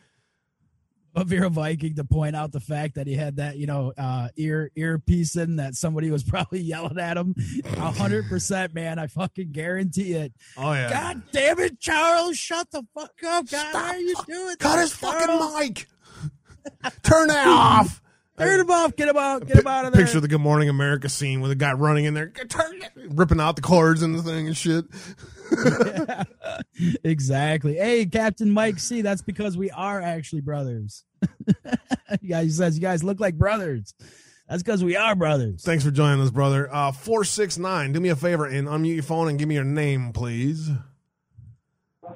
[1.16, 4.70] Vera Viking to point out the fact that he had that, you know, uh, ear
[4.76, 7.34] earpiece in that somebody was probably yelling at him.
[7.64, 8.98] A hundred percent, man.
[8.98, 10.32] I fucking guarantee it.
[10.56, 12.36] oh yeah, God damn it, Charles!
[12.36, 13.48] Shut the fuck up, God!
[13.48, 13.74] Stop.
[13.74, 15.86] Why are you doing cut that, his fucking mic.
[17.02, 18.02] Turn that off.
[18.38, 18.96] Turn him off!
[18.96, 19.46] Get him out!
[19.46, 20.02] Get him out of there!
[20.02, 22.32] Picture the Good Morning America scene with a guy running in there,
[23.10, 24.86] ripping out the cords and the thing and shit.
[27.05, 27.77] exactly.
[27.77, 29.02] Hey, Captain Mike C.
[29.02, 31.05] That's because we are actually brothers.
[32.20, 33.94] you guys says you guys look like brothers.
[34.48, 35.62] That's because we are brothers.
[35.62, 36.72] Thanks for joining us, brother.
[36.74, 37.93] Uh, four six nine.
[37.93, 40.70] Do me a favor and unmute your phone and give me your name, please.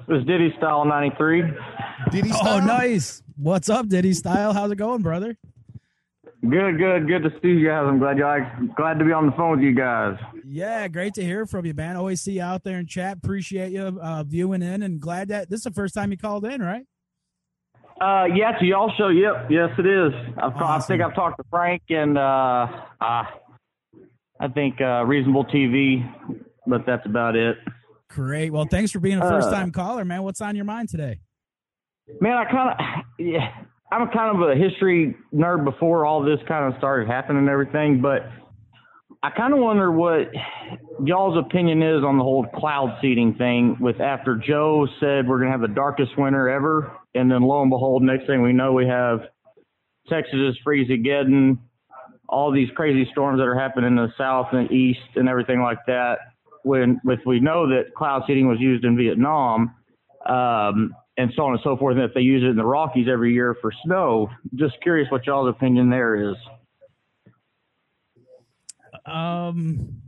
[0.07, 1.43] This is Diddy Style 93.
[2.11, 3.23] Diddy Oh, nice.
[3.37, 4.53] What's up, Diddy Style?
[4.53, 5.37] How's it going, brother?
[6.49, 7.85] Good, good, good to see you guys.
[7.87, 10.17] I'm glad you glad to be on the phone with you guys.
[10.45, 11.95] Yeah, great to hear from you, man.
[11.95, 13.17] Always see you out there in chat.
[13.17, 16.45] Appreciate you uh, viewing in, and glad that this is the first time you called
[16.45, 16.85] in, right?
[17.99, 19.07] Uh, yeah, to y'all show.
[19.07, 20.11] Yep, yes, it is.
[20.37, 22.67] I've, I think I've talked to Frank and uh,
[23.01, 23.23] uh
[24.39, 26.07] I think uh, Reasonable TV,
[26.67, 27.57] but that's about it.
[28.09, 28.51] Great.
[28.51, 30.23] Well, thanks for being a Uh, first time caller, man.
[30.23, 31.19] What's on your mind today?
[32.19, 33.51] Man, I kind of, yeah,
[33.95, 38.01] I'm kind of a history nerd before all this kind of started happening and everything,
[38.01, 38.23] but
[39.23, 40.31] I kind of wonder what
[41.05, 43.77] y'all's opinion is on the whole cloud seeding thing.
[43.79, 47.71] With after Joe said we're gonna have the darkest winter ever, and then lo and
[47.71, 49.21] behold, next thing we know, we have
[50.09, 51.57] Texas is freezing, again
[52.27, 55.77] all these crazy storms that are happening in the south and east and everything like
[55.87, 56.17] that.
[56.63, 59.73] When with we know that cloud seeding was used in Vietnam,
[60.25, 63.07] um, and so on and so forth, and that they use it in the Rockies
[63.09, 64.29] every year for snow.
[64.55, 66.35] Just curious what y'all's opinion there is.
[69.05, 70.01] Um,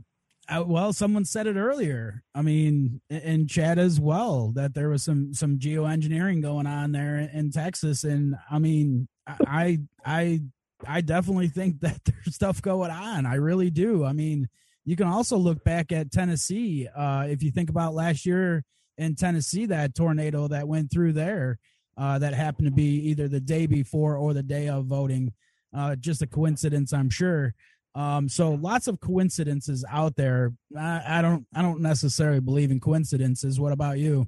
[0.50, 2.22] Uh, well, someone said it earlier.
[2.34, 6.92] I mean, in- in chat as well that there was some some geoengineering going on
[6.92, 10.40] there in Texas, and I mean, I I
[10.86, 13.26] I definitely think that there's stuff going on.
[13.26, 14.06] I really do.
[14.06, 14.48] I mean,
[14.86, 16.88] you can also look back at Tennessee.
[16.96, 18.64] Uh, if you think about last year
[18.98, 21.58] in Tennessee, that tornado that went through there,
[21.96, 25.32] uh, that happened to be either the day before or the day of voting.
[25.74, 27.54] Uh, just a coincidence, I'm sure.
[27.94, 30.52] Um, so lots of coincidences out there.
[30.76, 33.58] I, I don't I don't necessarily believe in coincidences.
[33.58, 34.26] What about you?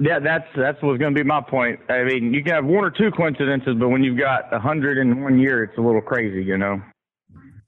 [0.00, 1.80] Yeah, that's that's what's going to be my point.
[1.88, 4.98] I mean, you can have one or two coincidences, but when you've got a hundred
[4.98, 6.80] in one year, it's a little crazy, you know.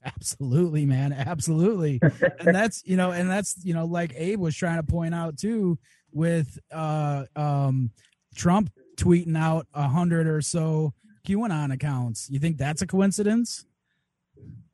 [0.05, 1.13] Absolutely, man.
[1.13, 1.99] Absolutely.
[2.39, 5.37] and that's, you know, and that's, you know, like Abe was trying to point out
[5.37, 5.77] too
[6.13, 7.91] with uh um
[8.35, 10.93] Trump tweeting out a hundred or so
[11.27, 12.29] QAnon accounts.
[12.29, 13.65] You think that's a coincidence?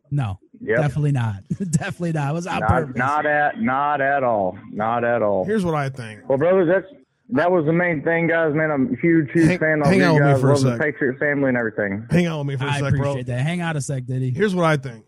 [0.09, 0.39] No.
[0.61, 0.77] Yep.
[0.79, 1.43] Definitely not.
[1.71, 2.29] definitely not.
[2.31, 2.95] It was on Not, purpose.
[2.95, 4.57] not at not at all.
[4.71, 5.43] Not at all.
[5.45, 6.27] Here's what I think.
[6.29, 6.87] Well, brothers, that's
[7.31, 8.53] that was the main thing, guys.
[8.55, 10.41] Man, I'm a huge, huge Hang- fan of hang you out with me guys.
[10.41, 10.77] for a Love the.
[10.79, 12.07] Patriot family and everything.
[12.09, 12.89] Hang on with me for a I sec, bro.
[12.89, 13.41] I appreciate that.
[13.41, 14.31] Hang out a sec, Diddy.
[14.31, 15.03] Here's what I think.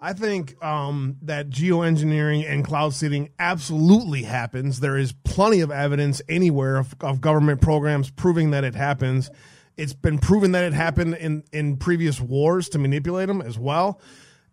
[0.00, 4.78] I think um, that geoengineering and cloud seeding absolutely happens.
[4.78, 9.28] There is plenty of evidence anywhere of, of government programs proving that it happens.
[9.76, 14.00] It's been proven that it happened in, in previous wars to manipulate them as well,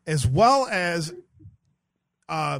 [0.07, 1.13] as well as
[2.27, 2.59] uh,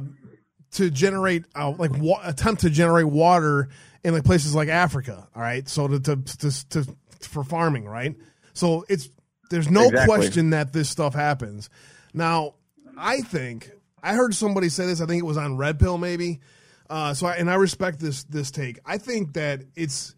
[0.72, 3.68] to generate uh, like wa- attempt to generate water
[4.04, 5.26] in like places like Africa.
[5.34, 8.14] All right, so to to, to, to for farming, right?
[8.52, 9.08] So it's
[9.50, 10.06] there's no Exactly.
[10.16, 11.68] question that this stuff happens.
[12.14, 12.54] Now,
[12.96, 13.70] I think
[14.02, 15.00] I heard somebody say this.
[15.00, 16.40] I think it was on Red Pill, maybe.
[16.88, 18.78] Uh, so, I, and I respect this this take.
[18.86, 20.14] I think that it's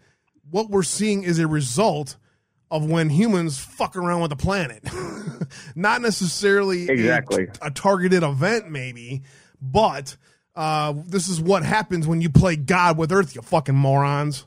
[0.50, 2.16] what we're seeing is a result
[2.70, 4.82] of when humans fuck around with the planet,
[5.74, 7.48] not necessarily a- Exactly.
[7.62, 9.22] a, targeted event, maybe,
[9.62, 10.16] but
[10.54, 13.34] uh, this is what happens when you play God with Earth.
[13.34, 14.44] You fucking morons.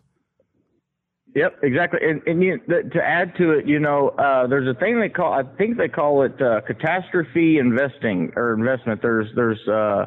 [1.33, 1.99] Yep, exactly.
[2.03, 5.31] And, and you, to add to it, you know, uh, there's a thing they call,
[5.33, 9.01] I think they call it uh, catastrophe investing or investment.
[9.01, 10.05] There's there's uh,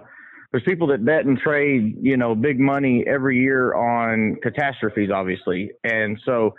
[0.53, 5.71] there's people that bet and trade, you know, big money every year on catastrophes, obviously.
[5.83, 6.55] And so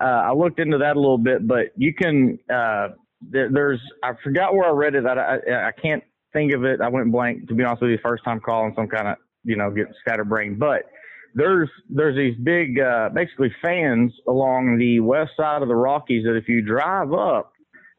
[0.00, 2.38] uh, I looked into that a little bit, but you can.
[2.52, 2.88] Uh,
[3.20, 5.06] there, there's I forgot where I read it.
[5.06, 6.80] I, I I can't think of it.
[6.80, 7.98] I went blank to be honest with you.
[8.02, 10.82] First time calling, some kind of you know get scatterbrained, but
[11.38, 16.36] there's there's these big uh, basically fans along the west side of the Rockies that
[16.36, 17.52] if you drive up,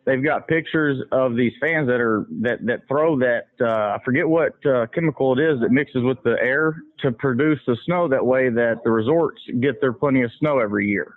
[0.05, 4.27] they've got pictures of these fans that are that that throw that uh, I forget
[4.27, 8.09] what uh, chemical it is that mixes with the air to produce the snow.
[8.09, 11.15] That way, that the resorts get their plenty of snow every year.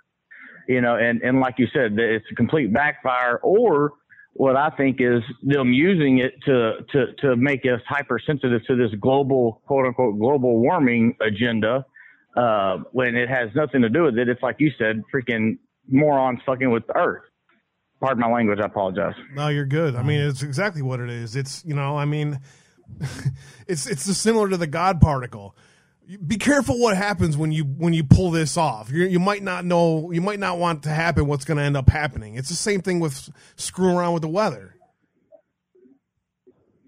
[0.69, 3.91] You know, and and like you said, it's a complete backfire or
[4.35, 8.91] what I think is them using it to to to make us hypersensitive to this
[9.01, 11.85] global quote unquote global warming agenda
[12.35, 14.29] uh, when it has nothing to do with it.
[14.29, 15.57] It's like you said, freaking
[15.89, 17.23] morons fucking with the earth.
[17.99, 18.59] Pardon my language.
[18.59, 19.15] I apologize.
[19.33, 19.95] No, you're good.
[19.95, 21.35] I mean, it's exactly what it is.
[21.35, 22.39] It's you know, I mean,
[23.67, 25.55] it's it's similar to the God particle.
[26.27, 28.91] Be careful what happens when you when you pull this off.
[28.91, 30.11] you you might not know.
[30.11, 31.27] You might not want to happen.
[31.27, 32.35] What's going to end up happening?
[32.35, 34.75] It's the same thing with screwing around with the weather.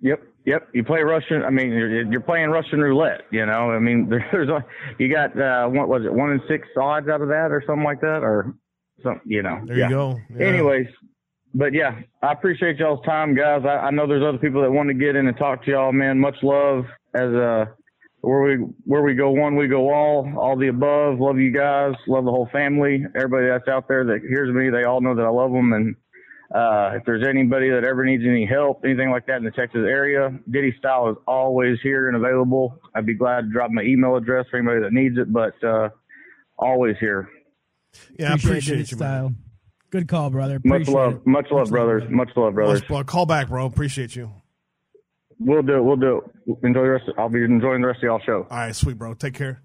[0.02, 0.22] Yep.
[0.46, 0.70] Yep.
[0.74, 1.44] You play Russian.
[1.44, 3.22] I mean, you're, you're playing Russian roulette.
[3.32, 3.72] You know.
[3.72, 4.64] I mean, there's a,
[5.00, 7.84] you got uh, what was it, one in six odds out of that, or something
[7.84, 8.54] like that, or
[9.04, 9.22] some.
[9.26, 9.62] You know.
[9.66, 9.90] There Yeah.
[9.90, 10.20] you go.
[10.38, 10.46] Yeah.
[10.48, 10.88] Anyways,
[11.54, 13.64] but yeah, I appreciate y'all's time, guys.
[13.66, 15.92] I, I know there's other people that want to get in and talk to y'all,
[15.92, 16.20] man.
[16.20, 16.86] Much love
[17.16, 17.66] as uh
[18.22, 18.56] where we
[18.86, 21.20] where we go one, we go all, all the above.
[21.20, 23.04] Love you guys, love the whole family.
[23.16, 25.74] Everybody that's out there that hears me, they all know that I love them.
[25.74, 25.96] And
[26.54, 29.82] uh, if there's anybody that ever needs any help, anything like that in the Texas
[29.88, 32.80] area, Diddy Style is always here and available.
[32.94, 35.90] I'd be glad to drop my email address for anybody that needs it, but uh,
[36.58, 37.30] always here.
[38.20, 39.10] Yeah, I appreciate Diddy you, man.
[39.10, 39.34] style.
[39.90, 40.60] Good call, brother.
[40.64, 41.28] Much love, it.
[41.28, 42.04] much love, brothers.
[42.10, 42.82] Much love, brothers.
[42.82, 43.66] Much- well, call back, bro.
[43.66, 44.32] Appreciate you.
[45.40, 45.82] We'll do it.
[45.82, 46.58] We'll do it.
[46.64, 47.08] Enjoy the rest.
[47.08, 48.48] Of, I'll be enjoying the rest of y'all show.
[48.50, 49.14] All right, sweet, bro.
[49.14, 49.62] Take care.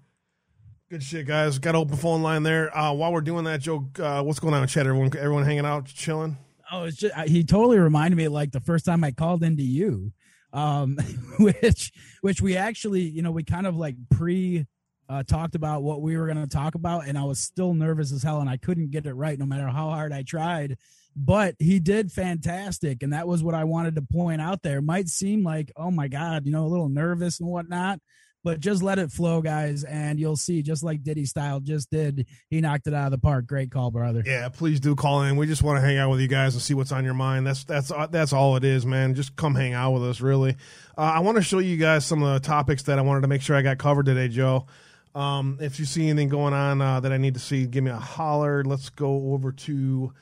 [0.89, 1.59] Good shit, guys.
[1.59, 2.75] Got open phone line there.
[2.77, 4.85] Uh, while we're doing that, Joe, uh, what's going on in chat?
[4.85, 6.37] Everyone, everyone hanging out, chilling.
[6.71, 10.13] Oh, it's just he totally reminded me like the first time I called into you,
[10.53, 10.97] um,
[11.39, 11.91] which
[12.21, 14.65] which we actually you know we kind of like pre
[15.09, 18.13] uh, talked about what we were going to talk about, and I was still nervous
[18.13, 20.77] as hell, and I couldn't get it right no matter how hard I tried.
[21.13, 24.61] But he did fantastic, and that was what I wanted to point out.
[24.63, 27.99] There might seem like oh my god, you know, a little nervous and whatnot,
[28.43, 30.61] but just let it flow, guys, and you'll see.
[30.61, 33.45] Just like Diddy Style just did, he knocked it out of the park.
[33.45, 34.23] Great call, brother.
[34.25, 35.35] Yeah, please do call in.
[35.35, 37.45] We just want to hang out with you guys and see what's on your mind.
[37.45, 39.15] That's that's that's all it is, man.
[39.15, 40.55] Just come hang out with us, really.
[40.97, 43.27] Uh, I want to show you guys some of the topics that I wanted to
[43.27, 44.65] make sure I got covered today, Joe.
[45.13, 47.91] Um, if you see anything going on uh, that I need to see, give me
[47.91, 48.63] a holler.
[48.63, 50.13] Let's go over to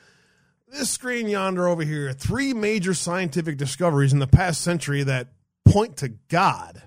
[0.68, 2.12] this screen yonder over here.
[2.12, 5.28] Three major scientific discoveries in the past century that
[5.64, 6.82] point to God.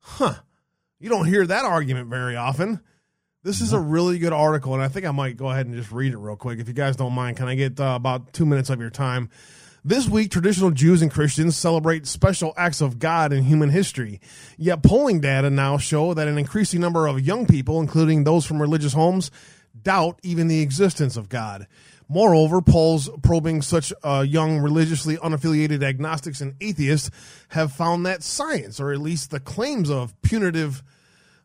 [0.00, 0.34] Huh.
[0.98, 2.80] You don't hear that argument very often.
[3.42, 5.92] This is a really good article, and I think I might go ahead and just
[5.92, 6.58] read it real quick.
[6.58, 9.28] If you guys don't mind, can I get uh, about two minutes of your time?
[9.84, 14.20] This week, traditional Jews and Christians celebrate special acts of God in human history.
[14.56, 18.60] Yet polling data now show that an increasing number of young people, including those from
[18.60, 19.30] religious homes,
[19.80, 21.66] doubt even the existence of God.
[22.08, 27.10] Moreover, polls probing such uh, young, religiously unaffiliated agnostics and atheists
[27.48, 30.84] have found that science, or at least the claims of punitive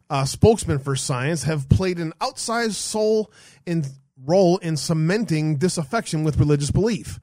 [0.09, 3.31] uh, spokesmen for science, have played an outsized soul
[3.65, 3.85] in,
[4.23, 7.19] role in cementing disaffection with religious belief.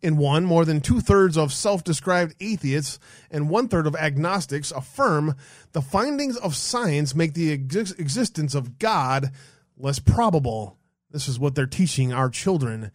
[0.00, 2.98] In one, more than two thirds of self described atheists
[3.30, 5.34] and one third of agnostics affirm
[5.72, 9.30] the findings of science make the ex- existence of God
[9.76, 10.78] less probable.
[11.10, 12.90] This is what they're teaching our children.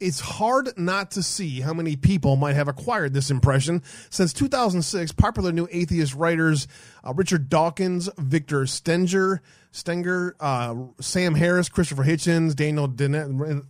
[0.00, 3.84] It's hard not to see how many people might have acquired this impression.
[4.10, 6.66] Since 2006, popular new atheist writers
[7.04, 12.92] uh, Richard Dawkins, Victor Stenger, Stenger, uh, Sam Harris, Christopher Hitchens, Daniel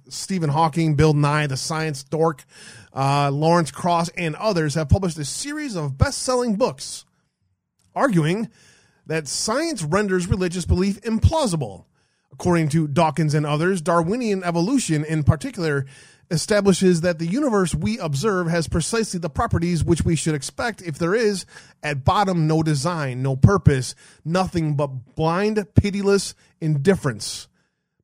[0.09, 2.44] Stephen Hawking, Bill Nye, the science dork,
[2.94, 7.05] uh, Lawrence Krauss, and others have published a series of best selling books
[7.94, 8.48] arguing
[9.06, 11.85] that science renders religious belief implausible.
[12.32, 15.86] According to Dawkins and others, Darwinian evolution in particular
[16.30, 20.98] establishes that the universe we observe has precisely the properties which we should expect if
[20.98, 21.44] there is,
[21.82, 23.94] at bottom, no design, no purpose,
[24.24, 27.48] nothing but blind, pitiless indifference.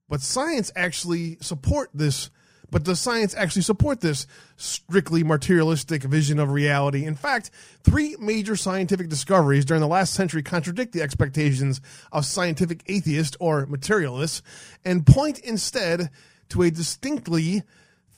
[0.09, 2.31] But science actually support this.
[2.71, 4.27] But does science actually support this
[4.57, 7.05] strictly materialistic vision of reality?
[7.05, 7.51] In fact,
[7.83, 11.81] three major scientific discoveries during the last century contradict the expectations
[12.13, 14.43] of scientific atheists or materialists
[14.85, 16.11] and point instead
[16.51, 17.63] to a distinctly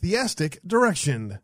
[0.01, 1.39] theistic direction.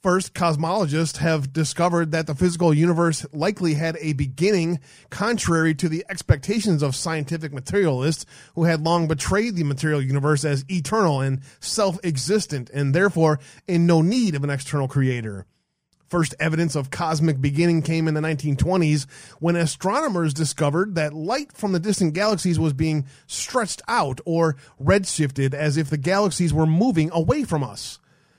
[0.00, 4.78] First, cosmologists have discovered that the physical universe likely had a beginning,
[5.10, 10.64] contrary to the expectations of scientific materialists who had long betrayed the material universe as
[10.70, 15.46] eternal and self existent, and therefore in no need of an external creator.
[16.06, 19.10] First evidence of cosmic beginning came in the 1920s
[19.40, 25.54] when astronomers discovered that light from the distant galaxies was being stretched out or redshifted
[25.54, 27.98] as if the galaxies were moving away from us.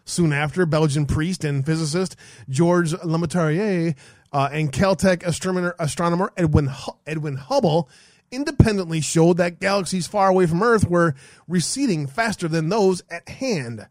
[0.09, 2.15] Soon after, Belgian priest and physicist
[2.49, 3.95] Georges Lemaître
[4.33, 6.71] uh, and Caltech astronomer, astronomer Edwin,
[7.05, 7.87] Edwin Hubble
[8.31, 11.13] independently showed that galaxies far away from Earth were
[11.47, 13.87] receding faster than those at hand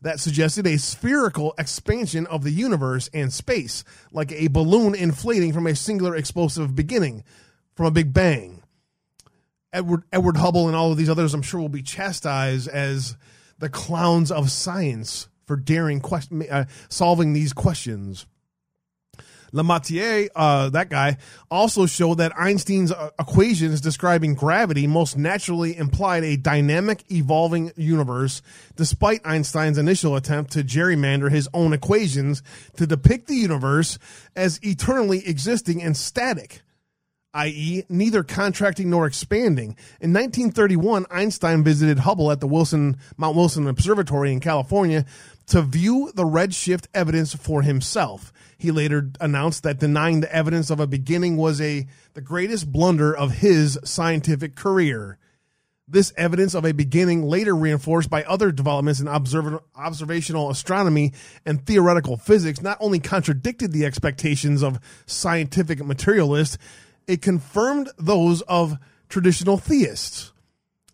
[0.00, 5.68] that suggested a spherical expansion of the universe and space, like a balloon inflating from
[5.68, 7.22] a singular explosive beginning,
[7.76, 8.64] from a big bang.
[9.72, 13.16] Edward Edward Hubble and all of these others, I'm sure, will be chastised as
[13.60, 16.02] the clowns of science for daring
[16.50, 18.26] uh, solving these questions.
[19.52, 21.18] Lemaître, uh, that guy,
[21.50, 28.40] also showed that Einstein's uh, equations describing gravity most naturally implied a dynamic, evolving universe,
[28.76, 32.42] despite Einstein's initial attempt to gerrymander his own equations
[32.76, 33.98] to depict the universe
[34.34, 36.62] as eternally existing and static
[37.34, 39.76] i.e., neither contracting nor expanding.
[40.00, 45.06] In 1931, Einstein visited Hubble at the Wilson Mount Wilson Observatory in California
[45.52, 48.32] to view the redshift evidence for himself.
[48.56, 53.14] He later announced that denying the evidence of a beginning was a the greatest blunder
[53.14, 55.18] of his scientific career.
[55.86, 61.12] This evidence of a beginning, later reinforced by other developments in observ- observational astronomy
[61.44, 66.56] and theoretical physics, not only contradicted the expectations of scientific materialists,
[67.06, 68.78] it confirmed those of
[69.10, 70.32] traditional theists.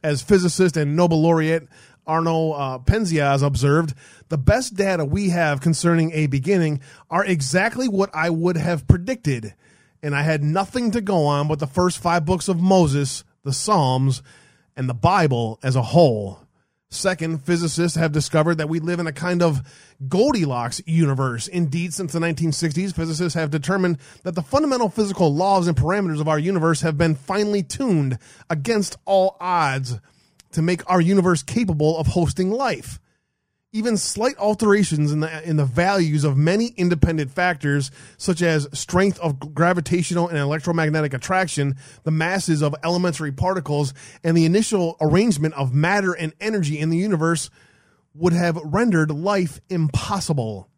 [0.03, 1.69] As physicist and Nobel laureate
[2.09, 3.95] Arno uh, Penzias observed,
[4.29, 6.81] the best data we have concerning a beginning
[7.11, 9.55] are exactly what I would have predicted.
[10.03, 13.53] And I had nothing to go on but the first five books of Moses, the
[13.53, 14.23] Psalms,
[14.77, 16.41] and the Bible as a whole.
[16.91, 19.61] Second, physicists have discovered that we live in a kind of
[20.09, 21.47] Goldilocks universe.
[21.47, 26.29] Indeed, since the 1960s, physicists have determined that the fundamental physical laws and parameters of
[26.29, 28.19] our universe have been finely tuned
[28.49, 30.01] against all odds
[30.53, 33.01] to make our universe capable of hosting life.
[33.73, 39.19] even slight alterations in the in the values of many independent factors such as strength
[39.21, 43.93] of gravitational and electromagnetic attraction, the masses of elementary particles,
[44.25, 47.51] and the initial arrangement of matter and energy in the universe
[48.15, 50.69] would have rendered life impossible.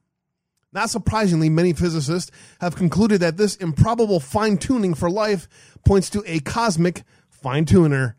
[0.72, 2.30] Not surprisingly, many physicists
[2.60, 5.48] have concluded that this improbable fine tuning for life
[5.84, 8.16] points to a cosmic fine tuner.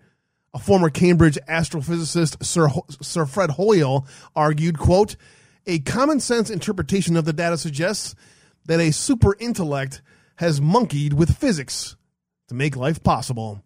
[0.53, 2.69] A former Cambridge astrophysicist, Sir,
[3.01, 4.05] Sir Fred Hoyle,
[4.35, 5.15] argued, quote,
[5.65, 8.15] a common sense interpretation of the data suggests
[8.65, 10.01] that a super intellect
[10.35, 11.95] has monkeyed with physics
[12.47, 13.63] to make life possible.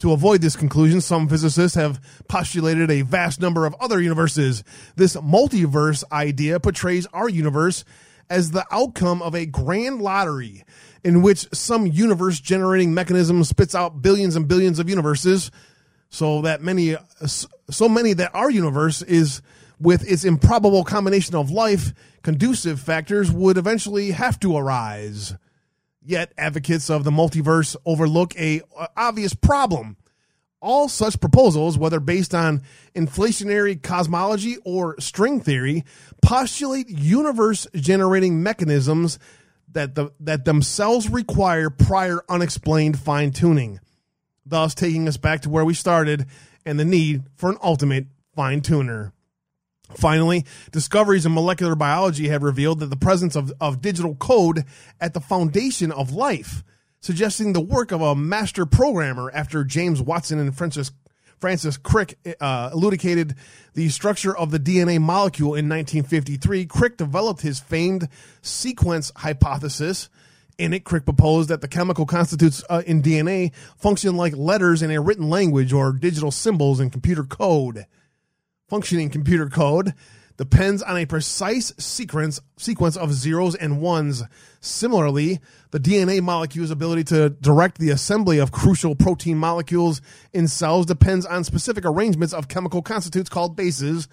[0.00, 4.64] To avoid this conclusion, some physicists have postulated a vast number of other universes.
[4.96, 7.84] This multiverse idea portrays our universe
[8.28, 10.64] as the outcome of a grand lottery
[11.04, 15.50] in which some universe generating mechanism spits out billions and billions of universes
[16.12, 16.94] so that many
[17.26, 19.42] so many that our universe is
[19.80, 25.34] with its improbable combination of life conducive factors would eventually have to arise
[26.04, 29.96] Yet advocates of the multiverse overlook a uh, obvious problem.
[30.60, 32.62] All such proposals, whether based on
[32.94, 35.84] inflationary cosmology or string theory,
[36.20, 39.18] postulate universe generating mechanisms
[39.72, 43.80] that the, that themselves require prior unexplained fine tuning,
[44.44, 46.26] thus taking us back to where we started
[46.64, 49.12] and the need for an ultimate fine tuner.
[49.96, 54.64] Finally, discoveries in molecular biology have revealed that the presence of, of digital code
[55.00, 56.64] at the foundation of life,
[57.00, 60.92] suggesting the work of a master programmer after James Watson and Francis,
[61.38, 63.34] Francis Crick uh, elucidated
[63.74, 66.66] the structure of the DNA molecule in 1953.
[66.66, 68.08] Crick developed his famed
[68.40, 70.08] sequence hypothesis.
[70.58, 74.90] In it, Crick proposed that the chemical constitutes uh, in DNA function like letters in
[74.90, 77.86] a written language or digital symbols in computer code
[78.72, 79.92] functioning computer code
[80.38, 84.22] depends on a precise sequence sequence of zeros and ones.
[84.60, 85.40] Similarly,
[85.72, 90.00] the DNA molecule's ability to direct the assembly of crucial protein molecules
[90.32, 94.08] in cells depends on specific arrangements of chemical constituents called bases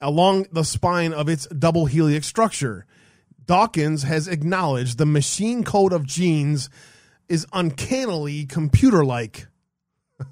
[0.00, 2.84] along the spine of its double helix structure.
[3.46, 6.68] Dawkins has acknowledged the machine code of genes
[7.28, 9.46] is uncannily computer like.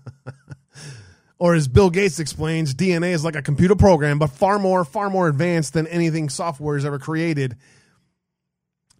[1.38, 5.10] Or as Bill Gates explains, DNA is like a computer program, but far more, far
[5.10, 7.56] more advanced than anything software has ever created.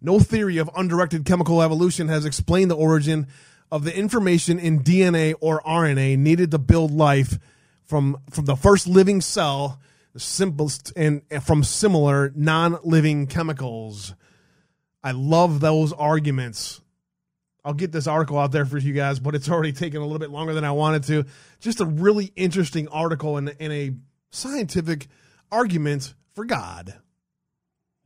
[0.01, 3.27] No theory of undirected chemical evolution has explained the origin
[3.71, 7.39] of the information in DNA or RNA needed to build life
[7.83, 9.79] from, from the first living cell,
[10.17, 14.15] simplest, and from similar non living chemicals.
[15.03, 16.81] I love those arguments
[17.65, 20.19] I'll get this article out there for you guys, but it's already taken a little
[20.19, 21.25] bit longer than I wanted to.
[21.59, 23.91] Just a really interesting article and, and a
[24.31, 25.07] scientific
[25.51, 26.93] argument for God.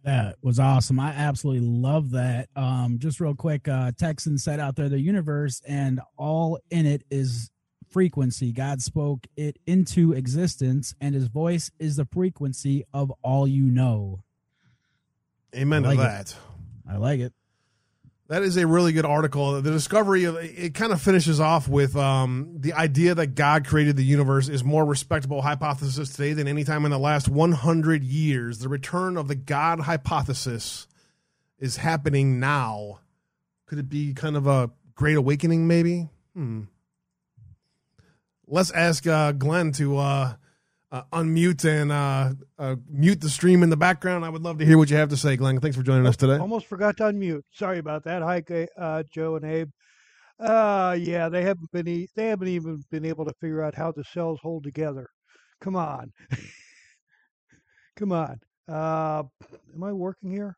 [0.05, 0.97] That was awesome.
[0.97, 2.47] I absolutely love that.
[2.55, 7.03] Um, just real quick, uh, Texan said out there the universe and all in it
[7.11, 7.51] is
[7.89, 8.51] frequency.
[8.51, 14.23] God spoke it into existence, and his voice is the frequency of all you know.
[15.55, 16.31] Amen like to that.
[16.31, 16.35] It.
[16.89, 17.33] I like it.
[18.27, 19.59] That is a really good article.
[19.59, 23.97] The discovery of it kind of finishes off with um, the idea that God created
[23.97, 28.59] the universe is more respectable hypothesis today than any time in the last 100 years.
[28.59, 30.87] The return of the God hypothesis
[31.57, 32.99] is happening now.
[33.65, 36.07] Could it be kind of a great awakening, maybe?
[36.35, 36.63] Hmm.
[38.51, 40.33] Let's ask uh, Glenn to uh,
[40.91, 44.25] uh, unmute and uh, uh, mute the stream in the background.
[44.25, 45.59] I would love to hear what you have to say, Glenn.
[45.59, 46.37] Thanks for joining us today.
[46.37, 47.43] Almost forgot to unmute.
[47.51, 48.23] Sorry about that.
[48.23, 48.43] Hi,
[48.75, 49.69] uh, Joe and Abe.
[50.39, 53.91] Uh, yeah, they haven't been e- they haven't even been able to figure out how
[53.91, 55.05] the cells hold together.
[55.61, 56.11] Come on,
[57.97, 58.39] come on.
[58.67, 59.23] Uh,
[59.75, 60.55] am I working here?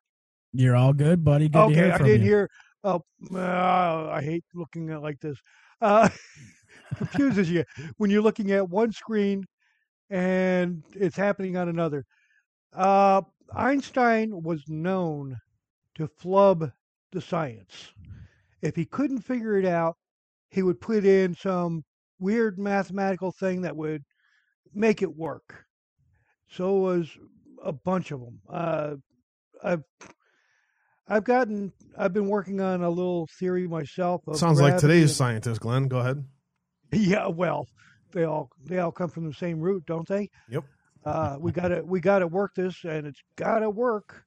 [0.53, 1.49] You're all good, buddy.
[1.49, 2.27] Good okay, I didn't you.
[2.27, 2.49] hear.
[2.83, 3.01] Oh,
[3.33, 5.37] uh, I hate looking at like this.
[6.95, 7.63] Confuses you
[7.97, 9.45] when you're looking at one screen
[10.09, 12.05] and it's happening on another.
[12.73, 13.21] Uh,
[13.55, 15.37] Einstein was known
[15.95, 16.71] to flub
[17.11, 17.93] the science.
[18.61, 19.95] If he couldn't figure it out,
[20.49, 21.83] he would put in some
[22.19, 24.03] weird mathematical thing that would
[24.73, 25.65] make it work.
[26.49, 27.09] So was
[27.63, 28.39] a bunch of them.
[28.49, 28.95] Uh,
[29.63, 29.83] I've
[31.07, 34.21] I've gotten I've been working on a little theory myself.
[34.33, 35.87] Sounds like today's scientist, Glenn.
[35.87, 36.23] Go ahead.
[36.91, 37.67] Yeah, well,
[38.11, 40.29] they all they all come from the same root, don't they?
[40.49, 40.65] Yep.
[41.05, 44.25] Uh, we got to we got to work this, and it's got to work.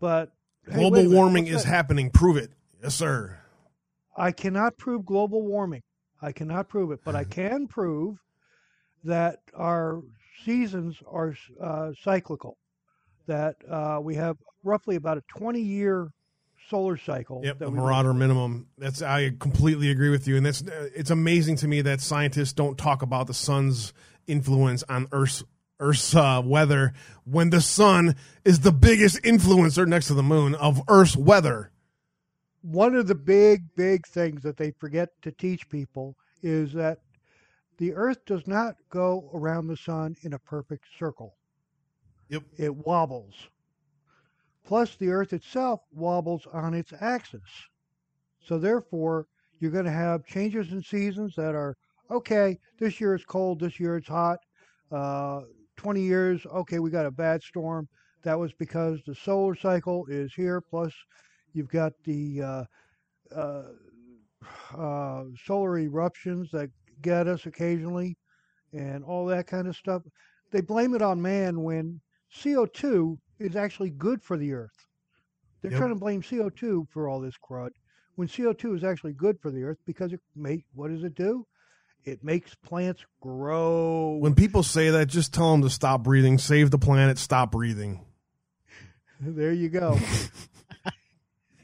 [0.00, 0.32] But
[0.68, 1.68] hey, global warming is that?
[1.68, 2.10] happening.
[2.10, 2.50] Prove it,
[2.82, 3.38] yes, sir.
[4.16, 5.82] I cannot prove global warming.
[6.20, 8.18] I cannot prove it, but I can prove
[9.04, 10.02] that our
[10.44, 12.58] seasons are uh, cyclical.
[13.26, 16.08] That uh, we have roughly about a 20 year
[16.68, 17.42] solar cycle.
[17.44, 18.68] Yep, the Maunder minimum.
[18.78, 20.62] That's I completely agree with you, and that's
[20.94, 23.92] it's amazing to me that scientists don't talk about the sun's
[24.26, 25.44] influence on Earth's
[25.80, 26.92] Earth's uh, weather
[27.24, 31.70] when the sun is the biggest influencer next to the moon of Earth's weather.
[32.62, 36.98] one of the big, big things that they forget to teach people is that
[37.78, 41.36] the Earth does not go around the sun in a perfect circle.
[42.28, 42.42] Yep.
[42.56, 43.34] It wobbles.
[44.68, 47.40] Plus, the Earth itself wobbles on its axis.
[48.40, 49.26] So, therefore,
[49.58, 51.74] you're going to have changes in seasons that are
[52.10, 54.38] okay, this year it's cold, this year it's hot.
[54.92, 55.40] Uh,
[55.78, 57.88] 20 years, okay, we got a bad storm.
[58.24, 60.92] That was because the solar cycle is here, plus
[61.52, 62.64] You've got the uh,
[63.34, 63.62] uh,
[64.76, 66.70] uh, solar eruptions that
[67.02, 68.16] get us occasionally
[68.72, 70.02] and all that kind of stuff.
[70.50, 72.00] They blame it on man when
[72.32, 74.86] CO2 is actually good for the earth.
[75.62, 75.78] They're Yep.
[75.80, 77.70] trying to blame CO2 for all this crud
[78.14, 81.46] when CO2 is actually good for the earth because it make what does it do?
[82.04, 84.16] It makes plants grow.
[84.20, 88.04] When people say that, just tell them to stop breathing, save the planet, stop breathing.
[89.20, 89.98] there you go.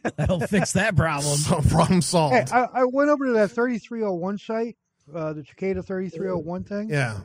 [0.16, 1.36] That'll fix that problem.
[1.38, 2.50] So, problem solved.
[2.50, 4.76] Hey, I, I went over to that 3301 site,
[5.14, 6.90] uh, the Cicada 3301 thing.
[6.90, 7.20] yeah,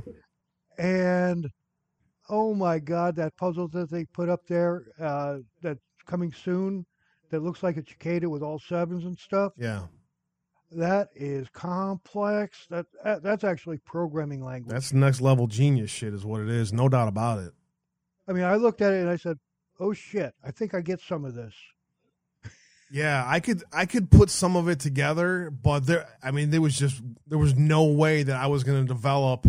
[0.78, 1.50] And
[2.30, 6.86] oh my God, that puzzle that they put up there uh, that's coming soon
[7.32, 9.54] that looks like a cicada with all sevens and stuff.
[9.58, 9.84] yeah.
[10.72, 12.68] That is complex.
[12.70, 14.72] That, that that's actually programming language.
[14.72, 16.72] That's next level genius shit, is what it is.
[16.72, 17.54] No doubt about it.
[18.28, 19.40] I mean, I looked at it and I said,
[19.80, 21.56] "Oh shit, I think I get some of this."
[22.92, 26.62] Yeah, I could I could put some of it together, but there I mean there
[26.62, 29.48] was just there was no way that I was going to develop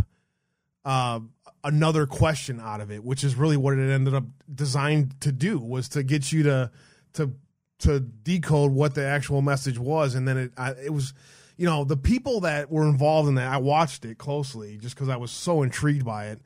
[0.84, 1.20] uh,
[1.64, 5.58] another question out of it, which is really what it ended up designed to do
[5.58, 6.70] was to get you to
[7.14, 7.32] to
[7.80, 11.14] to decode what the actual message was, and then it I, it was
[11.56, 15.08] you know the people that were involved in that I watched it closely just because
[15.08, 16.40] I was so intrigued by it.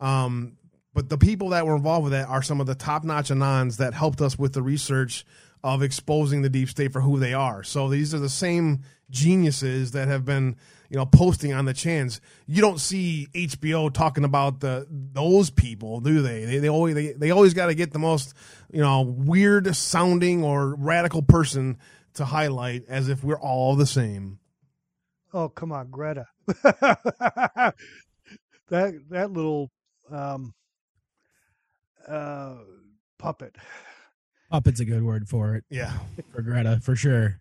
[0.00, 0.56] Um,
[0.94, 3.76] but the people that were involved with that are some of the top notch anons
[3.76, 5.24] that helped us with the research
[5.62, 7.62] of exposing the deep state for who they are.
[7.62, 8.80] So these are the same
[9.10, 10.56] geniuses that have been,
[10.88, 12.20] you know, posting on the chans.
[12.46, 16.44] You don't see HBO talking about the those people, do they?
[16.44, 18.34] They, they always they, they always got to get the most,
[18.70, 21.78] you know, weird sounding or radical person
[22.14, 24.38] to highlight as if we're all the same.
[25.32, 26.26] Oh come on, Greta.
[26.46, 27.74] that
[28.70, 29.70] that little
[30.10, 30.54] um,
[32.06, 32.54] uh,
[33.18, 33.56] puppet.
[34.50, 35.64] Puppet's a good word for it.
[35.68, 35.92] Yeah.
[36.32, 37.40] For Greta, for sure.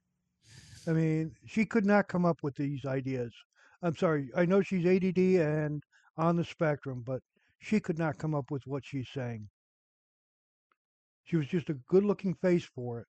[0.87, 3.33] I mean, she could not come up with these ideas.
[3.81, 4.29] I'm sorry.
[4.35, 5.83] I know she's ADD and
[6.17, 7.21] on the spectrum, but
[7.59, 9.49] she could not come up with what she's saying.
[11.25, 13.07] She was just a good-looking face for it.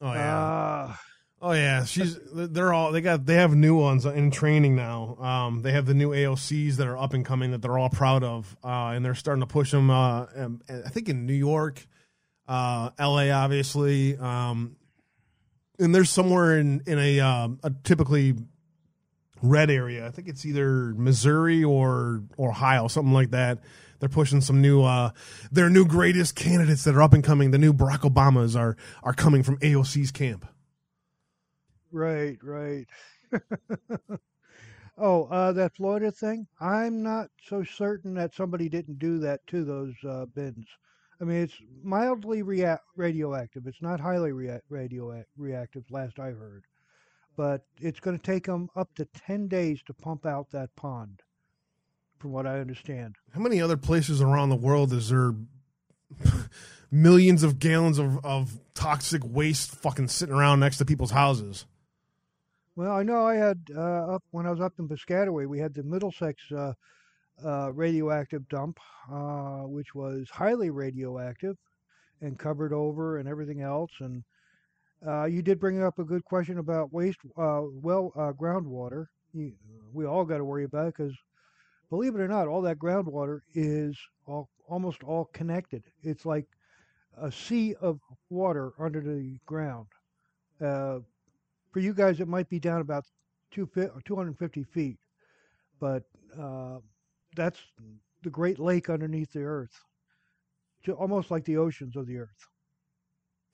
[0.00, 0.38] Oh yeah.
[0.38, 0.94] Uh,
[1.40, 2.18] Oh yeah, she's.
[2.32, 2.90] They're all.
[2.90, 3.24] They got.
[3.24, 5.16] They have new ones in training now.
[5.20, 8.24] Um, they have the new AOCs that are up and coming that they're all proud
[8.24, 9.88] of, uh, and they're starting to push them.
[9.88, 11.86] Uh, and I think in New York,
[12.48, 13.30] uh, L.A.
[13.30, 14.77] obviously, um,
[15.78, 18.34] and there's somewhere in in a, um, a typically
[19.42, 20.06] red area.
[20.06, 23.58] I think it's either Missouri or or Ohio, something like that.
[24.00, 25.10] They're pushing some new uh,
[25.50, 27.50] their new greatest candidates that are up and coming.
[27.50, 30.46] The new Barack Obamas are are coming from AOC's camp.
[31.90, 32.86] right, right.
[34.98, 36.46] oh, uh, that Florida thing.
[36.60, 40.66] I'm not so certain that somebody didn't do that to those uh, bins.
[41.20, 43.66] I mean, it's mildly rea- radioactive.
[43.66, 46.64] It's not highly rea- radio reactive, last I heard.
[47.36, 51.22] But it's going to take them up to 10 days to pump out that pond,
[52.18, 53.16] from what I understand.
[53.32, 55.34] How many other places around the world is there
[56.90, 61.66] millions of gallons of, of toxic waste fucking sitting around next to people's houses?
[62.76, 65.74] Well, I know I had uh, up when I was up in Piscataway, we had
[65.74, 66.74] the Middlesex uh,
[67.44, 68.78] uh, radioactive dump,
[69.12, 71.56] uh, which was highly radioactive
[72.20, 73.90] and covered over and everything else.
[74.00, 74.24] And
[75.06, 79.06] uh, you did bring up a good question about waste, uh, well, uh, groundwater.
[79.32, 79.52] You,
[79.92, 81.14] we all got to worry about it because,
[81.90, 83.96] believe it or not, all that groundwater is
[84.26, 85.84] all, almost all connected.
[86.02, 86.46] It's like
[87.20, 88.00] a sea of
[88.30, 89.86] water under the ground.
[90.60, 91.00] Uh,
[91.70, 93.04] for you guys, it might be down about
[93.50, 94.98] two, fi- 250 feet,
[95.80, 96.02] but
[96.38, 96.78] uh,
[97.34, 97.60] that's
[98.22, 99.84] the Great Lake underneath the earth,
[100.96, 102.48] almost like the oceans of the earth.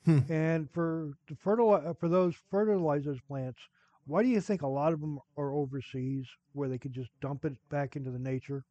[0.05, 0.21] Hmm.
[0.29, 3.61] And for the fertili- for those fertilizers plants,
[4.07, 7.45] why do you think a lot of them are overseas where they could just dump
[7.45, 8.65] it back into the nature?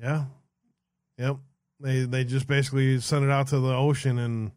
[0.00, 0.24] Yeah.
[1.18, 1.36] Yep.
[1.80, 4.50] They they just basically send it out to the ocean, and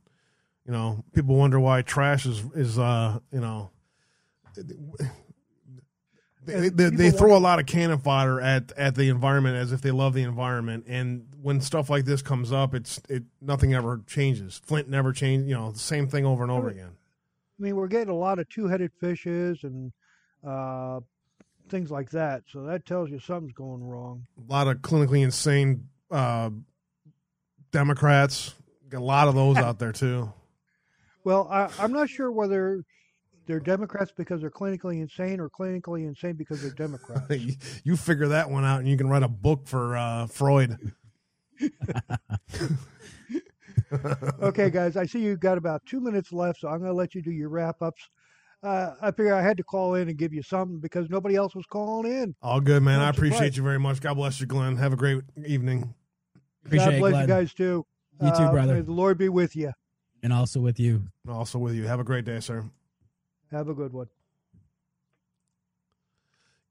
[0.65, 3.71] you know people wonder why trash is is uh you know.
[6.49, 9.81] They, they, they throw a lot of cannon fodder at, at the environment as if
[9.81, 14.01] they love the environment, and when stuff like this comes up, it's it nothing ever
[14.07, 14.61] changes.
[14.65, 16.91] Flint never changed, you know, the same thing over and over again.
[17.59, 19.91] I mean, we're getting a lot of two-headed fishes and
[20.47, 21.01] uh,
[21.69, 22.43] things like that.
[22.47, 24.25] So that tells you something's going wrong.
[24.37, 26.49] A lot of clinically insane uh,
[27.71, 28.55] Democrats,
[28.93, 30.31] a lot of those out there too.
[31.23, 32.83] Well, I, I'm not sure whether
[33.49, 37.25] they're Democrats because they're clinically insane or clinically insane because they're Democrats.
[37.35, 40.77] you, you figure that one out, and you can write a book for uh, Freud.
[44.43, 47.15] okay, guys, I see you've got about two minutes left, so I'm going to let
[47.15, 48.07] you do your wrap ups.
[48.61, 51.55] Uh, I figure I had to call in and give you something because nobody else
[51.55, 52.35] was calling in.
[52.43, 52.99] All good, man.
[52.99, 53.57] I'm I appreciate surprised.
[53.57, 53.99] you very much.
[54.01, 54.75] God bless you, Glenn.
[54.77, 55.93] Have a great evening.
[56.65, 57.21] Appreciate God bless Glenn.
[57.21, 57.85] you guys too.
[58.21, 58.75] You too, Uh, brother.
[58.75, 59.71] May the Lord be with you.
[60.21, 61.03] And also with you.
[61.27, 61.87] Also with you.
[61.87, 62.65] Have a great day, sir.
[63.51, 64.07] Have a good one.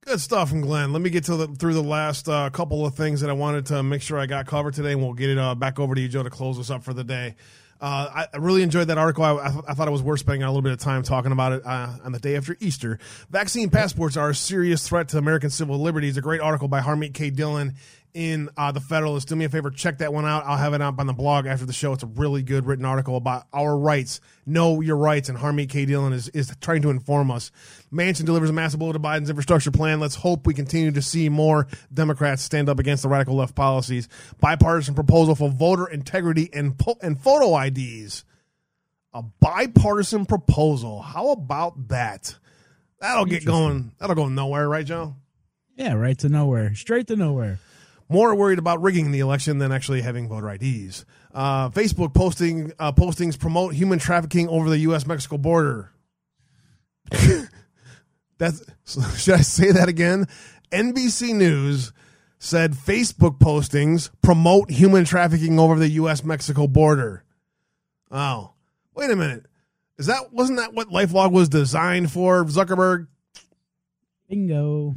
[0.02, 0.92] Good stuff from Glenn.
[0.92, 3.66] Let me get to the, through the last uh, couple of things that I wanted
[3.66, 6.00] to make sure I got covered today, and we'll get it uh, back over to
[6.00, 7.34] you, Joe, to close us up for the day.
[7.80, 9.22] Uh, I, really enjoyed that article.
[9.22, 11.30] I, I, th- I thought it was worth spending a little bit of time talking
[11.30, 12.98] about it uh, on the day after Easter.
[13.30, 16.16] Vaccine passports are a serious threat to American civil liberties.
[16.16, 17.30] A great article by Harmeet K.
[17.30, 17.74] Dhillon
[18.14, 19.28] in uh, the Federalist.
[19.28, 20.44] Do me a favor, check that one out.
[20.44, 21.92] I'll have it up on the blog after the show.
[21.92, 24.20] It's a really good written article about our rights.
[24.46, 25.86] Know your rights, and Harmeet K.
[25.86, 27.50] Dhillon is, is trying to inform us.
[27.92, 30.00] Manchin delivers a massive blow to Biden's infrastructure plan.
[30.00, 34.08] Let's hope we continue to see more Democrats stand up against the radical left policies.
[34.40, 38.24] Bipartisan proposal for voter integrity and po- and photo IDs.
[39.14, 41.00] A bipartisan proposal.
[41.00, 42.36] How about that?
[43.00, 43.92] That'll get going.
[43.98, 45.14] That'll go nowhere, right, Joe?
[45.76, 46.74] Yeah, right to nowhere.
[46.74, 47.60] Straight to nowhere.
[48.08, 51.04] More worried about rigging the election than actually having voter IDs.
[51.32, 55.06] Uh, Facebook posting uh, postings promote human trafficking over the U.S.
[55.06, 55.90] Mexico border.
[58.38, 58.62] That's
[59.22, 60.26] should I say that again?
[60.70, 61.92] NBC News
[62.38, 66.24] said Facebook postings promote human trafficking over the U.S.
[66.24, 67.24] Mexico border.
[68.10, 68.52] Oh,
[68.94, 69.46] wait a minute.
[69.98, 72.44] Is that wasn't that what LifeLog was designed for?
[72.44, 73.08] Zuckerberg
[74.28, 74.94] Bingo.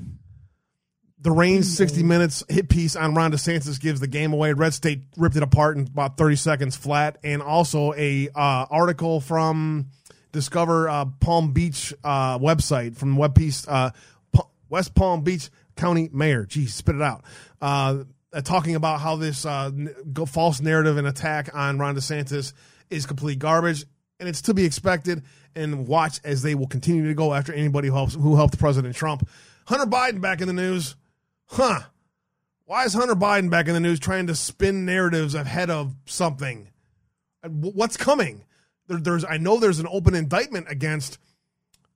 [1.22, 4.54] The Reigns 60 Minutes hit piece on Ron DeSantis gives the game away.
[4.54, 7.18] Red State ripped it apart in about 30 seconds flat.
[7.24, 9.88] And also a uh, article from
[10.32, 13.92] Discover uh, Palm Beach uh, website from web piece uh,
[14.32, 16.46] Pa- West Palm Beach County Mayor.
[16.46, 17.24] Geez, spit it out.
[17.62, 18.04] Uh,
[18.34, 19.94] uh, talking about how this uh, n-
[20.26, 22.54] false narrative and attack on Ron DeSantis
[22.90, 23.86] is complete garbage,
[24.20, 25.24] and it's to be expected.
[25.54, 28.96] And watch as they will continue to go after anybody who helps who helped President
[28.96, 29.28] Trump.
[29.66, 30.96] Hunter Biden back in the news,
[31.52, 31.82] huh?
[32.66, 36.70] Why is Hunter Biden back in the news trying to spin narratives ahead of something?
[37.44, 38.46] What's coming?
[38.88, 41.18] There, there's I know there's an open indictment against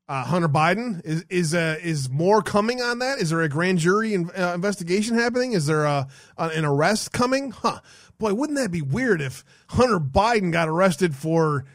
[0.08, 1.04] uh, Hunter Biden.
[1.06, 3.20] Is is uh, is more coming on that?
[3.20, 5.54] Is there a grand jury in, uh, investigation happening?
[5.54, 6.08] Is there a,
[6.38, 7.52] an arrest coming?
[7.52, 7.80] Huh?
[8.18, 11.66] Boy, wouldn't that be weird if Hunter Biden got arrested for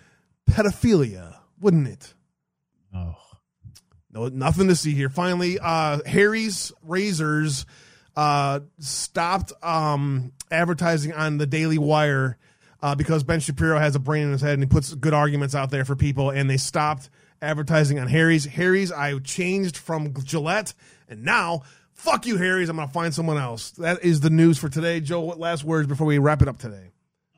[0.49, 1.37] pedophilia?
[1.61, 2.15] Wouldn't it?
[2.95, 3.20] Oh.
[4.13, 5.09] No, nothing to see here.
[5.09, 7.65] Finally, uh, Harry's Razors
[8.17, 12.37] uh, stopped um, advertising on the Daily Wire
[12.83, 15.55] uh, because Ben Shapiro has a brain in his head and he puts good arguments
[15.55, 17.09] out there for people, and they stopped
[17.41, 18.45] advertising on Harry's.
[18.47, 20.75] Harry's, I changed from Gillette,
[21.09, 21.63] and now,
[21.93, 22.69] fuck you, Harry's.
[22.69, 23.71] I'm to find someone else.
[23.73, 25.01] That is the news for today.
[25.01, 26.90] Joe, what last words before we wrap it up today?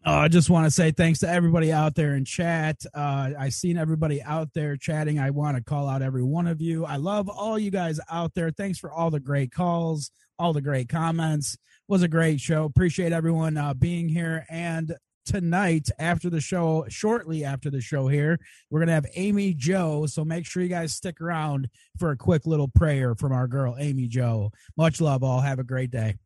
[0.04, 2.84] Oh, I just want to say thanks to everybody out there in chat.
[2.92, 5.20] Uh, I seen everybody out there chatting.
[5.20, 6.84] I want to call out every one of you.
[6.84, 8.50] I love all you guys out there.
[8.50, 10.10] Thanks for all the great calls,
[10.40, 11.56] all the great comments.
[11.86, 12.64] Was a great show.
[12.64, 14.44] Appreciate everyone uh, being here.
[14.50, 14.92] And
[15.24, 20.06] tonight, after the show, shortly after the show here, we're gonna have Amy Joe.
[20.06, 21.68] So make sure you guys stick around
[21.98, 24.50] for a quick little prayer from our girl Amy Joe.
[24.76, 25.40] Much love, all.
[25.42, 26.16] Have a great day,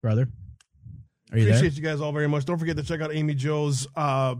[0.00, 0.28] brother.
[1.32, 1.54] Are you there?
[1.54, 2.44] Appreciate you guys all very much.
[2.44, 4.34] Don't forget to check out Amy Joe's uh,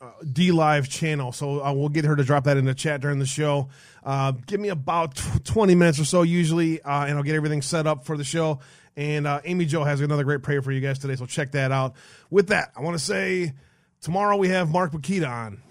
[0.00, 1.32] uh, D Live channel.
[1.32, 3.68] So uh, we'll get her to drop that in the chat during the show.
[4.02, 7.62] Uh, give me about tw- 20 minutes or so, usually, uh, and I'll get everything
[7.62, 8.60] set up for the show.
[8.96, 11.72] And uh, Amy Joe has another great prayer for you guys today, so check that
[11.72, 11.94] out.
[12.30, 13.54] With that, I want to say
[14.00, 15.62] tomorrow we have Mark Bakita on.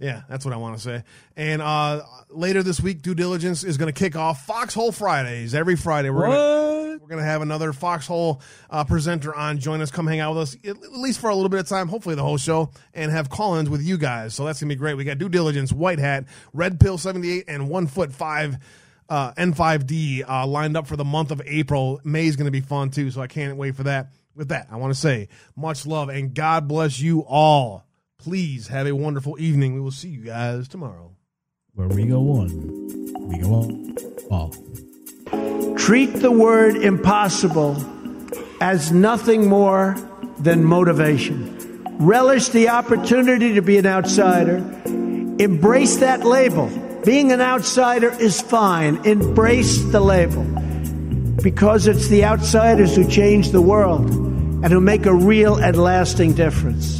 [0.00, 1.04] Yeah, that's what I want to say.
[1.36, 5.54] And uh, later this week, Due Diligence is going to kick off Foxhole Fridays.
[5.54, 8.40] Every Friday, we're gonna, we're going to have another Foxhole
[8.70, 9.58] uh, presenter on.
[9.58, 11.86] Join us, come hang out with us, at least for a little bit of time,
[11.86, 14.34] hopefully the whole show, and have call-ins with you guys.
[14.34, 14.96] So that's going to be great.
[14.96, 16.24] We got Due Diligence, White Hat,
[16.54, 18.56] Red Pill 78, and One Foot Five
[19.10, 22.00] uh, N5D uh, lined up for the month of April.
[22.04, 24.12] May is going to be fun too, so I can't wait for that.
[24.34, 27.84] With that, I want to say much love and God bless you all.
[28.22, 29.72] Please have a wonderful evening.
[29.72, 31.16] We will see you guys tomorrow.
[31.72, 32.52] Where we go one,
[33.26, 33.94] we go
[34.30, 34.54] all.
[35.76, 37.82] Treat the word impossible
[38.60, 39.96] as nothing more
[40.38, 41.82] than motivation.
[41.98, 44.56] Relish the opportunity to be an outsider.
[45.38, 46.68] Embrace that label.
[47.06, 48.96] Being an outsider is fine.
[49.06, 50.44] Embrace the label.
[51.42, 56.34] Because it's the outsiders who change the world and who make a real and lasting
[56.34, 56.99] difference.